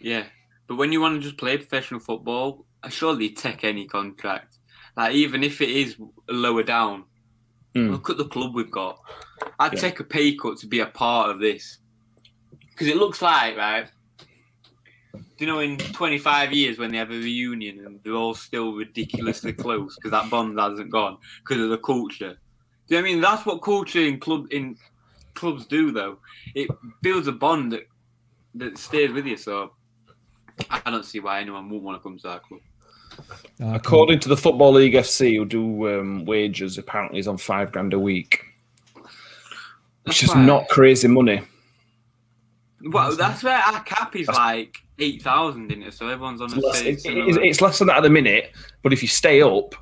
yeah. 0.00 0.24
But 0.66 0.76
when 0.76 0.92
you 0.92 1.00
want 1.00 1.16
to 1.16 1.20
just 1.20 1.38
play 1.38 1.56
professional 1.56 2.00
football, 2.00 2.64
I 2.82 2.88
surely 2.88 3.30
take 3.30 3.64
any 3.64 3.86
contract. 3.86 4.58
Like 4.96 5.14
even 5.14 5.42
if 5.42 5.60
it 5.60 5.70
is 5.70 5.96
lower 6.28 6.62
down, 6.62 7.04
Mm. 7.74 7.90
look 7.90 8.10
at 8.10 8.18
the 8.18 8.26
club 8.26 8.54
we've 8.54 8.70
got. 8.70 9.00
I'd 9.58 9.72
Yeah. 9.74 9.80
take 9.80 10.00
a 10.00 10.04
pay 10.04 10.34
cut 10.36 10.58
to 10.58 10.66
be 10.66 10.80
a 10.80 10.86
part 10.86 11.30
of 11.30 11.40
this 11.40 11.78
because 12.70 12.86
it 12.86 12.96
looks 12.96 13.22
like 13.22 13.56
right. 13.56 13.88
Do 15.14 15.20
you 15.38 15.46
know 15.46 15.60
in 15.60 15.78
25 15.78 16.52
years 16.52 16.78
when 16.78 16.90
they 16.92 16.98
have 16.98 17.10
a 17.10 17.14
reunion 17.18 17.84
and 17.84 18.00
they're 18.02 18.14
all 18.14 18.34
still 18.34 18.74
ridiculously 18.74 19.52
close 19.52 19.96
because 19.96 20.10
that 20.10 20.30
bond 20.30 20.58
hasn't 20.58 20.90
gone 20.90 21.16
because 21.42 21.62
of 21.62 21.70
the 21.70 21.78
culture? 21.78 22.38
Do 22.88 22.96
you 22.96 22.96
know 22.96 23.02
what 23.04 23.08
I 23.08 23.12
mean 23.12 23.20
that's 23.20 23.46
what 23.46 23.62
culture 23.62 24.00
in 24.00 24.20
club 24.20 24.46
in 24.50 24.76
clubs 25.34 25.66
do 25.66 25.90
though? 25.92 26.18
It 26.54 26.68
builds 27.00 27.26
a 27.26 27.32
bond 27.32 27.72
that 27.72 27.88
that 28.54 28.76
stays 28.78 29.10
with 29.12 29.26
you. 29.26 29.36
So 29.38 29.72
I 30.70 30.90
don't 30.90 31.04
see 31.04 31.20
why 31.20 31.40
anyone 31.40 31.64
wouldn't 31.70 31.84
want 31.84 31.98
to 31.98 32.02
come 32.02 32.18
to 32.18 32.28
that 32.28 32.42
club. 32.42 32.60
No, 33.58 33.74
According 33.74 34.20
to 34.20 34.28
the 34.28 34.36
Football 34.36 34.72
League 34.72 34.94
FC, 34.94 35.36
who 35.36 35.44
do 35.44 36.00
um, 36.00 36.24
wages, 36.24 36.78
apparently 36.78 37.18
is 37.20 37.28
on 37.28 37.36
five 37.38 37.70
grand 37.72 37.92
a 37.92 37.98
week, 37.98 38.44
which 40.04 40.20
That's 40.20 40.22
is 40.24 40.28
why- 40.30 40.44
not 40.44 40.68
crazy 40.68 41.08
money. 41.08 41.42
Well, 42.84 43.14
that's 43.14 43.44
where 43.44 43.58
our 43.58 43.80
cap 43.84 44.16
is 44.16 44.26
like 44.26 44.76
eight 44.98 45.22
thousand 45.22 45.70
in 45.70 45.82
it, 45.84 45.94
so 45.94 46.08
everyone's 46.08 46.40
on 46.40 46.46
It's 46.46 46.54
the 46.56 46.60
less, 46.66 46.78
same. 47.02 47.16
it- 47.28 47.36
it- 47.36 47.42
it's 47.44 47.60
less 47.60 47.78
than 47.78 47.86
that 47.88 47.98
at 47.98 48.02
the 48.02 48.10
minute, 48.10 48.52
but 48.82 48.92
if 48.92 49.02
you 49.02 49.08
stay 49.08 49.40
up, 49.40 49.76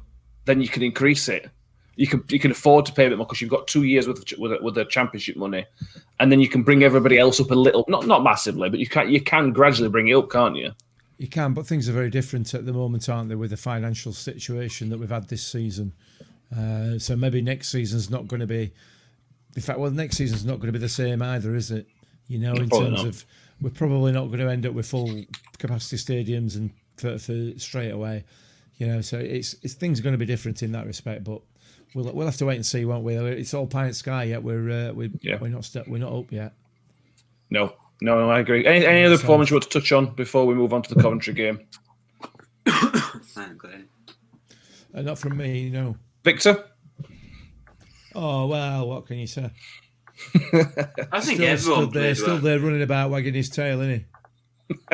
then 0.45 0.61
you 0.61 0.69
can 0.69 0.83
increase 0.83 1.29
it. 1.29 1.49
You 1.97 2.07
can 2.07 2.23
you 2.29 2.39
can 2.39 2.51
afford 2.51 2.85
to 2.87 2.93
pay 2.93 3.07
a 3.07 3.09
bit 3.09 3.17
more 3.19 3.27
because 3.27 3.41
you've 3.41 3.51
got 3.51 3.67
two 3.69 3.85
years 3.85 4.07
with 4.07 4.25
the, 4.27 4.37
with, 4.39 4.61
with 4.63 4.75
the 4.75 4.85
championship 4.85 5.37
money, 5.37 5.65
and 6.19 6.31
then 6.31 6.41
you 6.41 6.49
can 6.49 6.63
bring 6.63 6.83
everybody 6.83 7.19
else 7.19 7.41
up 7.41 7.51
a 7.51 7.55
little, 7.55 7.85
not 7.89 8.07
not 8.07 8.23
massively, 8.23 8.69
but 8.69 8.79
you 8.79 8.87
can 8.87 9.11
you 9.11 9.21
can 9.23 9.53
gradually 9.53 9.89
bring 9.89 10.09
it 10.09 10.15
up, 10.15 10.31
can't 10.31 10.57
you? 10.57 10.73
You 11.21 11.29
can, 11.29 11.53
but 11.53 11.67
things 11.67 11.87
are 11.87 11.93
very 11.93 12.09
different 12.09 12.55
at 12.55 12.65
the 12.65 12.73
moment, 12.73 13.07
aren't 13.07 13.29
they, 13.29 13.35
with 13.35 13.51
the 13.51 13.59
financial 13.59 14.15
situation 14.15 14.89
that 14.89 14.97
we've 14.99 15.11
had 15.11 15.29
this 15.29 15.47
season? 15.47 15.93
Uh, 16.51 16.99
so 16.99 17.15
maybe 17.15 17.43
next 17.43 17.69
season's 17.69 18.09
not 18.09 18.27
going 18.27 18.41
to 18.41 18.47
be. 18.47 18.73
In 19.55 19.61
fact, 19.61 19.79
well, 19.79 19.91
next 19.91 20.17
season's 20.17 20.47
not 20.47 20.61
going 20.61 20.69
to 20.69 20.73
be 20.73 20.79
the 20.79 20.89
same 20.89 21.21
either, 21.21 21.55
is 21.55 21.71
it? 21.71 21.87
You 22.27 22.39
know, 22.39 22.55
in 22.55 22.71
Probably 22.71 22.87
terms 22.89 23.05
not. 23.05 23.07
of 23.09 23.25
we're 23.61 23.69
probably 23.69 24.13
not 24.13 24.29
going 24.29 24.39
to 24.39 24.49
end 24.49 24.65
up 24.65 24.73
with 24.73 24.87
full 24.87 25.23
capacity 25.59 25.97
stadiums 25.97 26.57
and 26.57 26.71
for, 26.97 27.19
for 27.19 27.59
straight 27.59 27.91
away. 27.91 28.25
You 28.79 28.87
know, 28.87 29.03
so 29.03 29.19
it's 29.19 29.55
it's 29.63 29.75
things 29.75 30.01
are 30.01 30.03
going 30.03 30.15
to 30.15 30.19
be 30.19 30.25
different 30.25 30.63
in 30.63 30.73
that 30.73 30.87
respect, 30.87 31.23
but. 31.25 31.43
We'll, 31.93 32.13
we'll 32.15 32.27
have 32.27 32.37
to 32.37 32.47
wait 32.47 32.55
and 32.55 32.65
see, 32.65 32.85
won't 32.85 33.03
we? 33.03 33.17
It's 33.17 33.53
all 33.53 33.67
pie 33.67 33.83
in 33.83 33.89
the 33.89 33.95
sky 33.95 34.23
yet. 34.23 34.45
We're 34.45 34.91
uh, 34.91 34.93
we, 34.93 35.11
Yeah. 35.23 35.39
we're 35.41 35.49
not 35.49 35.65
st- 35.65 35.89
we're 35.89 35.99
not 35.99 36.13
up 36.13 36.31
yet. 36.31 36.53
No, 37.51 37.75
no, 38.03 38.19
no, 38.19 38.31
I 38.31 38.41
agree. 38.41 38.65
Any, 38.67 38.85
any 38.87 39.05
other 39.05 39.17
So- 39.17 39.23
performance 39.23 39.51
you 39.51 39.57
want 39.57 39.71
to 39.71 39.81
touch 39.81 39.93
on 39.93 40.15
before 40.15 40.47
we 40.47 40.55
move 40.55 40.73
on 40.73 40.83
to 40.83 40.95
the 40.95 41.01
Coventry 41.03 41.35
game, 41.35 41.61
Thank 42.67 43.63
Uh, 44.95 45.03
not 45.03 45.19
from 45.19 45.37
me, 45.37 45.71
no. 45.71 45.97
Viktor? 46.25 46.65
Oh 48.15 48.47
well, 48.49 48.89
what 48.89 49.07
can 49.07 49.19
you 49.19 49.27
say? 49.29 49.45
I 51.13 51.21
think 51.21 51.37
still 51.37 51.45
everyone 51.49 51.57
stood 51.59 51.93
there, 51.93 52.15
still 52.17 52.27
well. 52.35 52.39
there 52.39 52.59
running 52.59 52.83
about, 52.83 53.11
wagging 53.11 53.35
his 53.35 53.49
tail, 53.51 53.81
isn't 53.81 54.05
he? 54.71 54.77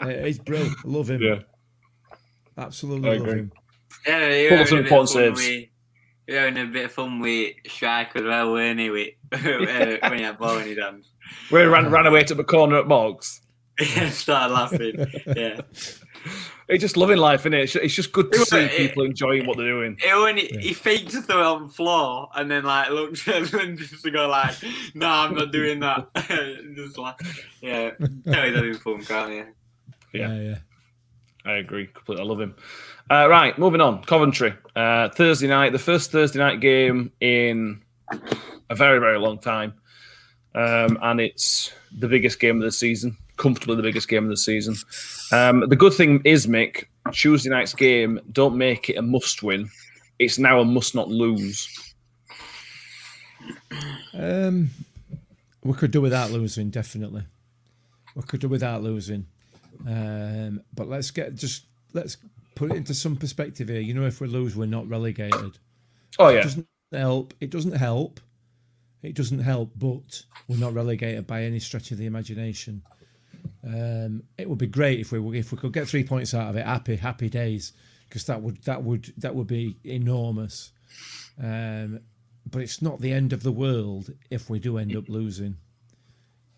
Uh, 0.00 0.08
he's 0.24 0.38
brilliant. 0.38 0.76
I 0.84 0.88
love 0.88 1.08
him. 1.08 1.22
Yeah. 1.22 1.38
Absolutely 2.58 3.08
I 3.08 3.12
love 3.14 3.22
agree. 3.26 3.38
him. 3.40 3.52
Yeah, 4.06 4.34
he 4.36 4.48
Pull 4.48 4.58
some 4.58 4.58
having 4.58 4.78
a 4.78 4.82
bit 4.82 4.92
important 4.92 5.08
fun 5.08 5.36
saves. 5.36 5.38
with. 5.40 5.46
He 5.48 6.32
was 6.32 6.36
having 6.36 6.58
a 6.58 6.66
bit 6.66 6.84
of 6.84 6.92
fun 6.92 7.20
with 7.20 7.52
Strike 7.68 8.16
as 8.16 8.22
well, 8.22 8.52
weren't 8.52 8.80
he? 8.80 8.90
With, 8.90 9.08
uh, 9.32 9.38
when 10.08 10.18
he 10.18 10.24
had 10.24 10.36
ball 10.38 10.58
in 10.58 10.66
his 10.68 10.78
hands. 10.78 11.08
Where 11.50 11.62
he 11.62 11.68
ran, 11.68 11.90
ran 11.90 12.06
away 12.06 12.24
to 12.24 12.34
the 12.34 12.44
corner 12.44 12.78
at 12.78 12.86
Moggs. 12.86 13.40
Yeah, 13.80 14.10
started 14.10 14.54
laughing. 14.54 15.06
Yeah. 15.36 15.60
It's 16.66 16.80
just 16.80 16.96
loving 16.96 17.18
life, 17.18 17.40
isn't 17.40 17.52
it? 17.52 17.64
It's, 17.64 17.76
it's 17.76 17.94
just 17.94 18.10
good 18.12 18.32
to 18.32 18.40
It- 18.40 18.48
see 18.48 18.56
it- 18.60 18.70
people 18.70 19.02
enjoying 19.02 19.44
what 19.46 19.58
they're 19.58 19.68
doing. 19.68 19.98
He, 20.00 20.10
only, 20.10 20.46
he 20.46 20.72
faked 20.72 21.10
to 21.10 21.20
throw 21.20 21.40
it 21.40 21.44
on 21.44 21.66
the 21.66 21.72
floor 21.74 22.30
and 22.34 22.50
then 22.50 22.64
like 22.64 22.88
looked 22.88 23.28
at 23.28 23.48
him 23.52 23.60
and 23.60 23.78
just 23.78 24.02
to 24.02 24.10
go 24.10 24.26
like, 24.28 24.54
no, 24.94 25.06
I'm 25.06 25.34
not 25.34 25.52
doing 25.52 25.80
that. 25.80 26.08
just 26.74 26.96
like, 26.96 27.16
yeah, 27.60 27.90
tell 27.90 28.44
he's 28.44 28.54
having 28.56 28.74
fun, 28.76 29.04
can't 29.04 29.32
you? 29.32 29.46
Yeah. 30.14 30.32
Yeah, 30.34 30.40
yeah. 30.40 30.56
I 31.44 31.56
agree 31.56 31.88
completely. 31.88 32.24
I 32.24 32.26
love 32.28 32.40
him. 32.40 32.54
Uh, 33.10 33.28
right, 33.28 33.58
moving 33.58 33.82
on. 33.82 34.02
Coventry 34.04 34.54
uh, 34.74 35.10
Thursday 35.10 35.48
night, 35.48 35.72
the 35.72 35.78
first 35.78 36.10
Thursday 36.12 36.38
night 36.38 36.60
game 36.60 37.12
in 37.20 37.82
a 38.70 38.74
very 38.74 38.98
very 39.00 39.18
long 39.18 39.38
time, 39.38 39.74
um, 40.54 40.98
and 41.02 41.20
it's 41.20 41.72
the 41.96 42.08
biggest 42.08 42.40
game 42.40 42.56
of 42.56 42.62
the 42.62 42.72
season. 42.72 43.16
Comfortably 43.36 43.76
the 43.76 43.82
biggest 43.82 44.08
game 44.08 44.24
of 44.24 44.30
the 44.30 44.36
season. 44.36 44.76
Um, 45.32 45.68
the 45.68 45.76
good 45.76 45.92
thing 45.92 46.22
is, 46.24 46.46
Mick, 46.46 46.84
Tuesday 47.12 47.50
night's 47.50 47.74
game 47.74 48.20
don't 48.30 48.56
make 48.56 48.88
it 48.88 48.96
a 48.96 49.02
must 49.02 49.42
win. 49.42 49.68
It's 50.18 50.38
now 50.38 50.60
a 50.60 50.64
must 50.64 50.94
not 50.94 51.08
lose. 51.08 51.94
Um, 54.12 54.70
we 55.64 55.72
could 55.72 55.90
do 55.90 56.00
without 56.00 56.30
losing, 56.30 56.70
definitely. 56.70 57.24
We 58.14 58.22
could 58.22 58.40
do 58.40 58.48
without 58.48 58.82
losing. 58.82 59.26
Um, 59.88 60.62
but 60.72 60.88
let's 60.88 61.10
get 61.10 61.34
just 61.34 61.64
let's 61.92 62.16
put 62.54 62.70
it 62.70 62.76
into 62.76 62.94
some 62.94 63.16
perspective 63.16 63.68
here. 63.68 63.80
You 63.80 63.94
know, 63.94 64.06
if 64.06 64.20
we 64.20 64.28
lose, 64.28 64.54
we're 64.54 64.66
not 64.66 64.88
relegated. 64.88 65.58
Oh 66.18 66.28
yeah. 66.28 66.38
It 66.38 66.42
doesn't 66.44 66.68
help. 66.92 67.34
It 67.40 67.50
doesn't 67.50 67.76
help. 67.76 68.20
It 69.04 69.14
doesn't 69.14 69.40
help, 69.40 69.72
but 69.76 70.24
we're 70.48 70.56
not 70.56 70.72
relegated 70.72 71.26
by 71.26 71.42
any 71.42 71.60
stretch 71.60 71.90
of 71.90 71.98
the 71.98 72.06
imagination. 72.06 72.82
Um, 73.62 74.22
it 74.38 74.48
would 74.48 74.58
be 74.58 74.66
great 74.66 75.00
if 75.00 75.12
we 75.12 75.38
if 75.38 75.52
we 75.52 75.58
could 75.58 75.72
get 75.72 75.88
three 75.88 76.04
points 76.04 76.34
out 76.34 76.48
of 76.48 76.56
it. 76.56 76.64
Happy, 76.64 76.96
happy 76.96 77.28
days, 77.28 77.72
because 78.08 78.24
that 78.24 78.40
would 78.40 78.62
that 78.62 78.82
would 78.82 79.12
that 79.18 79.34
would 79.34 79.46
be 79.46 79.76
enormous. 79.84 80.72
Um, 81.42 82.00
but 82.50 82.62
it's 82.62 82.80
not 82.80 83.00
the 83.00 83.12
end 83.12 83.32
of 83.32 83.42
the 83.42 83.52
world 83.52 84.14
if 84.30 84.48
we 84.48 84.58
do 84.58 84.78
end 84.78 84.96
up 84.96 85.08
losing. 85.08 85.56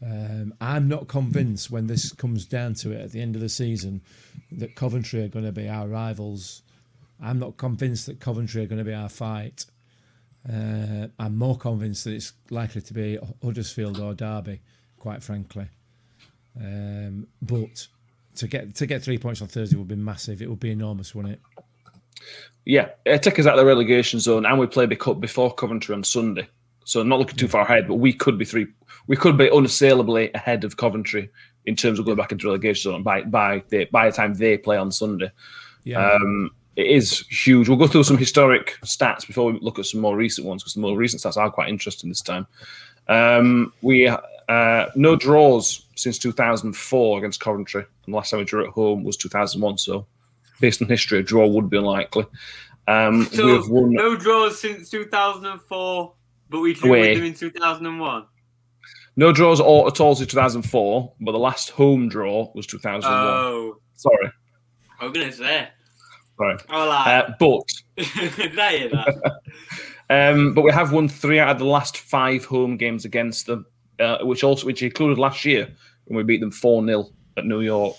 Um, 0.05 0.55
I'm 0.61 0.88
not 0.88 1.09
convinced 1.09 1.70
when 1.70 1.86
this 1.86 2.12
comes 2.12 2.44
down 2.44 2.74
to 2.74 2.92
it 2.92 3.01
at 3.01 3.12
the 3.12 3.20
end 3.20 3.34
of 3.34 3.40
the 3.40 3.49
season 3.49 4.03
that 4.53 4.76
Coventry 4.76 5.22
are 5.22 5.28
going 5.28 5.44
to 5.44 5.53
be 5.53 5.68
our 5.68 5.88
rivals. 5.88 6.62
I'm 7.20 7.38
not 7.38 7.57
convinced 7.57 8.07
that 8.07 8.20
Coventry 8.20 8.62
are 8.62 8.66
going 8.66 8.78
to 8.78 8.84
be 8.84 8.92
our 8.92 9.09
fight. 9.09 9.64
Uh, 10.49 11.09
I'm 11.18 11.36
more 11.36 11.57
convinced 11.57 12.05
that 12.05 12.12
it's 12.12 12.32
likely 12.51 12.80
to 12.82 12.94
be 12.94 13.18
Huddersfield 13.42 13.99
or 14.01 14.14
Derby, 14.14 14.61
quite 14.99 15.22
frankly. 15.22 15.66
Um, 16.59 17.26
but 17.42 17.88
to 18.36 18.47
get 18.47 18.74
to 18.76 18.86
get 18.86 19.03
three 19.03 19.18
points 19.18 19.42
on 19.42 19.49
Thursday 19.49 19.76
would 19.76 19.88
be 19.88 19.97
massive. 19.97 20.40
It 20.40 20.49
would 20.49 20.61
be 20.61 20.70
enormous, 20.70 21.14
wouldn't 21.14 21.34
it? 21.34 21.40
yeah. 22.64 22.88
It 23.05 23.22
take 23.22 23.38
us 23.38 23.47
out 23.47 23.55
of 23.55 23.59
the 23.59 23.66
relegation 23.66 24.20
zone, 24.20 24.47
and 24.47 24.59
we 24.59 24.66
play 24.66 24.86
the 24.86 24.97
cup 24.97 25.20
before 25.20 25.53
Coventry 25.53 25.94
on 25.94 26.05
Sunday. 26.05 26.49
So 26.84 27.03
not 27.03 27.18
looking 27.18 27.36
too 27.36 27.49
far 27.49 27.62
ahead, 27.62 27.88
but 27.88 27.94
we 27.94 28.12
could 28.12 28.38
be 28.38 28.44
three. 28.44 28.68
We 29.09 29.16
could 29.16 29.36
be 29.36 29.51
unassailably 29.51 30.30
ahead 30.32 30.62
of 30.62 30.76
Coventry 30.76 31.30
in 31.64 31.74
terms 31.74 31.99
of 31.99 32.05
going 32.05 32.16
back 32.16 32.30
into 32.30 32.47
relegation 32.47 32.92
zone 32.92 33.03
by 33.03 33.22
by 33.22 33.64
the 33.68 33.86
by 33.86 34.09
the 34.09 34.16
time 34.16 34.34
they 34.34 34.57
play 34.57 34.76
on 34.76 34.92
Sunday. 34.92 35.30
Yeah. 35.82 36.12
Um, 36.12 36.53
it 36.77 36.87
is 36.87 37.27
huge. 37.29 37.68
We'll 37.68 37.79
go 37.79 37.87
through 37.87 38.05
some 38.05 38.18
historic 38.18 38.77
stats 38.85 39.27
before 39.27 39.51
we 39.53 39.59
look 39.61 39.79
at 39.79 39.87
some 39.87 40.01
more 40.01 40.16
recent 40.16 40.47
ones 40.47 40.62
because 40.62 40.74
the 40.74 40.81
more 40.81 40.97
recent 40.97 41.22
stats 41.22 41.37
are 41.37 41.51
quite 41.51 41.68
interesting 41.68 42.09
this 42.11 42.20
time. 42.20 42.47
Um, 43.09 43.72
we 43.83 44.09
uh, 44.09 44.87
no 44.95 45.16
draws 45.16 45.87
since 45.97 46.18
2004 46.18 47.18
against 47.18 47.41
Coventry, 47.41 47.81
and 48.05 48.12
the 48.12 48.16
last 48.16 48.31
time 48.31 48.39
we 48.39 48.45
drew 48.45 48.64
at 48.64 48.70
home 48.70 49.05
was 49.05 49.16
2001. 49.16 49.79
So, 49.79 50.07
based 50.61 50.83
on 50.83 50.89
history, 50.89 51.20
a 51.20 51.22
draw 51.22 51.47
would 51.47 51.70
be 51.70 51.79
unlikely. 51.79 52.27
Um, 52.89 53.24
So 53.27 53.47
we've 53.47 53.68
won 53.68 53.93
no 53.93 54.14
draws 54.16 54.61
since 54.61 54.91
2004, 54.91 56.12
but 56.51 56.61
we 56.61 56.74
drew 56.74 56.91
with 56.91 57.16
them 57.16 57.24
in 57.24 57.35
2001. 57.35 58.27
no 59.16 59.33
draws 59.33 59.61
all, 59.61 59.87
at 59.89 59.99
all 60.01 60.14
since 60.14 60.31
2004, 60.31 61.12
but 61.20 61.33
the 61.33 61.39
last 61.39 61.70
home 61.70 62.09
draw 62.09 62.53
was 62.55 62.66
2001. 62.66 63.12
Oh, 63.12 63.79
Sorry, 63.95 64.31
I 65.01 65.05
was 65.07 65.12
gonna 65.12 65.33
say. 65.33 65.68
Sorry. 66.39 66.59
Oh, 66.70 66.91
Uh, 66.91 67.32
but 67.39 67.62
did 68.37 68.59
I 68.59 68.76
hear 68.76 68.89
that? 68.91 69.41
Um, 70.09 70.55
but 70.55 70.62
we 70.62 70.70
have 70.70 70.93
won 70.93 71.09
three 71.09 71.41
out 71.41 71.49
of 71.49 71.59
the 71.59 71.64
last 71.64 71.97
five 71.99 72.45
home 72.45 72.76
games 72.76 73.05
against 73.05 73.47
them, 73.47 73.66
uh, 73.99 74.18
which 74.22 74.45
also 74.45 74.64
which 74.64 74.80
included 74.80 75.18
last 75.18 75.45
year 75.45 75.68
when 76.05 76.16
we 76.16 76.22
beat 76.22 76.41
them 76.41 76.53
four 76.53 76.84
0 76.87 77.09
at 77.37 77.45
New 77.45 77.61
York 77.61 77.97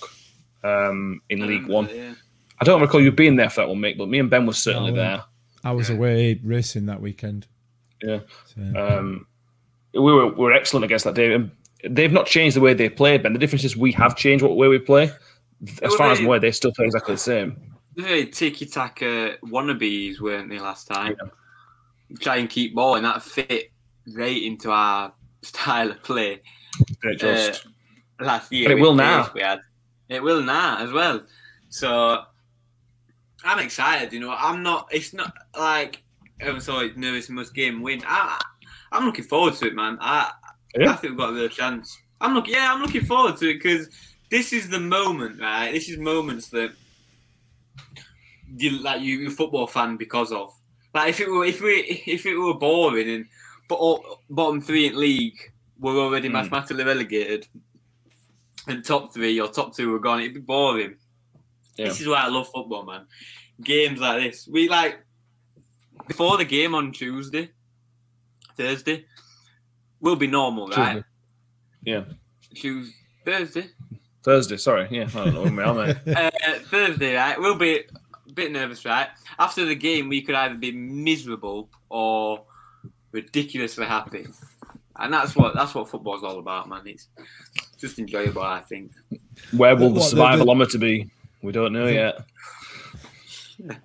um, 0.64 1.22
in 1.30 1.46
League 1.46 1.68
One. 1.68 1.90
Yeah. 1.94 2.14
I 2.62 2.64
don't 2.64 2.80
recall 2.80 3.02
you 3.02 3.12
being 3.12 3.36
there 3.36 3.50
for 3.50 3.60
that 3.60 3.68
one, 3.68 3.80
Mick, 3.80 3.98
but 3.98 4.08
me 4.08 4.20
and 4.20 4.30
Ben 4.30 4.46
were 4.46 4.54
certainly 4.54 4.92
No, 4.92 4.96
there. 4.98 5.24
I 5.66 5.72
was 5.74 5.90
Yeah. 5.90 5.96
away 5.98 6.40
racing 6.46 6.86
that 6.86 7.02
weekend. 7.02 7.46
Yeah, 8.02 8.20
So, 8.56 8.62
um, 8.80 9.28
we 9.94 10.00
were 10.00 10.28
we 10.28 10.36
were 10.46 10.54
excellent 10.54 10.86
against 10.86 11.04
that 11.04 11.16
day. 11.16 11.34
And 11.34 11.52
They've 11.84 12.10
not 12.14 12.26
changed 12.26 12.56
the 12.56 12.62
way 12.62 12.74
they 12.74 12.88
play, 12.88 13.18
Ben. 13.18 13.34
The 13.34 13.40
difference 13.40 13.66
is 13.66 13.76
we 13.76 13.92
have 13.92 14.16
changed 14.16 14.46
what 14.46 14.56
way 14.56 14.70
we 14.70 14.80
play. 14.80 15.04
As 15.04 15.82
Well, 15.82 15.98
far 15.98 16.12
as 16.12 16.20
they- 16.20 16.24
I'm 16.24 16.28
aware, 16.28 16.40
they 16.40 16.52
still 16.52 16.72
play 16.72 16.86
exactly 16.86 17.16
the 17.16 17.20
same. 17.20 17.58
Very 17.98 18.28
tiki 18.28 18.66
taka 18.66 19.38
wannabes, 19.44 20.22
weren't 20.22 20.50
they, 20.50 20.60
last 20.60 20.88
time? 20.88 21.16
Try 22.20 22.38
and 22.38 22.50
keep 22.50 22.76
ball, 22.76 22.96
and 22.96 23.06
that 23.06 23.24
fit 23.24 23.72
right 24.16 24.42
into 24.42 24.72
our 24.72 25.12
style 25.42 25.92
of 25.92 26.02
play 26.04 26.42
It 27.04 27.20
just 27.20 27.66
uh, 28.20 28.26
last 28.26 28.52
year. 28.52 28.70
But 28.70 28.78
it 28.78 28.82
will 28.82 28.96
now. 28.96 29.32
We 29.34 29.42
had. 29.42 29.60
It 30.10 30.22
will 30.22 30.42
now 30.42 30.78
as 30.78 30.92
well. 30.92 31.24
So 31.70 32.24
I'm 33.44 33.60
excited. 33.60 34.14
You 34.14 34.20
know, 34.20 34.36
I'm 34.38 34.64
not. 34.64 34.88
It's 34.92 35.14
not 35.14 35.34
like 35.58 36.04
saw 36.60 36.80
it 36.82 36.98
nervous 36.98 37.30
must 37.30 37.54
game 37.54 37.82
win. 37.82 38.02
I, 38.06 38.40
I'm 38.92 39.06
looking 39.06 39.26
forward 39.26 39.56
to 39.56 39.68
it, 39.68 39.76
man. 39.76 39.98
I 40.00 40.32
Yeah. 40.76 40.92
I 40.92 40.94
think 40.94 41.12
we've 41.12 41.18
got 41.18 41.32
a 41.32 41.34
real 41.34 41.50
chance. 41.50 41.98
I'm 42.22 42.34
looking. 42.34 42.54
Yeah, 42.54 42.74
I'm 42.74 42.82
looking 42.82 43.06
forward 43.06 43.38
to 43.38 43.50
it 43.50 43.56
because 43.56 43.90
this 44.30 44.54
is 44.54 44.70
the 44.70 44.80
moment, 44.80 45.42
right? 45.42 45.72
This 45.72 45.90
is 45.90 45.98
moments 45.98 46.50
that 46.50 46.74
you 48.56 48.82
like 48.82 49.02
you, 49.02 49.18
you 49.20 49.30
football 49.32 49.68
fan 49.68 49.98
because 49.98 50.32
of. 50.32 50.54
Like 50.94 51.10
if 51.10 51.20
it 51.20 51.30
were 51.30 51.46
if 51.46 51.62
we 51.62 52.04
if 52.08 52.26
it 52.26 52.36
were 52.38 52.54
boring 52.56 53.10
and 53.10 53.26
but 53.70 53.80
bottom 54.30 54.62
three 54.62 54.88
in 54.88 54.98
league 55.00 55.38
were 55.80 55.98
already 55.98 56.28
Hmm. 56.28 56.34
mathematically 56.34 56.84
relegated, 56.84 57.48
and 58.68 58.84
top 58.84 59.14
three 59.14 59.40
or 59.40 59.48
top 59.50 59.76
two 59.76 59.92
were 59.92 60.00
gone, 60.00 60.22
it'd 60.22 60.34
be 60.34 60.40
boring. 60.40 60.96
Yeah. 61.76 61.88
This 61.90 62.02
is 62.02 62.08
why 62.08 62.22
I 62.24 62.28
love 62.30 62.48
football, 62.54 62.86
man. 62.86 63.06
Games 63.64 64.00
like 64.00 64.22
this, 64.24 64.48
we 64.52 64.70
like 64.70 65.00
before 66.08 66.38
the 66.38 66.46
game 66.46 66.74
on 66.74 66.92
Tuesday, 66.92 67.50
Thursday, 68.56 69.06
will 70.00 70.16
be 70.16 70.28
normal, 70.28 70.68
right? 70.70 70.94
Tuesday. 70.94 71.04
Yeah. 71.84 72.04
Tuesday, 72.56 72.96
Thursday, 73.26 73.66
Thursday. 74.24 74.58
Sorry, 74.58 74.88
yeah, 74.92 75.04
I 75.14 75.26
don't 75.26 75.34
know 75.34 75.44
where 75.44 75.52
we 75.52 75.64
are, 75.64 75.88
mate. 76.06 76.18
uh, 76.18 76.30
Thursday, 76.70 77.16
right? 77.16 77.40
We'll 77.40 77.58
be 77.58 77.78
a 77.80 77.84
bit 78.38 78.52
nervous, 78.52 78.86
right? 78.86 79.10
After 79.38 79.66
the 79.66 79.76
game, 79.76 80.08
we 80.08 80.22
could 80.22 80.36
either 80.36 80.56
be 80.56 80.72
miserable 80.72 81.70
or 81.90 82.44
ridiculously 83.12 83.86
happy, 83.86 84.26
and 84.96 85.14
that's 85.14 85.36
what 85.36 85.54
that's 85.56 85.76
what 85.76 85.90
football's 85.90 86.24
all 86.24 86.40
about, 86.40 86.70
man. 86.70 86.82
It's 86.86 87.08
just 87.78 88.00
enjoyable, 88.00 88.42
I 88.44 88.62
think. 88.62 88.92
Where 89.52 89.76
will 89.76 89.90
the 89.90 90.00
What, 90.00 90.12
the- 90.12 90.16
survivalometer 90.16 90.80
be? 90.80 91.10
We 91.42 91.52
don't 91.52 91.74
know 91.74 91.88
yet. 91.88 92.20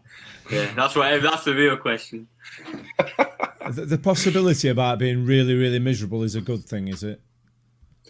Yeah, 0.51 0.75
that's 0.75 0.95
what 0.95 1.23
that's 1.23 1.45
the 1.45 1.55
real 1.55 1.79
question. 1.79 2.29
the, 3.71 3.87
the 3.87 3.97
possibility 3.97 4.69
about 4.69 4.99
being 4.99 5.25
really, 5.25 5.55
really 5.55 5.79
miserable 5.79 6.23
is 6.25 6.35
a 6.35 6.43
good 6.43 6.65
thing, 6.65 6.89
is 6.89 7.03
it? 7.03 7.23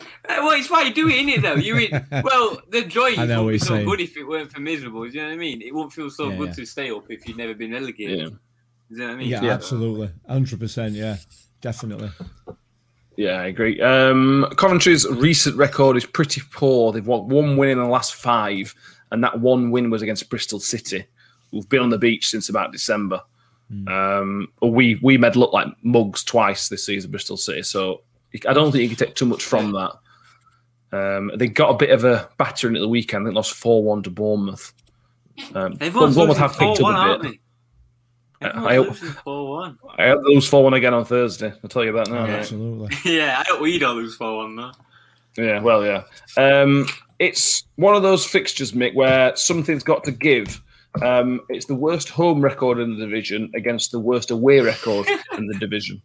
Uh, 0.00 0.04
well, 0.38 0.50
it's 0.52 0.70
why 0.70 0.82
you 0.82 0.92
do 0.94 1.08
it, 1.08 1.14
isn't 1.16 1.28
it? 1.28 1.42
Though 1.42 1.54
you, 1.54 1.76
in, 1.76 2.06
well, 2.24 2.60
the 2.70 2.82
joy 2.82 3.14
I 3.16 3.26
know 3.26 3.44
wouldn't 3.44 3.62
be 3.62 3.66
so 3.66 3.74
saying. 3.74 3.86
good 3.86 4.00
if 4.00 4.16
it 4.16 4.24
weren't 4.24 4.50
for 4.52 4.60
miserable. 4.60 5.02
Do 5.02 5.08
you 5.08 5.22
know 5.22 5.28
what 5.28 5.34
I 5.34 5.36
mean? 5.36 5.62
It 5.62 5.74
won't 5.74 5.92
feel 5.92 6.10
so 6.10 6.30
Yeah, 6.30 6.36
good 6.36 6.48
yeah. 6.48 6.54
to 6.54 6.66
stay 6.66 6.90
up 6.90 7.04
if 7.10 7.28
you've 7.28 7.36
never 7.36 7.54
been 7.54 7.72
relegated. 7.72 8.18
Yeah. 8.18 8.24
Do 8.26 8.32
you 8.90 8.98
know 8.98 9.06
what 9.06 9.12
I 9.12 9.16
mean? 9.16 9.28
Yeah, 9.28 9.42
Yeah. 9.42 9.52
absolutely, 9.52 10.10
hundred 10.28 10.60
percent. 10.60 10.94
Yeah, 10.94 11.16
definitely. 11.60 12.10
Yeah, 13.16 13.40
I 13.40 13.46
agree. 13.46 13.80
Um, 13.80 14.46
Coventry's 14.56 15.06
recent 15.06 15.56
record 15.56 15.96
is 15.98 16.06
pretty 16.06 16.40
poor. 16.52 16.92
They've 16.92 17.06
won 17.06 17.28
one 17.28 17.56
win 17.56 17.68
in 17.70 17.78
the 17.78 17.84
last 17.84 18.14
five, 18.14 18.74
and 19.10 19.22
that 19.22 19.40
one 19.40 19.70
win 19.70 19.90
was 19.90 20.00
against 20.02 20.28
Bristol 20.30 20.60
City, 20.60 21.04
who've 21.50 21.68
been 21.68 21.80
on 21.82 21.90
the 21.90 21.98
beach 21.98 22.28
since 22.28 22.48
about 22.48 22.72
December. 22.72 23.20
Um, 23.86 24.48
we 24.60 24.98
we 25.02 25.16
made 25.16 25.34
look 25.36 25.52
like 25.54 25.66
mugs 25.82 26.22
twice 26.24 26.68
this 26.68 26.84
season, 26.84 27.10
Bristol 27.10 27.36
City. 27.38 27.62
So 27.62 28.02
I 28.48 28.52
don't 28.52 28.72
think 28.72 28.82
you 28.82 28.88
can 28.88 29.06
take 29.06 29.14
too 29.14 29.26
much 29.26 29.44
from 29.44 29.72
that. 29.72 29.92
Um, 30.92 31.30
they 31.36 31.48
got 31.48 31.70
a 31.70 31.76
bit 31.76 31.90
of 31.90 32.04
a 32.04 32.28
battering 32.38 32.76
at 32.76 32.80
the 32.80 32.88
weekend. 32.88 33.26
They 33.26 33.30
lost 33.30 33.54
four 33.54 33.82
one 33.82 34.02
to 34.02 34.10
Bournemouth. 34.10 34.72
Um, 35.54 35.74
Bournemouth 35.74 36.16
losing 36.16 36.34
have 36.36 36.50
picked 36.58 36.78
four 36.78 36.82
one, 36.82 36.94
up 36.94 37.20
a 37.20 37.22
bit. 37.22 37.32
they? 37.32 37.38
I 38.48 38.74
Everyone's 38.76 39.00
hope- 39.00 39.08
four 39.24 39.50
one. 39.50 39.78
I 39.98 40.08
hope 40.08 40.22
they 40.24 40.34
lose 40.34 40.48
four 40.48 40.64
one 40.64 40.74
again 40.74 40.92
on 40.94 41.04
Thursday. 41.04 41.52
I'll 41.62 41.70
tell 41.70 41.84
you 41.84 41.90
about 41.90 42.08
that 42.08 42.14
now. 42.14 42.26
Mate. 42.26 42.38
absolutely. 42.40 42.96
yeah, 43.16 43.38
I 43.38 43.44
hope 43.48 43.60
we 43.60 43.78
don't 43.78 43.96
lose 43.96 44.16
four 44.16 44.36
one 44.38 44.56
though. 44.56 44.72
Yeah, 45.36 45.60
well, 45.60 45.84
yeah. 45.84 46.02
Um, 46.36 46.86
it's 47.18 47.64
one 47.76 47.94
of 47.94 48.02
those 48.02 48.26
fixtures, 48.26 48.72
Mick, 48.72 48.94
where 48.94 49.34
something's 49.36 49.82
got 49.84 50.04
to 50.04 50.12
give. 50.12 50.60
Um, 51.00 51.40
it's 51.48 51.64
the 51.64 51.74
worst 51.74 52.10
home 52.10 52.42
record 52.42 52.78
in 52.78 52.98
the 52.98 53.06
division 53.06 53.50
against 53.54 53.92
the 53.92 53.98
worst 53.98 54.30
away 54.30 54.60
record 54.60 55.06
in 55.38 55.46
the 55.46 55.54
division. 55.58 56.02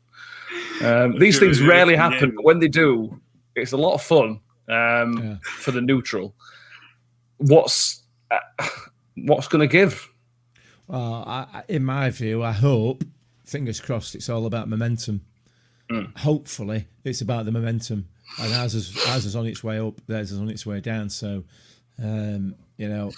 Um, 0.84 1.18
these 1.20 1.40
things 1.40 1.62
rarely 1.62 1.96
happen, 1.96 2.34
but 2.36 2.44
when 2.46 2.60
they 2.60 2.68
do, 2.68 3.20
it's 3.56 3.72
a 3.72 3.78
lot 3.78 3.94
of 3.94 4.02
fun 4.04 4.40
um, 4.70 5.18
Yeah. 5.18 5.36
for 5.42 5.72
the 5.72 5.82
neutral. 5.82 6.36
What's 7.38 8.04
what's 9.16 9.48
going 9.48 9.68
to 9.68 9.72
give? 9.72 10.10
Well, 10.88 11.24
I, 11.28 11.64
in 11.68 11.84
my 11.84 12.10
view, 12.10 12.44
I 12.44 12.52
hope, 12.52 13.04
fingers 13.44 13.80
crossed, 13.82 14.16
it's 14.16 14.30
all 14.30 14.46
about 14.46 14.70
momentum. 14.70 15.22
Mm. 15.90 16.18
Hopefully, 16.20 16.88
it's 17.04 17.22
about 17.22 17.46
the 17.46 17.52
momentum. 17.52 18.08
And 18.40 18.54
ours 18.54 18.76
is, 18.76 18.96
ours 19.08 19.26
is 19.26 19.36
on 19.36 19.46
its 19.46 19.64
way 19.64 19.80
up, 19.80 20.00
theirs 20.08 20.32
is 20.32 20.40
on 20.40 20.50
its 20.50 20.66
way 20.66 20.80
down. 20.82 21.10
So, 21.10 21.44
um, 22.02 22.56
you 22.78 22.88
know, 22.90 23.12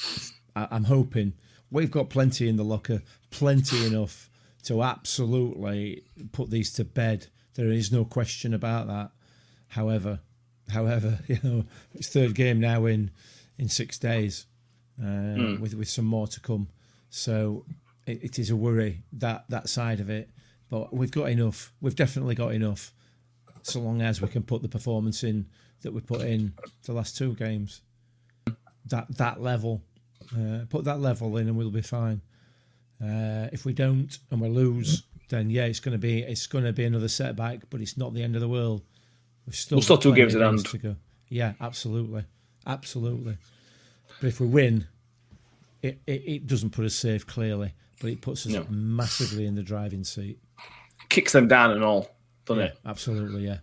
I, 0.55 0.67
I'm 0.71 0.83
hoping 0.85 1.33
we've 1.71 1.91
got 1.91 2.09
plenty 2.09 2.47
in 2.47 2.55
the 2.57 2.63
locker, 2.63 3.01
plenty 3.31 3.85
enough 3.85 4.29
to 4.63 4.83
absolutely 4.83 6.03
put 6.31 6.49
these 6.49 6.71
to 6.73 6.83
bed. 6.83 7.27
There 7.59 7.73
is 7.73 7.91
no 7.91 8.05
question 8.05 8.53
about 8.53 8.87
that. 8.87 9.11
However, 9.67 10.21
however, 10.69 11.19
you 11.27 11.39
know, 11.43 11.65
it's 11.93 12.07
third 12.07 12.33
game 12.33 12.61
now 12.61 12.85
in 12.85 13.11
in 13.57 13.67
six 13.67 13.99
days, 13.99 14.45
uh, 14.97 15.35
mm. 15.35 15.59
with 15.59 15.73
with 15.73 15.89
some 15.89 16.05
more 16.05 16.25
to 16.27 16.39
come. 16.39 16.69
So 17.09 17.65
it, 18.05 18.23
it 18.23 18.39
is 18.39 18.49
a 18.49 18.55
worry 18.55 19.03
that 19.11 19.43
that 19.49 19.67
side 19.67 19.99
of 19.99 20.09
it. 20.09 20.29
But 20.69 20.93
we've 20.93 21.11
got 21.11 21.31
enough. 21.31 21.73
We've 21.81 21.97
definitely 21.97 22.33
got 22.33 22.53
enough, 22.53 22.93
so 23.63 23.81
long 23.81 24.01
as 24.01 24.21
we 24.21 24.29
can 24.29 24.43
put 24.43 24.61
the 24.61 24.69
performance 24.69 25.21
in 25.25 25.47
that 25.81 25.91
we 25.91 25.99
put 25.99 26.21
in 26.21 26.53
the 26.85 26.93
last 26.93 27.17
two 27.17 27.35
games. 27.35 27.81
That 28.85 29.17
that 29.17 29.41
level, 29.41 29.81
uh, 30.33 30.59
put 30.69 30.85
that 30.85 31.01
level 31.01 31.35
in, 31.35 31.49
and 31.49 31.57
we'll 31.57 31.71
be 31.71 31.81
fine. 31.81 32.21
Uh, 33.03 33.49
if 33.51 33.65
we 33.65 33.73
don't 33.73 34.17
and 34.31 34.39
we 34.39 34.47
lose, 34.47 35.03
then 35.29 35.49
yeah, 35.49 35.65
it's 35.65 35.79
going 35.79 35.93
to 35.93 35.99
be 35.99 36.21
it's 36.21 36.47
going 36.47 36.63
to 36.63 36.73
be 36.73 36.85
another 36.85 37.07
setback, 37.07 37.61
but 37.69 37.81
it's 37.81 37.97
not 37.97 38.13
the 38.13 38.23
end 38.23 38.35
of 38.35 38.41
the 38.41 38.49
world. 38.49 38.81
We've 39.45 39.55
still, 39.55 39.77
we'll 39.77 39.83
still 39.83 39.97
two 39.97 40.13
games 40.13 40.35
at 40.35 40.41
hand 40.41 40.65
to 40.65 40.77
go. 40.77 40.95
Yeah, 41.29 41.53
absolutely, 41.61 42.25
absolutely. 42.67 43.37
But 44.19 44.27
if 44.27 44.39
we 44.39 44.47
win, 44.47 44.87
it, 45.81 45.99
it, 46.05 46.23
it, 46.25 46.47
doesn't 46.47 46.71
put 46.71 46.85
us 46.85 46.95
safe 46.95 47.25
clearly, 47.25 47.73
but 48.01 48.09
it 48.09 48.21
puts 48.21 48.45
us 48.45 48.53
no. 48.53 48.65
massively 48.69 49.45
in 49.45 49.55
the 49.55 49.63
driving 49.63 50.03
seat. 50.03 50.39
Kicks 51.07 51.31
them 51.31 51.47
down 51.47 51.71
and 51.71 51.83
all, 51.83 52.11
doesn't 52.45 52.63
yeah, 52.63 52.69
it? 52.69 52.77
Absolutely, 52.85 53.45
yeah. 53.45 53.57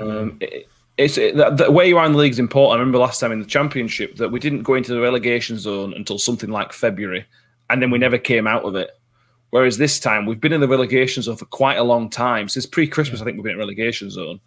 Um, 0.00 0.38
it, 0.40 0.68
it's 0.96 1.16
it, 1.16 1.36
the, 1.36 1.50
the 1.50 1.70
way 1.70 1.86
you 1.86 1.98
are 1.98 2.06
in 2.06 2.12
the 2.12 2.18
league 2.18 2.32
is 2.32 2.38
important. 2.38 2.76
I 2.76 2.80
remember 2.80 2.98
last 2.98 3.20
time 3.20 3.32
in 3.32 3.38
the 3.38 3.46
championship 3.46 4.16
that 4.16 4.30
we 4.30 4.40
didn't 4.40 4.64
go 4.64 4.74
into 4.74 4.92
the 4.92 5.00
relegation 5.00 5.58
zone 5.58 5.92
until 5.94 6.18
something 6.18 6.50
like 6.50 6.72
February, 6.72 7.26
and 7.70 7.80
then 7.80 7.90
we 7.90 7.98
never 7.98 8.18
came 8.18 8.46
out 8.46 8.64
of 8.64 8.74
it. 8.74 8.90
Whereas 9.50 9.78
this 9.78 9.98
time 9.98 10.26
we've 10.26 10.40
been 10.40 10.52
in 10.52 10.60
the 10.60 10.68
relegation 10.68 11.22
zone 11.22 11.36
for 11.36 11.46
quite 11.46 11.78
a 11.78 11.82
long 11.82 12.10
time. 12.10 12.48
Since 12.48 12.66
pre-Christmas. 12.66 13.20
I 13.20 13.24
think 13.24 13.36
we've 13.36 13.44
been 13.44 13.52
in 13.52 13.58
relegation 13.58 14.10
zone, 14.10 14.40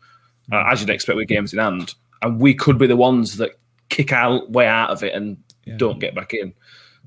uh, 0.52 0.56
mm. 0.56 0.72
as 0.72 0.82
you'd 0.82 0.90
expect 0.90 1.18
with 1.18 1.28
games 1.28 1.54
in 1.54 1.60
hand, 1.60 1.96
and 2.22 2.40
we 2.40 2.54
could 2.54 2.78
be 2.78 2.88
the 2.88 2.96
ones 2.98 3.38
that 3.38 3.52
kick 3.90 4.14
our 4.14 4.46
way 4.48 4.68
out 4.68 4.90
of 4.90 5.04
it 5.04 5.14
and 5.14 5.38
yeah. 5.66 5.76
don't 5.78 6.00
get 6.00 6.16
back 6.16 6.34
in. 6.34 6.54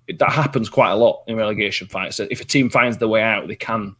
It, 0.06 0.18
that 0.18 0.32
happens 0.32 0.68
quite 0.68 0.90
a 0.90 0.96
lot 0.96 1.22
in 1.26 1.36
relegation 1.36 1.88
fights. 1.88 2.16
So 2.16 2.26
if 2.30 2.40
a 2.40 2.44
team 2.44 2.68
finds 2.68 2.98
the 2.98 3.08
way 3.08 3.22
out, 3.22 3.48
they 3.48 3.56
can 3.56 3.96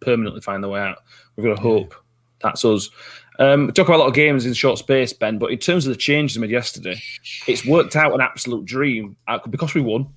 permanently 0.00 0.40
find 0.40 0.62
the 0.62 0.68
way 0.68 0.80
out. 0.80 0.98
We've 1.36 1.46
got 1.46 1.56
to 1.56 1.62
hope 1.62 1.92
yeah. 1.92 1.98
that's 2.42 2.64
us. 2.64 2.90
Um, 3.38 3.66
we 3.66 3.72
talk 3.72 3.86
about 3.86 3.98
a 3.98 4.02
lot 4.02 4.08
of 4.08 4.14
games 4.14 4.46
in 4.46 4.54
short 4.54 4.78
space, 4.78 5.12
Ben, 5.12 5.38
but 5.38 5.52
in 5.52 5.58
terms 5.58 5.86
of 5.86 5.92
the 5.92 5.98
changes 5.98 6.38
made 6.38 6.50
yesterday, 6.50 7.00
it's 7.46 7.66
worked 7.66 7.94
out 7.94 8.14
an 8.14 8.22
absolute 8.22 8.64
dream 8.64 9.16
uh, 9.28 9.38
because 9.50 9.74
we 9.74 9.82
won 9.82 10.08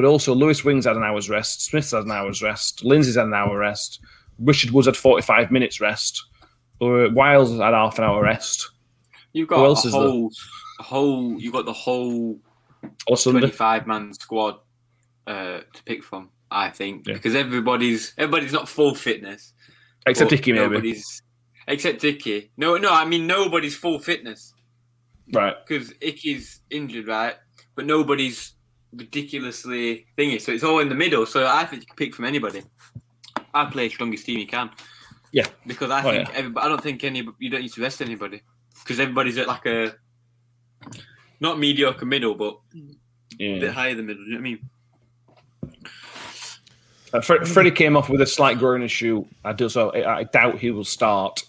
but 0.00 0.08
also 0.08 0.34
Lewis 0.34 0.64
Wing's 0.64 0.86
had 0.86 0.96
an 0.96 1.02
hour's 1.02 1.28
rest, 1.28 1.66
Smith 1.66 1.90
had 1.90 2.04
an 2.04 2.10
hour's 2.10 2.42
rest, 2.42 2.82
Lindsay's 2.82 3.16
had 3.16 3.26
an 3.26 3.34
hour 3.34 3.58
rest, 3.58 4.00
Richard 4.38 4.70
Wood's 4.70 4.86
had 4.86 4.96
45 4.96 5.50
minutes 5.50 5.78
rest, 5.78 6.24
or 6.80 7.10
Wiles 7.10 7.50
had 7.50 7.74
half 7.74 7.98
an 7.98 8.04
hour 8.04 8.22
rest. 8.22 8.70
You've 9.34 9.48
got 9.48 9.62
a 9.62 9.90
whole, 9.90 10.30
a 10.78 10.82
whole, 10.82 11.38
you've 11.38 11.52
got 11.52 11.66
the 11.66 11.74
whole 11.74 12.38
25 13.14 13.86
man 13.86 14.14
squad 14.14 14.60
uh, 15.26 15.60
to 15.74 15.84
pick 15.84 16.02
from, 16.02 16.30
I 16.50 16.70
think, 16.70 17.06
yeah. 17.06 17.14
because 17.14 17.34
everybody's 17.34 18.14
everybody's 18.16 18.54
not 18.54 18.70
full 18.70 18.94
fitness. 18.94 19.52
Except 20.06 20.32
Icky, 20.32 20.54
maybe. 20.54 20.98
Except 21.68 22.02
Icky. 22.02 22.52
No, 22.56 22.78
no, 22.78 22.90
I 22.90 23.04
mean, 23.04 23.26
nobody's 23.26 23.76
full 23.76 23.98
fitness. 23.98 24.54
Right. 25.30 25.54
Because 25.68 25.92
Icky's 26.00 26.62
injured, 26.70 27.06
right? 27.06 27.34
But 27.76 27.84
nobody's 27.84 28.54
ridiculously 28.94 30.06
thingy. 30.16 30.40
So 30.40 30.52
it's 30.52 30.64
all 30.64 30.80
in 30.80 30.88
the 30.88 30.94
middle. 30.94 31.26
So 31.26 31.46
I 31.46 31.64
think 31.64 31.82
you 31.82 31.86
can 31.86 31.96
pick 31.96 32.14
from 32.14 32.24
anybody. 32.24 32.62
I 33.54 33.66
play 33.66 33.88
strongest 33.88 34.26
team 34.26 34.38
you 34.38 34.46
can. 34.46 34.70
Yeah. 35.32 35.46
Because 35.66 35.90
I 35.90 36.00
oh, 36.00 36.10
think 36.10 36.28
yeah. 36.32 36.50
I 36.56 36.68
don't 36.68 36.82
think 36.82 37.04
any 37.04 37.26
you 37.38 37.50
don't 37.50 37.62
need 37.62 37.72
to 37.72 37.82
rest 37.82 38.02
anybody 38.02 38.42
because 38.82 38.98
everybody's 38.98 39.38
at 39.38 39.46
like 39.46 39.66
a 39.66 39.94
not 41.40 41.58
mediocre 41.58 42.06
middle, 42.06 42.34
but 42.34 42.58
yeah. 43.38 43.56
a 43.56 43.60
bit 43.60 43.72
higher 43.72 43.94
than 43.94 44.06
middle. 44.06 44.24
Do 44.24 44.30
you 44.30 44.36
know 44.36 44.40
what 44.40 44.46
I 44.46 44.50
mean? 44.50 44.70
Uh, 47.12 47.44
Freddie 47.44 47.72
came 47.72 47.96
off 47.96 48.08
with 48.08 48.20
a 48.20 48.26
slight 48.26 48.58
groin 48.58 48.82
issue. 48.82 49.24
I 49.44 49.52
do 49.52 49.68
so. 49.68 49.92
I 49.92 50.24
doubt 50.24 50.58
he 50.58 50.70
will 50.70 50.84
start. 50.84 51.42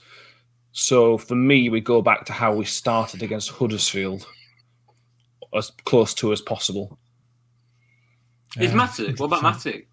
So 0.72 1.18
for 1.18 1.36
me, 1.36 1.70
we 1.70 1.82
go 1.82 2.02
back 2.02 2.26
to 2.26 2.34
how 2.34 2.54
we 2.56 2.66
started 2.66 3.22
against 3.22 3.50
Huddersfield, 3.50 4.26
as 5.54 5.72
close 5.86 6.14
to 6.16 6.32
as 6.32 6.42
possible. 6.42 6.98
Is 8.60 8.72
Matic? 8.72 9.20
What 9.20 9.28
about 9.28 9.42
Matic? 9.42 9.86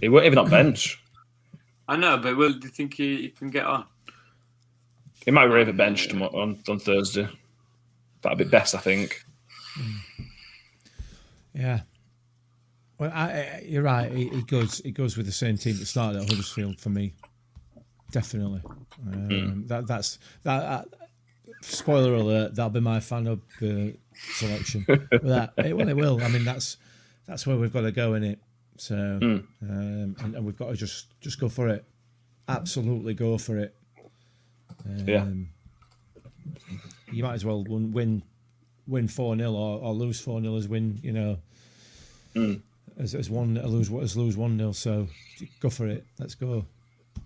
He 0.00 0.08
won't 0.08 0.26
even 0.26 0.38
on 0.38 0.50
bench. 0.50 1.02
I 1.88 1.96
know, 1.96 2.16
but 2.18 2.36
will 2.36 2.52
do 2.52 2.66
you 2.66 2.72
think 2.72 2.94
he, 2.94 3.22
he 3.22 3.28
can 3.30 3.50
get 3.50 3.64
on? 3.64 3.86
He 5.24 5.30
might 5.30 5.46
be 5.46 5.70
a 5.70 5.72
bench 5.72 6.12
on, 6.12 6.58
on 6.68 6.78
Thursday. 6.78 7.28
That'd 8.22 8.38
be 8.38 8.44
best, 8.44 8.74
I 8.74 8.78
think. 8.78 9.24
Yeah. 11.54 11.80
Well, 12.98 13.10
I, 13.12 13.24
I, 13.24 13.64
you're 13.66 13.82
right. 13.82 14.10
He, 14.12 14.42
goes. 14.42 14.78
He 14.78 14.90
goes 14.90 15.16
with 15.16 15.26
the 15.26 15.32
same 15.32 15.58
team 15.58 15.76
that 15.78 15.86
started 15.86 16.22
at 16.22 16.28
Huddersfield 16.28 16.80
for 16.80 16.90
me. 16.90 17.14
Definitely. 18.10 18.62
Um, 19.06 19.28
mm. 19.28 19.68
That 19.68 19.86
that's 19.86 20.18
that. 20.44 20.62
Uh, 20.62 20.84
spoiler 21.62 22.14
alert. 22.14 22.54
That'll 22.54 22.70
be 22.70 22.80
my 22.80 23.00
fan 23.00 23.26
of 23.26 23.40
the 23.60 23.96
selection. 24.14 24.84
that 24.88 25.52
it, 25.58 25.76
well, 25.76 25.88
it 25.88 25.96
will. 25.96 26.22
I 26.22 26.28
mean, 26.28 26.44
that's 26.44 26.76
that's 27.32 27.46
where 27.46 27.56
we've 27.56 27.72
got 27.72 27.80
to 27.80 27.92
go 27.92 28.12
in 28.12 28.24
it. 28.24 28.38
So, 28.76 28.94
mm. 28.94 29.42
um, 29.62 30.16
and, 30.20 30.34
and, 30.34 30.44
we've 30.44 30.58
got 30.58 30.68
to 30.68 30.76
just 30.76 31.18
just 31.22 31.40
go 31.40 31.48
for 31.48 31.66
it. 31.68 31.82
Absolutely 32.46 33.14
go 33.14 33.38
for 33.38 33.58
it. 33.58 33.74
Um, 34.84 35.08
yeah. 35.08 35.26
You 37.10 37.22
might 37.22 37.32
as 37.32 37.44
well 37.44 37.64
win 37.64 38.22
win 38.86 39.08
four 39.08 39.34
0 39.34 39.50
or, 39.50 39.80
or 39.80 39.94
lose 39.94 40.20
four 40.20 40.42
0 40.42 40.56
as 40.56 40.68
win. 40.68 40.98
You 41.02 41.12
know, 41.12 41.38
mm. 42.34 42.60
as, 42.98 43.14
as 43.14 43.30
one 43.30 43.54
lose 43.54 43.90
as 43.90 44.14
lose 44.14 44.36
one 44.36 44.58
0 44.58 44.72
So 44.72 45.08
go 45.60 45.70
for 45.70 45.86
it. 45.86 46.04
Let's 46.18 46.34
go. 46.34 46.66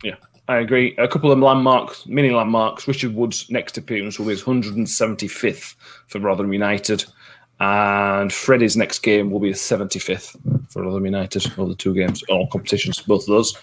Yeah, 0.05 0.17
I 0.47 0.59
agree. 0.59 0.95
A 0.99 1.09
couple 1.09 1.33
of 1.33 1.41
landmarks, 1.41 2.07
mini 2.07 2.31
landmarks. 2.31 2.87
Richard 2.87 3.13
Wood's 3.13 3.51
next 3.51 3.77
appearance 3.77 4.21
will 4.21 4.27
be 4.27 4.35
his 4.35 4.45
175th 4.45 5.75
for 6.07 6.21
Rotherham 6.21 6.53
United. 6.53 7.07
And 7.59 8.33
Freddie's 8.33 8.77
next 8.77 8.99
game 8.99 9.31
will 9.31 9.41
be 9.41 9.51
the 9.51 9.57
75th 9.57 10.37
for 10.71 10.83
Rotherham 10.83 11.07
United, 11.07 11.59
all 11.59 11.67
the 11.67 11.75
two 11.75 11.95
games, 11.95 12.23
all 12.29 12.47
competitions, 12.49 13.01
both 13.01 13.23
of 13.23 13.29
those. 13.29 13.57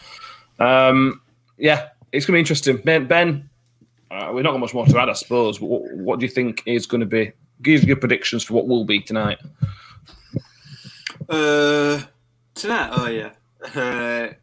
Um, 0.60 1.22
yeah, 1.58 1.89
it's 2.12 2.26
going 2.26 2.34
to 2.34 2.38
be 2.38 2.39
interesting. 2.39 2.78
Ben, 2.78 3.08
ben 3.08 3.50
uh, 4.14 4.32
we're 4.32 4.44
not 4.44 4.52
got 4.52 4.60
much 4.60 4.74
more 4.74 4.86
to 4.86 5.00
add, 5.00 5.10
I 5.10 5.14
suppose. 5.14 5.60
What, 5.60 5.82
what 5.94 6.20
do 6.20 6.26
you 6.26 6.32
think 6.32 6.62
is 6.66 6.86
going 6.86 7.02
to 7.02 7.08
be? 7.08 7.32
Give 7.62 7.84
your 7.84 7.98
predictions 7.98 8.44
for 8.44 8.54
what 8.54 8.68
will 8.68 8.86
be 8.86 9.00
tonight. 9.00 9.39
Uh, 11.30 12.02
tonight, 12.54 12.89
oh 12.91 13.08
yeah, 13.08 13.32
uh, 13.76 14.34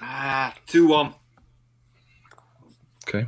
ah, 0.00 0.54
two 0.66 0.86
one. 0.86 1.14
Okay. 3.06 3.26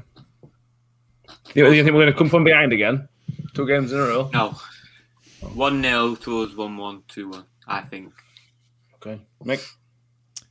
You, 1.55 1.70
you 1.72 1.82
think 1.82 1.95
we're 1.95 2.03
going 2.03 2.12
to 2.12 2.18
come 2.18 2.30
from 2.30 2.45
behind 2.45 2.72
again? 2.72 3.09
Two 3.57 3.66
games 3.66 3.90
in 3.90 3.98
a 3.98 4.02
row? 4.02 4.28
No. 4.34 4.54
1 5.40 5.82
0 5.82 6.14
towards 6.16 6.54
1 6.54 6.76
1, 6.76 7.02
2 7.09 7.30
1, 7.30 7.44
I 7.66 7.80
think. 7.80 8.12
Okay. 8.96 9.18
Mick? 9.42 9.66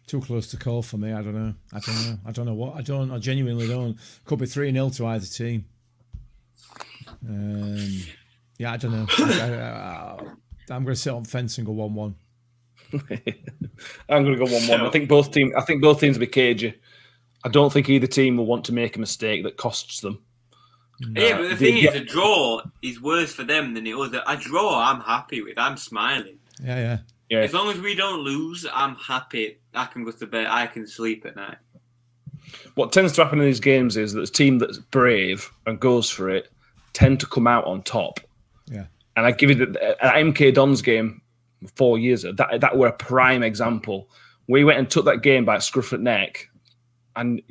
Too 0.07 0.19
close 0.21 0.47
to 0.47 0.57
call 0.57 0.81
for 0.81 0.97
me. 0.97 1.13
I 1.13 1.21
don't 1.21 1.35
know. 1.35 1.53
I 1.71 1.79
don't 1.81 1.95
know. 1.95 2.17
I 2.25 2.31
don't 2.31 2.45
know 2.47 2.55
what. 2.55 2.75
I 2.75 2.81
don't. 2.81 3.11
I 3.11 3.19
genuinely 3.19 3.67
don't. 3.67 3.95
Could 4.25 4.39
be 4.39 4.47
3 4.47 4.71
0 4.71 4.89
to 4.89 5.05
either 5.05 5.25
team. 5.27 5.65
Um, 7.29 8.01
yeah, 8.57 8.71
I 8.71 8.77
don't 8.77 8.91
know. 8.91 9.05
I, 9.07 10.73
am 10.73 10.83
going 10.83 10.95
to 10.95 10.95
sit 10.95 11.13
on 11.13 11.25
fence 11.25 11.59
and 11.59 11.67
go 11.67 11.73
1 11.73 11.93
1. 11.93 12.15
I'm 14.09 14.23
going 14.23 14.35
to 14.39 14.45
go 14.45 14.51
1 14.51 14.67
1. 14.67 14.81
I 14.81 14.89
think 14.89 15.07
both 15.07 15.31
teams. 15.31 15.53
I 15.55 15.61
think 15.61 15.79
both 15.79 15.99
teams 15.99 16.17
will 16.17 16.25
be 16.25 16.31
cagey. 16.31 16.73
I 17.43 17.49
don't 17.49 17.71
think 17.71 17.87
either 17.87 18.07
team 18.07 18.37
will 18.37 18.47
want 18.47 18.65
to 18.65 18.73
make 18.73 18.95
a 18.95 18.99
mistake 18.99 19.43
that 19.43 19.57
costs 19.57 20.01
them. 20.01 20.23
No. 21.01 21.21
Yeah, 21.21 21.37
but 21.37 21.49
the 21.49 21.57
thing 21.57 21.77
is, 21.77 21.93
a 21.93 22.03
draw 22.03 22.61
is 22.81 23.01
worse 23.01 23.33
for 23.33 23.43
them 23.43 23.73
than 23.73 23.85
it 23.85 23.97
was. 23.97 24.13
A 24.13 24.37
draw, 24.37 24.81
I'm 24.81 25.01
happy 25.01 25.41
with. 25.41 25.57
I'm 25.57 25.77
smiling. 25.77 26.39
Yeah, 26.63 26.77
yeah, 26.77 26.97
yeah. 27.29 27.39
As 27.39 27.53
long 27.53 27.69
as 27.69 27.79
we 27.79 27.95
don't 27.95 28.21
lose, 28.21 28.65
I'm 28.73 28.95
happy. 28.95 29.57
I 29.73 29.85
can 29.85 30.05
go 30.05 30.11
to 30.11 30.27
bed. 30.27 30.47
I 30.49 30.67
can 30.67 30.87
sleep 30.87 31.25
at 31.25 31.35
night. 31.35 31.57
What 32.75 32.91
tends 32.91 33.13
to 33.13 33.23
happen 33.23 33.39
in 33.39 33.45
these 33.45 33.59
games 33.59 33.97
is 33.97 34.13
that 34.13 34.29
a 34.29 34.31
team 34.31 34.59
that's 34.59 34.77
brave 34.77 35.51
and 35.65 35.79
goes 35.79 36.09
for 36.09 36.29
it 36.29 36.49
tend 36.93 37.19
to 37.19 37.25
come 37.25 37.47
out 37.47 37.65
on 37.65 37.83
top. 37.83 38.19
Yeah. 38.67 38.85
And 39.17 39.25
I 39.25 39.31
give 39.31 39.49
you 39.49 39.65
the 39.65 39.97
at 40.03 40.15
MK 40.15 40.53
Dons 40.53 40.81
game 40.81 41.21
four 41.75 41.97
years 41.97 42.23
ago, 42.23 42.33
that 42.33 42.61
that 42.61 42.77
were 42.77 42.87
a 42.87 42.93
prime 42.93 43.43
example. 43.43 44.09
We 44.47 44.63
went 44.63 44.79
and 44.79 44.89
took 44.89 45.05
that 45.05 45.21
game 45.21 45.45
by 45.45 45.59
scruff 45.59 45.93
at 45.93 45.99
neck, 45.99 46.49
and 47.15 47.41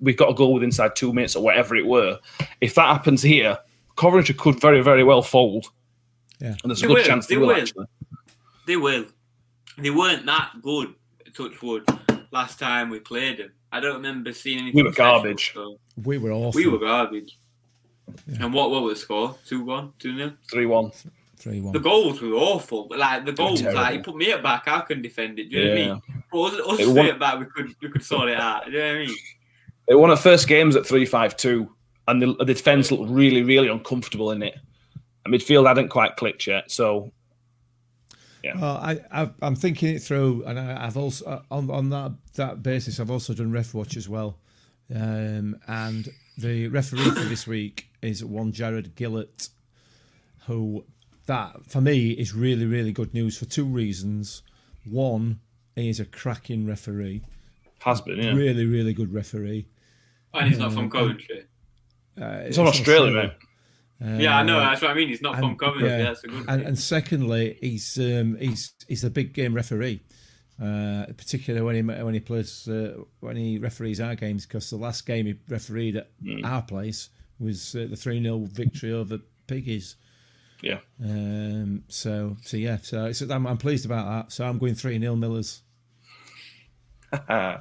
we've 0.00 0.16
got 0.16 0.30
a 0.30 0.34
goal 0.34 0.54
with 0.54 0.62
inside 0.62 0.96
two 0.96 1.12
minutes 1.12 1.36
or 1.36 1.42
whatever 1.42 1.76
it 1.76 1.86
were. 1.86 2.18
If 2.60 2.74
that 2.74 2.86
happens 2.88 3.22
here, 3.22 3.58
Coventry 3.96 4.34
could 4.34 4.60
very 4.60 4.82
very 4.82 5.04
well 5.04 5.22
fold. 5.22 5.66
Yeah. 6.40 6.56
and 6.62 6.70
there's 6.70 6.80
a 6.80 6.82
They 6.82 6.88
good 6.88 6.94
will, 6.98 7.04
chance 7.04 7.26
they, 7.26 7.34
they 7.36 7.40
will, 7.40 7.48
will. 7.48 7.56
actually. 7.56 7.86
They 8.66 8.76
will. 8.76 9.04
They 9.78 9.90
weren't 9.90 10.26
that 10.26 10.50
good, 10.60 10.94
touch 11.34 11.62
wood, 11.62 11.84
last 12.30 12.58
time 12.58 12.90
we 12.90 12.98
played 13.00 13.38
them. 13.38 13.52
I 13.70 13.80
don't 13.80 13.94
remember 13.94 14.32
seeing 14.32 14.58
anything. 14.58 14.76
We 14.76 14.82
were 14.82 14.92
special, 14.92 15.22
garbage. 15.22 15.52
so- 15.54 15.78
We 16.04 16.18
were 16.18 16.32
awful. 16.32 16.58
We 16.60 16.66
were 16.66 16.78
garbage. 16.78 17.38
And 18.40 18.52
what, 18.52 18.70
what 18.70 18.82
was 18.82 18.98
the 18.98 19.04
score? 19.04 19.36
2 19.46 19.64
1? 19.64 19.92
2 19.98 20.16
0? 20.18 20.32
Three 20.50 20.66
one. 20.66 20.90
Three 21.42 21.60
one. 21.60 21.72
The 21.72 21.80
goals 21.80 22.22
were 22.22 22.34
awful. 22.34 22.86
But 22.88 23.00
like 23.00 23.24
the 23.24 23.32
goals, 23.32 23.60
like 23.62 23.92
he 23.94 23.98
put 23.98 24.14
me 24.14 24.30
at 24.30 24.44
back, 24.44 24.68
I 24.68 24.80
couldn't 24.82 25.02
defend 25.02 25.40
it. 25.40 25.50
Do 25.50 25.56
you 25.58 25.64
know 25.64 25.70
what 25.70 25.78
I 25.80 25.86
mean? 25.86 26.24
But 26.30 26.40
us, 26.40 26.52
us 26.54 26.78
It 26.80 26.84
three 26.84 26.92
won- 26.94 27.06
at 27.06 27.18
back, 27.18 27.38
we 27.40 27.46
could 27.46 27.74
we 27.82 27.88
could 27.88 28.04
sort 28.04 28.28
it 28.28 28.38
out. 28.38 28.66
Do 28.66 28.70
you 28.70 28.78
know 28.78 28.86
what 28.86 28.94
I 28.94 29.06
mean? 29.06 29.16
They 29.88 29.94
won 29.96 30.10
at 30.12 30.18
first 30.20 30.46
games 30.46 30.76
at 30.76 30.86
three 30.86 31.04
five 31.04 31.36
two, 31.36 31.74
and 32.06 32.22
the, 32.22 32.34
the 32.34 32.44
defense 32.54 32.92
looked 32.92 33.10
really 33.10 33.42
really 33.42 33.66
uncomfortable 33.68 34.30
in 34.30 34.42
it. 34.44 34.54
And 35.24 35.34
midfield 35.34 35.66
hadn't 35.66 35.88
quite 35.88 36.14
clicked 36.16 36.46
yet, 36.46 36.70
so 36.70 37.12
Well, 38.44 38.76
I, 38.76 39.00
I've, 39.10 39.32
I'm 39.40 39.54
thinking 39.56 39.94
it 39.94 40.02
through, 40.02 40.44
and 40.46 40.58
I, 40.58 40.86
I've 40.86 40.96
also 40.96 41.44
on 41.50 41.70
on 41.70 41.90
that 41.90 42.12
that 42.34 42.62
basis, 42.62 43.00
I've 43.00 43.10
also 43.10 43.34
done 43.34 43.50
ref 43.52 43.74
watch 43.74 43.96
as 43.96 44.08
well. 44.08 44.38
Um, 44.94 45.56
and 45.66 46.08
the 46.38 46.68
referee 46.68 47.10
for 47.10 47.24
this 47.24 47.46
week 47.46 47.88
is 48.02 48.24
one 48.24 48.52
Jarred 48.52 48.94
Gillett, 48.96 49.48
who 50.46 50.84
that 51.26 51.70
for 51.70 51.80
me 51.80 52.10
is 52.12 52.34
really 52.34 52.66
really 52.66 52.92
good 52.92 53.14
news 53.14 53.38
for 53.38 53.44
two 53.44 53.64
reasons. 53.64 54.42
One, 54.84 55.40
he 55.76 55.88
is 55.88 56.00
a 56.00 56.04
cracking 56.04 56.66
referee, 56.66 57.22
has 57.80 58.00
been. 58.00 58.18
Yeah, 58.18 58.32
really 58.32 58.66
really 58.66 58.92
good 58.94 59.12
referee. 59.14 59.66
And 60.34 60.48
he's 60.48 60.58
not 60.58 60.72
from 60.72 60.90
Coventry. 60.90 61.44
Uh, 62.20 62.24
it's 62.46 62.58
on 62.58 62.66
Australia, 62.66 63.12
mate. 64.00 64.20
yeah, 64.22 64.38
I 64.38 64.42
know. 64.42 64.58
That's 64.60 64.82
what 64.82 64.90
I 64.90 64.94
mean. 64.94 65.08
He's 65.08 65.22
not 65.22 65.36
from 65.36 65.50
and- 65.50 65.58
Coventry. 65.58 65.88
yeah. 65.90 66.02
That's 66.04 66.24
a 66.24 66.28
good 66.28 66.44
And, 66.48 66.62
and 66.62 66.78
secondly, 66.78 67.58
he's 67.60 67.98
um, 67.98 68.36
he's 68.38 68.72
he's 68.88 69.04
a 69.04 69.10
big 69.10 69.32
game 69.34 69.54
referee, 69.54 70.02
uh, 70.60 71.06
particularly 71.16 71.64
when 71.64 71.76
he 71.76 72.02
when 72.02 72.14
he 72.14 72.20
plays 72.20 72.66
uh, 72.68 72.96
when 73.20 73.36
he 73.36 73.58
referees 73.58 74.00
our 74.00 74.14
games. 74.14 74.46
Because 74.46 74.68
the 74.70 74.76
last 74.76 75.06
game 75.06 75.26
he 75.26 75.34
refereed 75.48 75.96
at 75.96 76.10
Hmm. 76.22 76.44
our 76.44 76.62
place 76.62 77.10
was 77.38 77.74
uh, 77.76 77.86
the 77.88 77.96
three 77.96 78.22
0 78.22 78.46
victory 78.50 78.92
over 78.92 79.18
Piggies. 79.46 79.96
Yeah, 80.62 80.78
Um, 81.04 81.82
so 81.88 82.36
so 82.42 82.56
yeah, 82.56 82.78
so 82.82 83.06
it's, 83.06 83.20
I'm, 83.22 83.46
I'm 83.48 83.56
pleased 83.58 83.84
about 83.84 84.06
that. 84.06 84.32
So 84.32 84.46
I'm 84.46 84.58
going 84.58 84.74
three 84.76 84.98
0 84.98 85.16
Millers. 85.16 85.62
uh, 87.12 87.18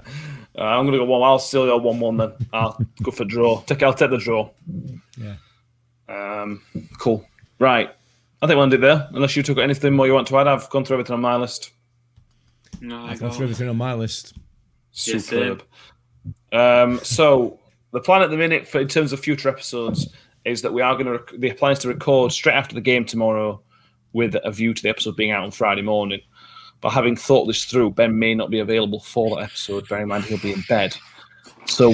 I'm 0.55 0.85
gonna 0.85 0.97
go 0.97 1.05
one. 1.05 1.23
I'll 1.23 1.39
still 1.39 1.65
go 1.65 1.77
one 1.77 1.99
one 1.99 2.17
then. 2.17 2.33
I'll 2.53 2.79
go 3.01 3.11
for 3.11 3.25
draw. 3.25 3.61
Take. 3.61 3.81
I'll 3.83 3.93
take 3.93 4.11
the 4.11 4.17
draw. 4.17 4.51
Yeah. 5.17 5.35
Um, 6.07 6.61
cool. 6.99 7.25
Right. 7.59 7.89
I 8.41 8.47
think 8.47 8.55
we'll 8.55 8.63
end 8.63 8.73
it 8.73 8.81
there. 8.81 9.07
Unless 9.13 9.35
you 9.35 9.43
took 9.43 9.57
anything 9.57 9.93
more 9.93 10.07
you 10.07 10.13
want 10.13 10.27
to 10.27 10.37
add, 10.37 10.47
I've 10.47 10.69
gone 10.69 10.83
through 10.85 10.95
everything 10.97 11.13
on 11.15 11.21
my 11.21 11.35
list. 11.37 11.71
No, 12.81 12.97
I 13.05 13.11
I've 13.11 13.19
gone 13.19 13.29
got- 13.29 13.35
through 13.37 13.45
everything 13.45 13.69
on 13.69 13.77
my 13.77 13.93
list. 13.93 14.33
Yes, 14.93 15.25
Superb. 15.25 15.63
um, 16.51 16.99
so 17.03 17.59
the 17.93 17.99
plan 18.01 18.21
at 18.23 18.29
the 18.29 18.37
minute, 18.37 18.67
for 18.67 18.79
in 18.81 18.87
terms 18.87 19.13
of 19.13 19.19
future 19.21 19.47
episodes, 19.49 20.07
is 20.45 20.61
that 20.63 20.73
we 20.73 20.81
are 20.81 20.93
going 20.93 21.05
to 21.05 21.11
rec- 21.13 21.33
the 21.37 21.51
plan 21.53 21.73
is 21.73 21.79
to 21.79 21.87
record 21.87 22.31
straight 22.31 22.55
after 22.55 22.73
the 22.75 22.81
game 22.81 23.05
tomorrow, 23.05 23.61
with 24.13 24.35
a 24.43 24.51
view 24.51 24.73
to 24.73 24.81
the 24.83 24.89
episode 24.89 25.15
being 25.15 25.31
out 25.31 25.43
on 25.43 25.51
Friday 25.51 25.81
morning. 25.81 26.19
But 26.81 26.89
having 26.91 27.15
thought 27.15 27.45
this 27.45 27.65
through, 27.65 27.91
Ben 27.91 28.17
may 28.17 28.33
not 28.33 28.49
be 28.49 28.59
available 28.59 28.99
for 28.99 29.35
that 29.37 29.43
episode. 29.43 29.87
Bear 29.87 30.01
in 30.01 30.07
mind 30.07 30.23
he'll 30.25 30.39
be 30.39 30.51
in 30.53 30.63
bed. 30.67 30.95
So 31.67 31.93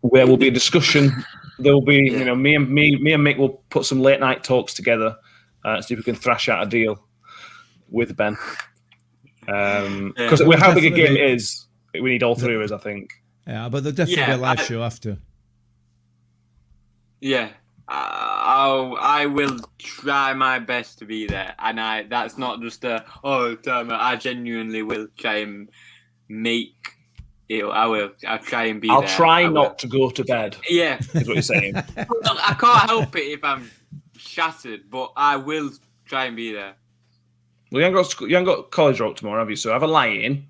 where 0.00 0.26
will 0.26 0.36
be 0.36 0.48
a 0.48 0.52
discussion. 0.52 1.12
There 1.60 1.72
will 1.72 1.80
be, 1.84 1.96
you 2.10 2.24
know, 2.24 2.34
me 2.34 2.56
and 2.56 2.68
me, 2.68 2.96
me 2.96 3.12
and 3.12 3.24
Mick 3.24 3.36
will 3.38 3.62
put 3.70 3.84
some 3.84 4.00
late 4.00 4.18
night 4.18 4.42
talks 4.42 4.74
together, 4.74 5.16
uh, 5.64 5.80
see 5.80 5.94
if 5.94 5.98
we 5.98 6.04
can 6.04 6.14
thrash 6.16 6.48
out 6.48 6.62
a 6.62 6.66
deal 6.68 7.02
with 7.88 8.16
Ben. 8.16 8.36
Because 9.46 10.40
Yeah. 10.40 10.46
we're 10.46 10.58
how 10.58 10.74
big 10.74 10.84
a 10.92 10.96
game 10.96 11.16
is. 11.16 11.66
We 11.94 12.10
need 12.10 12.22
all 12.22 12.34
three 12.34 12.54
of 12.56 12.62
us, 12.62 12.72
I 12.72 12.78
think. 12.78 13.10
Yeah, 13.46 13.68
but 13.68 13.82
there'll 13.82 13.94
definitely 13.96 14.22
Yeah, 14.22 14.26
be 14.26 14.32
a 14.32 14.36
live 14.38 14.60
I- 14.60 14.64
show 14.64 14.82
after. 14.82 15.18
Yeah, 17.20 17.50
uh, 17.88 17.92
I'll, 17.92 18.96
I 19.00 19.26
will 19.26 19.58
try 19.78 20.32
my 20.32 20.58
best 20.58 20.98
to 21.00 21.04
be 21.04 21.26
there, 21.26 21.54
and 21.58 21.80
I 21.80 22.04
that's 22.04 22.38
not 22.38 22.60
just 22.60 22.84
a 22.84 23.04
oh, 23.24 23.56
damn 23.56 23.90
it, 23.90 23.94
I 23.94 24.16
genuinely 24.16 24.82
will 24.82 25.08
try 25.18 25.36
and 25.36 25.68
make 26.28 26.96
it. 27.48 27.64
I 27.64 27.86
will. 27.86 28.12
I'll 28.26 28.38
try 28.38 28.64
and 28.66 28.80
be. 28.80 28.88
I'll 28.88 29.00
there. 29.00 29.08
try 29.08 29.42
I 29.42 29.44
will. 29.46 29.54
not 29.54 29.78
to 29.80 29.88
go 29.88 30.08
to 30.08 30.24
bed. 30.24 30.56
Yeah, 30.68 30.98
Is 30.98 31.26
what 31.26 31.34
you're 31.34 31.42
saying. 31.42 31.76
I 31.96 32.56
can't 32.58 32.88
help 32.88 33.16
it 33.16 33.24
if 33.24 33.42
I'm 33.42 33.68
shattered, 34.16 34.88
but 34.88 35.12
I 35.16 35.36
will 35.36 35.70
try 36.06 36.26
and 36.26 36.36
be 36.36 36.52
there. 36.52 36.74
well, 37.72 37.80
you 37.80 37.84
haven't 37.84 38.02
got 38.02 38.20
you 38.28 38.36
haven't 38.36 38.54
got 38.54 38.70
college 38.70 39.00
rope 39.00 39.16
tomorrow, 39.16 39.40
have 39.40 39.50
you? 39.50 39.56
So 39.56 39.72
have 39.72 39.82
a 39.82 39.88
lie 39.88 40.08
in. 40.08 40.46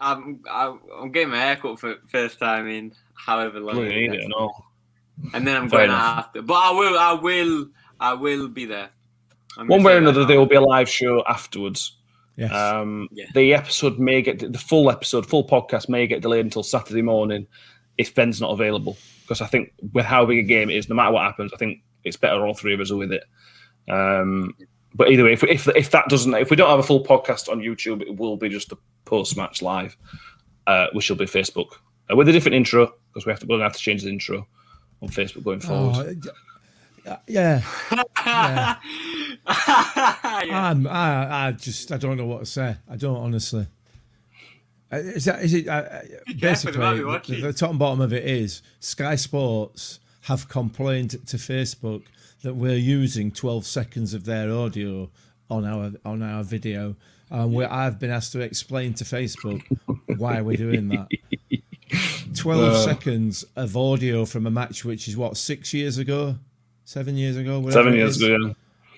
I'm 0.00 0.40
I'm, 0.50 0.80
I'm 1.00 1.12
getting 1.12 1.30
my 1.30 1.40
haircut 1.40 1.80
for 1.80 1.96
first 2.08 2.38
time 2.38 2.68
in 2.68 2.92
however 3.14 3.58
long. 3.58 3.76
Well, 3.76 3.86
you 3.86 4.08
need 4.08 4.12
it 4.12 4.24
and 4.24 4.34
all. 4.34 4.66
And 5.32 5.46
then 5.46 5.56
I'm 5.56 5.68
Fair 5.68 5.80
going 5.80 5.90
enough. 5.90 6.02
out 6.02 6.18
after. 6.26 6.42
But 6.42 6.54
I 6.54 6.70
will, 6.72 6.98
I 6.98 7.12
will, 7.12 7.68
I 8.00 8.14
will 8.14 8.48
be 8.48 8.64
there. 8.66 8.90
I'm 9.56 9.68
One 9.68 9.82
way 9.82 9.94
or 9.94 9.98
another, 9.98 10.24
there 10.24 10.38
will 10.38 10.46
be 10.46 10.56
a 10.56 10.60
live 10.60 10.88
show 10.88 11.22
afterwards. 11.28 11.96
Yes. 12.36 12.52
Um, 12.52 13.08
Yeah. 13.12 13.26
The 13.34 13.54
episode 13.54 13.98
may 13.98 14.22
get 14.22 14.52
the 14.52 14.58
full 14.58 14.90
episode, 14.90 15.26
full 15.26 15.46
podcast 15.46 15.88
may 15.88 16.06
get 16.06 16.22
delayed 16.22 16.44
until 16.44 16.64
Saturday 16.64 17.02
morning 17.02 17.46
if 17.96 18.14
Ben's 18.14 18.40
not 18.40 18.50
available. 18.50 18.96
Because 19.22 19.40
I 19.40 19.46
think 19.46 19.72
with 19.92 20.04
how 20.04 20.26
big 20.26 20.38
a 20.38 20.42
game 20.42 20.68
it 20.70 20.76
is, 20.76 20.88
no 20.88 20.96
matter 20.96 21.12
what 21.12 21.22
happens, 21.22 21.52
I 21.52 21.56
think 21.56 21.78
it's 22.02 22.16
better 22.16 22.44
all 22.44 22.54
three 22.54 22.74
of 22.74 22.80
us 22.80 22.90
are 22.90 22.96
with 22.96 23.12
it. 23.12 23.22
Um, 23.88 24.54
but 24.94 25.10
either 25.10 25.24
way, 25.24 25.32
if, 25.32 25.42
if 25.44 25.68
if 25.68 25.90
that 25.90 26.08
doesn't, 26.08 26.34
if 26.34 26.50
we 26.50 26.56
don't 26.56 26.70
have 26.70 26.78
a 26.78 26.82
full 26.84 27.04
podcast 27.04 27.48
on 27.48 27.60
YouTube, 27.60 28.02
it 28.02 28.16
will 28.16 28.36
be 28.36 28.48
just 28.48 28.68
the 28.68 28.76
post 29.04 29.36
match 29.36 29.62
live, 29.62 29.96
uh, 30.66 30.86
which 30.92 31.08
will 31.08 31.16
be 31.16 31.24
Facebook 31.24 31.68
uh, 32.10 32.16
with 32.16 32.28
a 32.28 32.32
different 32.32 32.54
intro 32.54 32.92
because 33.12 33.26
we 33.26 33.30
have 33.30 33.40
to 33.40 33.46
we're 33.46 33.56
gonna 33.56 33.64
have 33.64 33.72
to 33.72 33.78
change 33.78 34.02
the 34.02 34.08
intro 34.08 34.46
on 35.04 35.10
Facebook 35.10 35.44
going 35.44 35.60
forward. 35.60 36.18
Oh, 37.06 37.18
yeah. 37.26 37.62
yeah. 38.24 38.76
I'm, 39.46 40.86
I, 40.86 41.48
I 41.48 41.52
just, 41.52 41.92
I 41.92 41.96
don't 41.96 42.16
know 42.16 42.26
what 42.26 42.40
to 42.40 42.46
say. 42.46 42.76
I 42.88 42.96
don't 42.96 43.16
honestly. 43.16 43.66
Uh, 44.92 44.96
Is 44.96 45.24
that, 45.26 45.42
is 45.42 45.54
it, 45.54 45.68
uh, 45.68 45.72
uh, 45.72 46.00
basically, 46.38 46.78
the, 46.78 47.40
the 47.42 47.52
top 47.52 47.70
and 47.70 47.78
bottom 47.78 48.00
of 48.00 48.12
it 48.12 48.24
is 48.24 48.62
Sky 48.80 49.16
Sports 49.16 49.98
have 50.22 50.48
complained 50.48 51.10
to 51.10 51.36
Facebook 51.36 52.04
that 52.42 52.54
we're 52.54 52.76
using 52.76 53.30
12 53.30 53.66
seconds 53.66 54.14
of 54.14 54.24
their 54.24 54.52
audio 54.52 55.10
on 55.50 55.64
our 55.64 55.92
on 56.04 56.22
our 56.22 56.42
video, 56.42 56.96
and 57.30 57.54
we 57.54 57.64
I've 57.64 57.98
been 57.98 58.10
asked 58.10 58.32
to 58.32 58.40
explain 58.40 58.94
to 58.94 59.04
Facebook 59.04 59.62
why 60.18 60.40
we're 60.40 60.56
doing 60.56 60.88
that. 60.88 61.08
12 62.34 62.76
seconds 62.84 63.44
of 63.56 63.76
audio 63.76 64.24
from 64.24 64.46
a 64.46 64.50
match 64.50 64.84
which 64.84 65.08
is 65.08 65.16
what 65.16 65.36
six 65.36 65.72
years 65.74 65.98
ago, 65.98 66.36
seven 66.84 67.16
years 67.16 67.36
ago, 67.36 67.68
Seven 67.70 67.94
years 67.94 68.20
ago, 68.22 68.54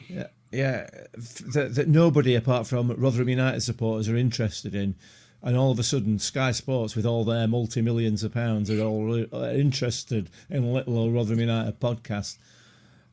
yeah. 0.08 0.26
Yeah, 0.52 0.88
f- 1.16 1.38
that, 1.54 1.74
that 1.74 1.88
nobody 1.88 2.34
apart 2.34 2.66
from 2.66 2.92
Rotherham 2.92 3.28
United 3.28 3.62
supporters 3.62 4.08
are 4.08 4.16
interested 4.16 4.74
in, 4.74 4.94
and 5.42 5.56
all 5.56 5.70
of 5.72 5.78
a 5.78 5.82
sudden 5.82 6.18
Sky 6.18 6.52
Sports, 6.52 6.94
with 6.96 7.04
all 7.04 7.24
their 7.24 7.46
multi 7.48 7.82
millions 7.82 8.22
of 8.22 8.32
pounds, 8.32 8.70
are 8.70 8.80
all 8.80 9.04
re- 9.04 9.28
interested 9.58 10.30
in 10.48 10.64
a 10.64 10.70
little 10.72 10.98
old 10.98 11.12
Rotherham 11.14 11.40
United 11.40 11.78
podcast. 11.80 12.38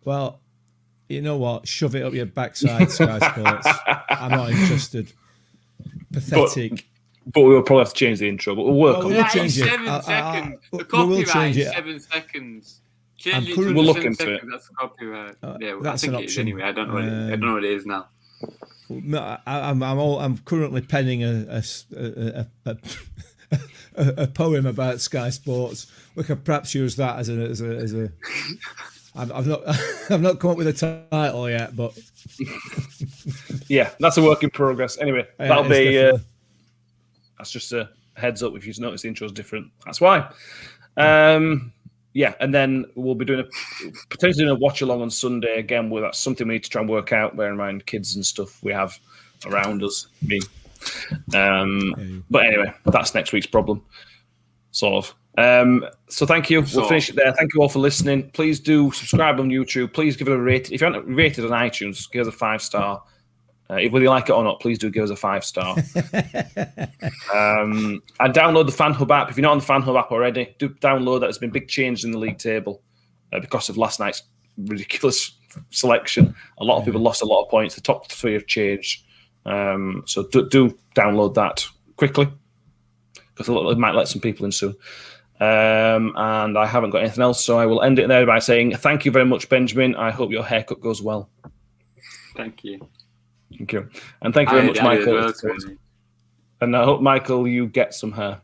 Well, 0.05 0.39
you 1.09 1.21
know 1.21 1.38
what? 1.38 1.67
Shove 1.67 1.95
it 1.95 2.03
up 2.03 2.13
your 2.13 2.28
backside, 2.28 2.91
Sky 2.91 3.17
Sports. 3.32 3.67
I'm 4.09 4.32
not 4.32 4.51
interested. 4.51 5.11
Pathetic. 6.11 6.71
But 6.71 6.84
we 7.36 7.43
will 7.43 7.61
probably 7.63 7.84
have 7.86 7.93
to 7.93 7.99
change 7.99 8.19
the 8.19 8.28
intro, 8.30 8.55
but 8.55 8.63
we'll 8.63 8.74
work 8.76 8.97
Well, 8.97 9.07
on 9.07 9.11
we'll 9.13 9.19
it. 9.21 9.24
Yeah, 9.24 9.30
change 9.30 9.57
it. 9.59 9.65
seven 9.69 10.01
seconds. 10.03 10.59
we- 10.71 10.78
the 10.80 10.84
we 10.84 10.99
will 10.99 11.07
copyright 11.24 11.28
change 11.28 11.57
it. 11.57 11.74
seven 11.74 11.99
seconds. 11.99 12.80
Change 13.17 13.49
it 13.49 13.55
to 13.55 13.74
We'll 13.74 13.84
look 13.86 13.95
seven 13.97 14.07
into 14.11 14.24
seconds. 14.24 14.39
it. 14.43 14.49
That's 14.51 14.69
copyright. 14.69 15.36
Uh, 15.41 15.57
yeah, 15.61 15.80
that's 15.82 16.03
I 16.03 16.07
think 16.07 16.17
an 16.17 16.19
it 16.21 16.26
is 16.26 16.32
option. 16.32 16.41
anyway. 16.47 16.63
I 16.63 16.71
don't 16.74 16.88
know. 16.89 16.93
what 16.95 17.03
it, 17.03 17.07
I 17.07 17.30
don't 17.32 17.39
know 17.41 17.53
what 17.53 17.63
it 17.63 17.71
is 17.71 17.86
now. 17.86 18.07
No, 18.89 19.19
I, 19.19 19.39
I'm 19.69 19.82
I'm, 19.82 19.97
all, 19.97 20.19
I'm 20.19 20.38
currently 20.39 20.82
penning 20.82 21.24
a 23.95 24.28
poem 24.34 24.65
about 24.65 24.99
Sky 25.01 25.30
Sports. 25.30 25.88
We 26.15 26.24
could 26.24 26.43
perhaps 26.43 26.76
use 26.76 26.95
that 26.97 27.19
as 27.19 27.30
a 27.30 27.34
as 27.34 27.61
a. 27.61 27.78
As 27.78 27.93
a 27.93 28.11
I've, 29.15 29.32
I've 29.32 29.47
not 29.47 29.61
I've 30.09 30.21
not 30.21 30.39
come 30.39 30.51
up 30.51 30.57
with 30.57 30.67
a 30.67 31.07
title 31.11 31.49
yet, 31.49 31.76
but 31.76 31.97
Yeah, 33.67 33.91
that's 33.99 34.17
a 34.17 34.24
work 34.24 34.43
in 34.43 34.49
progress. 34.49 34.97
Anyway, 34.97 35.28
yeah, 35.39 35.47
that'll 35.47 35.71
it's 35.71 35.80
be 35.80 35.97
uh, 35.97 36.01
definitely- 36.01 36.28
that's 37.44 37.52
just 37.52 37.74
a 37.74 37.89
heads 38.14 38.41
up 38.41 38.56
if 38.56 38.66
you've 38.66 38.80
noticed 38.80 39.04
the 39.04 39.10
intro's 39.10 39.34
different. 39.34 39.70
That's 39.86 40.00
why. 40.00 40.32
Um, 40.96 41.74
yeah, 42.14 42.36
and 42.39 42.56
then 42.56 42.86
we'll 42.96 43.16
be 43.16 43.26
doing 43.26 43.41
a 43.41 43.91
potentially 44.10 44.46
doing 44.46 44.56
a 44.56 44.60
watch 44.60 44.82
along 44.82 45.02
on 45.02 45.10
Sunday 45.10 45.60
again. 45.60 45.89
Where 45.89 46.04
that's 46.04 46.20
something 46.20 46.48
we 46.48 46.54
need 46.54 46.64
to 46.64 46.70
try 46.70 46.80
and 46.80 46.89
work 46.89 47.12
out. 47.12 47.36
Bear 47.36 47.50
in 47.50 47.58
mind, 47.58 47.86
kids 47.86 48.16
and 48.16 48.26
stuff 48.26 48.64
we 48.64 48.72
have 48.72 48.98
around 49.46 49.84
us. 49.84 50.08
Me, 50.22 50.39
um, 51.36 52.24
but 52.30 52.46
anyway, 52.46 52.74
that's 52.86 53.14
next 53.14 53.34
week's 53.34 53.48
problem, 53.48 53.84
sort 54.72 55.06
of. 55.06 55.16
Um, 55.38 55.86
so 56.08 56.26
thank 56.26 56.50
you. 56.50 56.62
We'll 56.62 56.70
Sort 56.70 56.88
finish 56.88 57.10
it 57.10 57.18
there. 57.18 57.34
Thank 57.34 57.54
you 57.54 57.62
all 57.62 57.68
for 57.68 57.80
listening. 57.80 58.30
Please 58.30 58.62
do 58.62 58.89
subscribe 58.94 59.38
on 59.38 59.50
YouTube. 59.50 59.91
Please 59.91 60.16
give 60.16 60.30
it 60.30 60.34
a 60.34 60.38
rate. 60.38 60.72
If 60.72 60.80
you 60.80 60.86
haven't 60.86 61.14
rated 61.14 61.44
on 61.44 61.52
iTunes, 61.52 62.10
give 62.10 62.26
us 62.26 62.34
a 62.34 62.38
five 62.38 62.62
star. 62.62 63.04
Uh, 63.70 63.76
if 63.76 63.91
whether 63.91 64.03
you 64.03 64.09
like 64.09 64.30
it 64.30 64.34
or 64.34 64.43
not, 64.43 64.59
please 64.59 64.78
do 64.78 64.89
give 64.89 65.03
us 65.03 65.09
a 65.09 65.16
five 65.16 65.43
star. 65.43 65.76
um, 67.34 68.01
and 68.20 68.34
download 68.34 68.66
the 68.66 68.74
Fan 68.74 68.93
Hub 68.93 69.11
app. 69.11 69.30
If 69.30 69.38
you're 69.38 69.43
not 69.43 69.53
on 69.53 69.59
the 69.59 69.66
Fan 69.66 69.82
Hub 69.82 69.95
app 69.95 70.11
already, 70.11 70.55
do 70.59 70.70
download 70.70 71.22
that. 71.22 71.28
There's 71.28 71.38
been 71.38 71.49
big 71.49 71.68
changes 71.68 72.03
in 72.03 72.11
the 72.11 72.18
league 72.18 72.38
table 72.38 72.82
uh, 73.32 73.39
because 73.39 73.70
of 73.70 73.78
last 73.78 73.99
night's 73.99 74.24
ridiculous 74.57 75.32
selection. 75.70 76.36
A 76.59 76.64
lot 76.64 76.78
of 76.78 76.86
people 76.86 77.01
lost 77.01 77.22
a 77.22 77.26
lot 77.26 77.43
of 77.43 77.49
points. 77.49 77.76
The 77.76 77.82
top 77.82 78.11
three 78.11 78.34
have 78.34 78.47
changed. 78.47 79.05
Um, 79.45 80.03
so 80.05 80.28
do, 80.28 80.47
do 80.49 80.78
download 80.95 81.34
that 81.36 81.66
quickly 81.95 82.28
because 83.36 83.49
it 83.49 83.78
might 83.78 83.95
let 83.95 84.07
some 84.07 84.22
people 84.22 84.45
in 84.45 84.51
soon. 84.51 84.76
Um, 85.39 86.14
and 86.16 86.57
I 86.57 86.66
haven't 86.66 86.91
got 86.91 86.99
anything 86.99 87.24
else, 87.24 87.43
so 87.43 87.57
I 87.57 87.66
will 87.66 87.82
end 87.82 87.99
it 87.99 88.07
there 88.07 88.26
by 88.26 88.39
saying 88.39 88.76
thank 88.78 89.03
you 89.03 89.11
very 89.11 89.26
much, 89.26 89.49
Benjamin. 89.49 89.95
I 89.95 90.11
hope 90.11 90.32
your 90.32 90.43
haircut 90.43 90.80
goes 90.80 91.01
well. 91.01 91.30
Thank 92.36 92.64
you. 92.64 92.88
Thank 93.58 93.72
you, 93.74 93.89
and 94.22 94.34
thank 94.34 94.49
you 94.49 94.56
very 94.56 94.66
I- 94.66 94.68
much, 94.68 94.80
I 94.80 94.84
Michael. 94.84 95.18
as 95.26 95.43
well, 95.43 95.56
And 96.62 96.76
I 96.78 96.84
hope 96.84 97.01
Michael, 97.01 97.47
you 97.47 97.68
get 97.68 97.93
some 97.93 98.12
hair. 98.12 98.41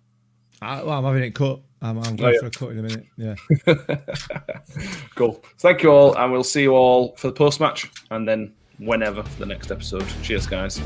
I, 0.62 0.84
well, 0.84 0.98
I'm 1.00 1.04
having 1.06 1.24
it 1.24 1.36
cut. 1.36 1.62
I'm, 1.82 1.98
I'm 2.00 2.14
Oh, 2.14 2.16
going 2.18 2.34
yeah. 2.34 2.40
for 2.42 2.46
a 2.48 2.52
cut 2.52 2.72
in 2.72 2.80
a 2.80 2.82
minute. 2.82 3.06
Yeah. 3.18 3.36
Cool. 5.16 5.42
Thank 5.60 5.84
you 5.84 5.92
all, 5.92 6.16
and 6.18 6.32
we'll 6.32 6.44
see 6.44 6.62
you 6.64 6.74
all 6.76 7.16
for 7.18 7.28
the 7.28 7.34
post 7.34 7.60
match, 7.60 7.90
and 8.12 8.28
then 8.28 8.54
whenever 8.78 9.24
for 9.24 9.40
the 9.40 9.46
next 9.46 9.72
episode. 9.72 10.06
Cheers, 10.22 10.48
guys. 10.48 10.80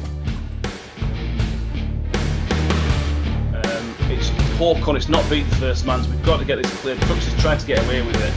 Um, 3.53 3.95
it's 4.09 4.29
Hawkon. 4.59 4.95
It's 4.95 5.09
not 5.09 5.27
beat 5.29 5.43
the 5.49 5.55
first 5.57 5.85
man's. 5.85 6.07
We've 6.07 6.23
got 6.23 6.37
to 6.39 6.45
get 6.45 6.61
this 6.61 6.71
cleared. 6.81 6.99
Crooks 7.01 7.27
is 7.27 7.39
trying 7.41 7.59
to 7.59 7.65
get 7.67 7.83
away 7.85 8.01
with 8.01 8.15
it. 8.23 8.33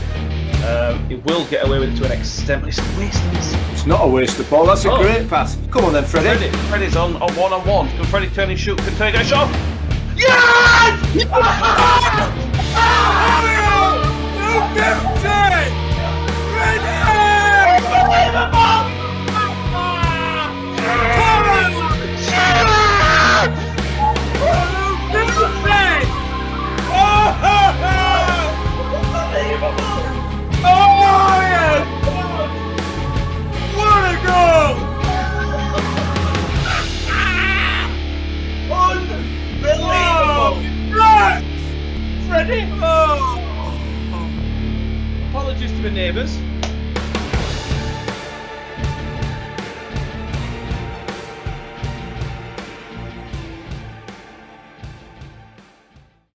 Um, 0.67 1.09
it 1.09 1.23
will 1.25 1.45
get 1.47 1.65
away 1.65 1.79
with 1.79 1.93
it 1.93 1.97
to 1.97 2.05
an 2.05 2.11
extent, 2.11 2.61
but 2.63 2.67
it's 2.69 2.79
a 2.79 2.99
waste. 2.99 3.21
It's 3.33 3.53
It's 3.71 3.85
not 3.85 4.03
a 4.03 4.07
waste 4.07 4.37
of 4.39 4.49
ball. 4.49 4.65
That's 4.65 4.83
a 4.85 4.91
Oh. 4.91 5.01
great 5.01 5.29
pass. 5.29 5.57
Come 5.71 5.85
on 5.85 5.93
then, 5.93 6.03
Freddie. 6.03 6.27
Freddie. 6.37 6.57
Freddie's 6.69 6.95
on, 6.97 7.15
on 7.21 7.33
one 7.35 7.53
on 7.53 7.65
one. 7.65 7.87
Can 7.89 8.03
Freddie 8.05 8.27
turn 8.29 8.49
and 8.49 8.59
shoot? 8.59 8.77
Can 8.79 8.93
Freddie 8.95 9.13
get 9.17 9.25
a 9.25 9.29
shot? 9.29 9.49
Yes! 10.17 11.27
Freddie! 42.27 42.69
Apologies 45.29 45.71
to 45.71 45.81
the 45.81 45.89
neighbours. 45.91 46.37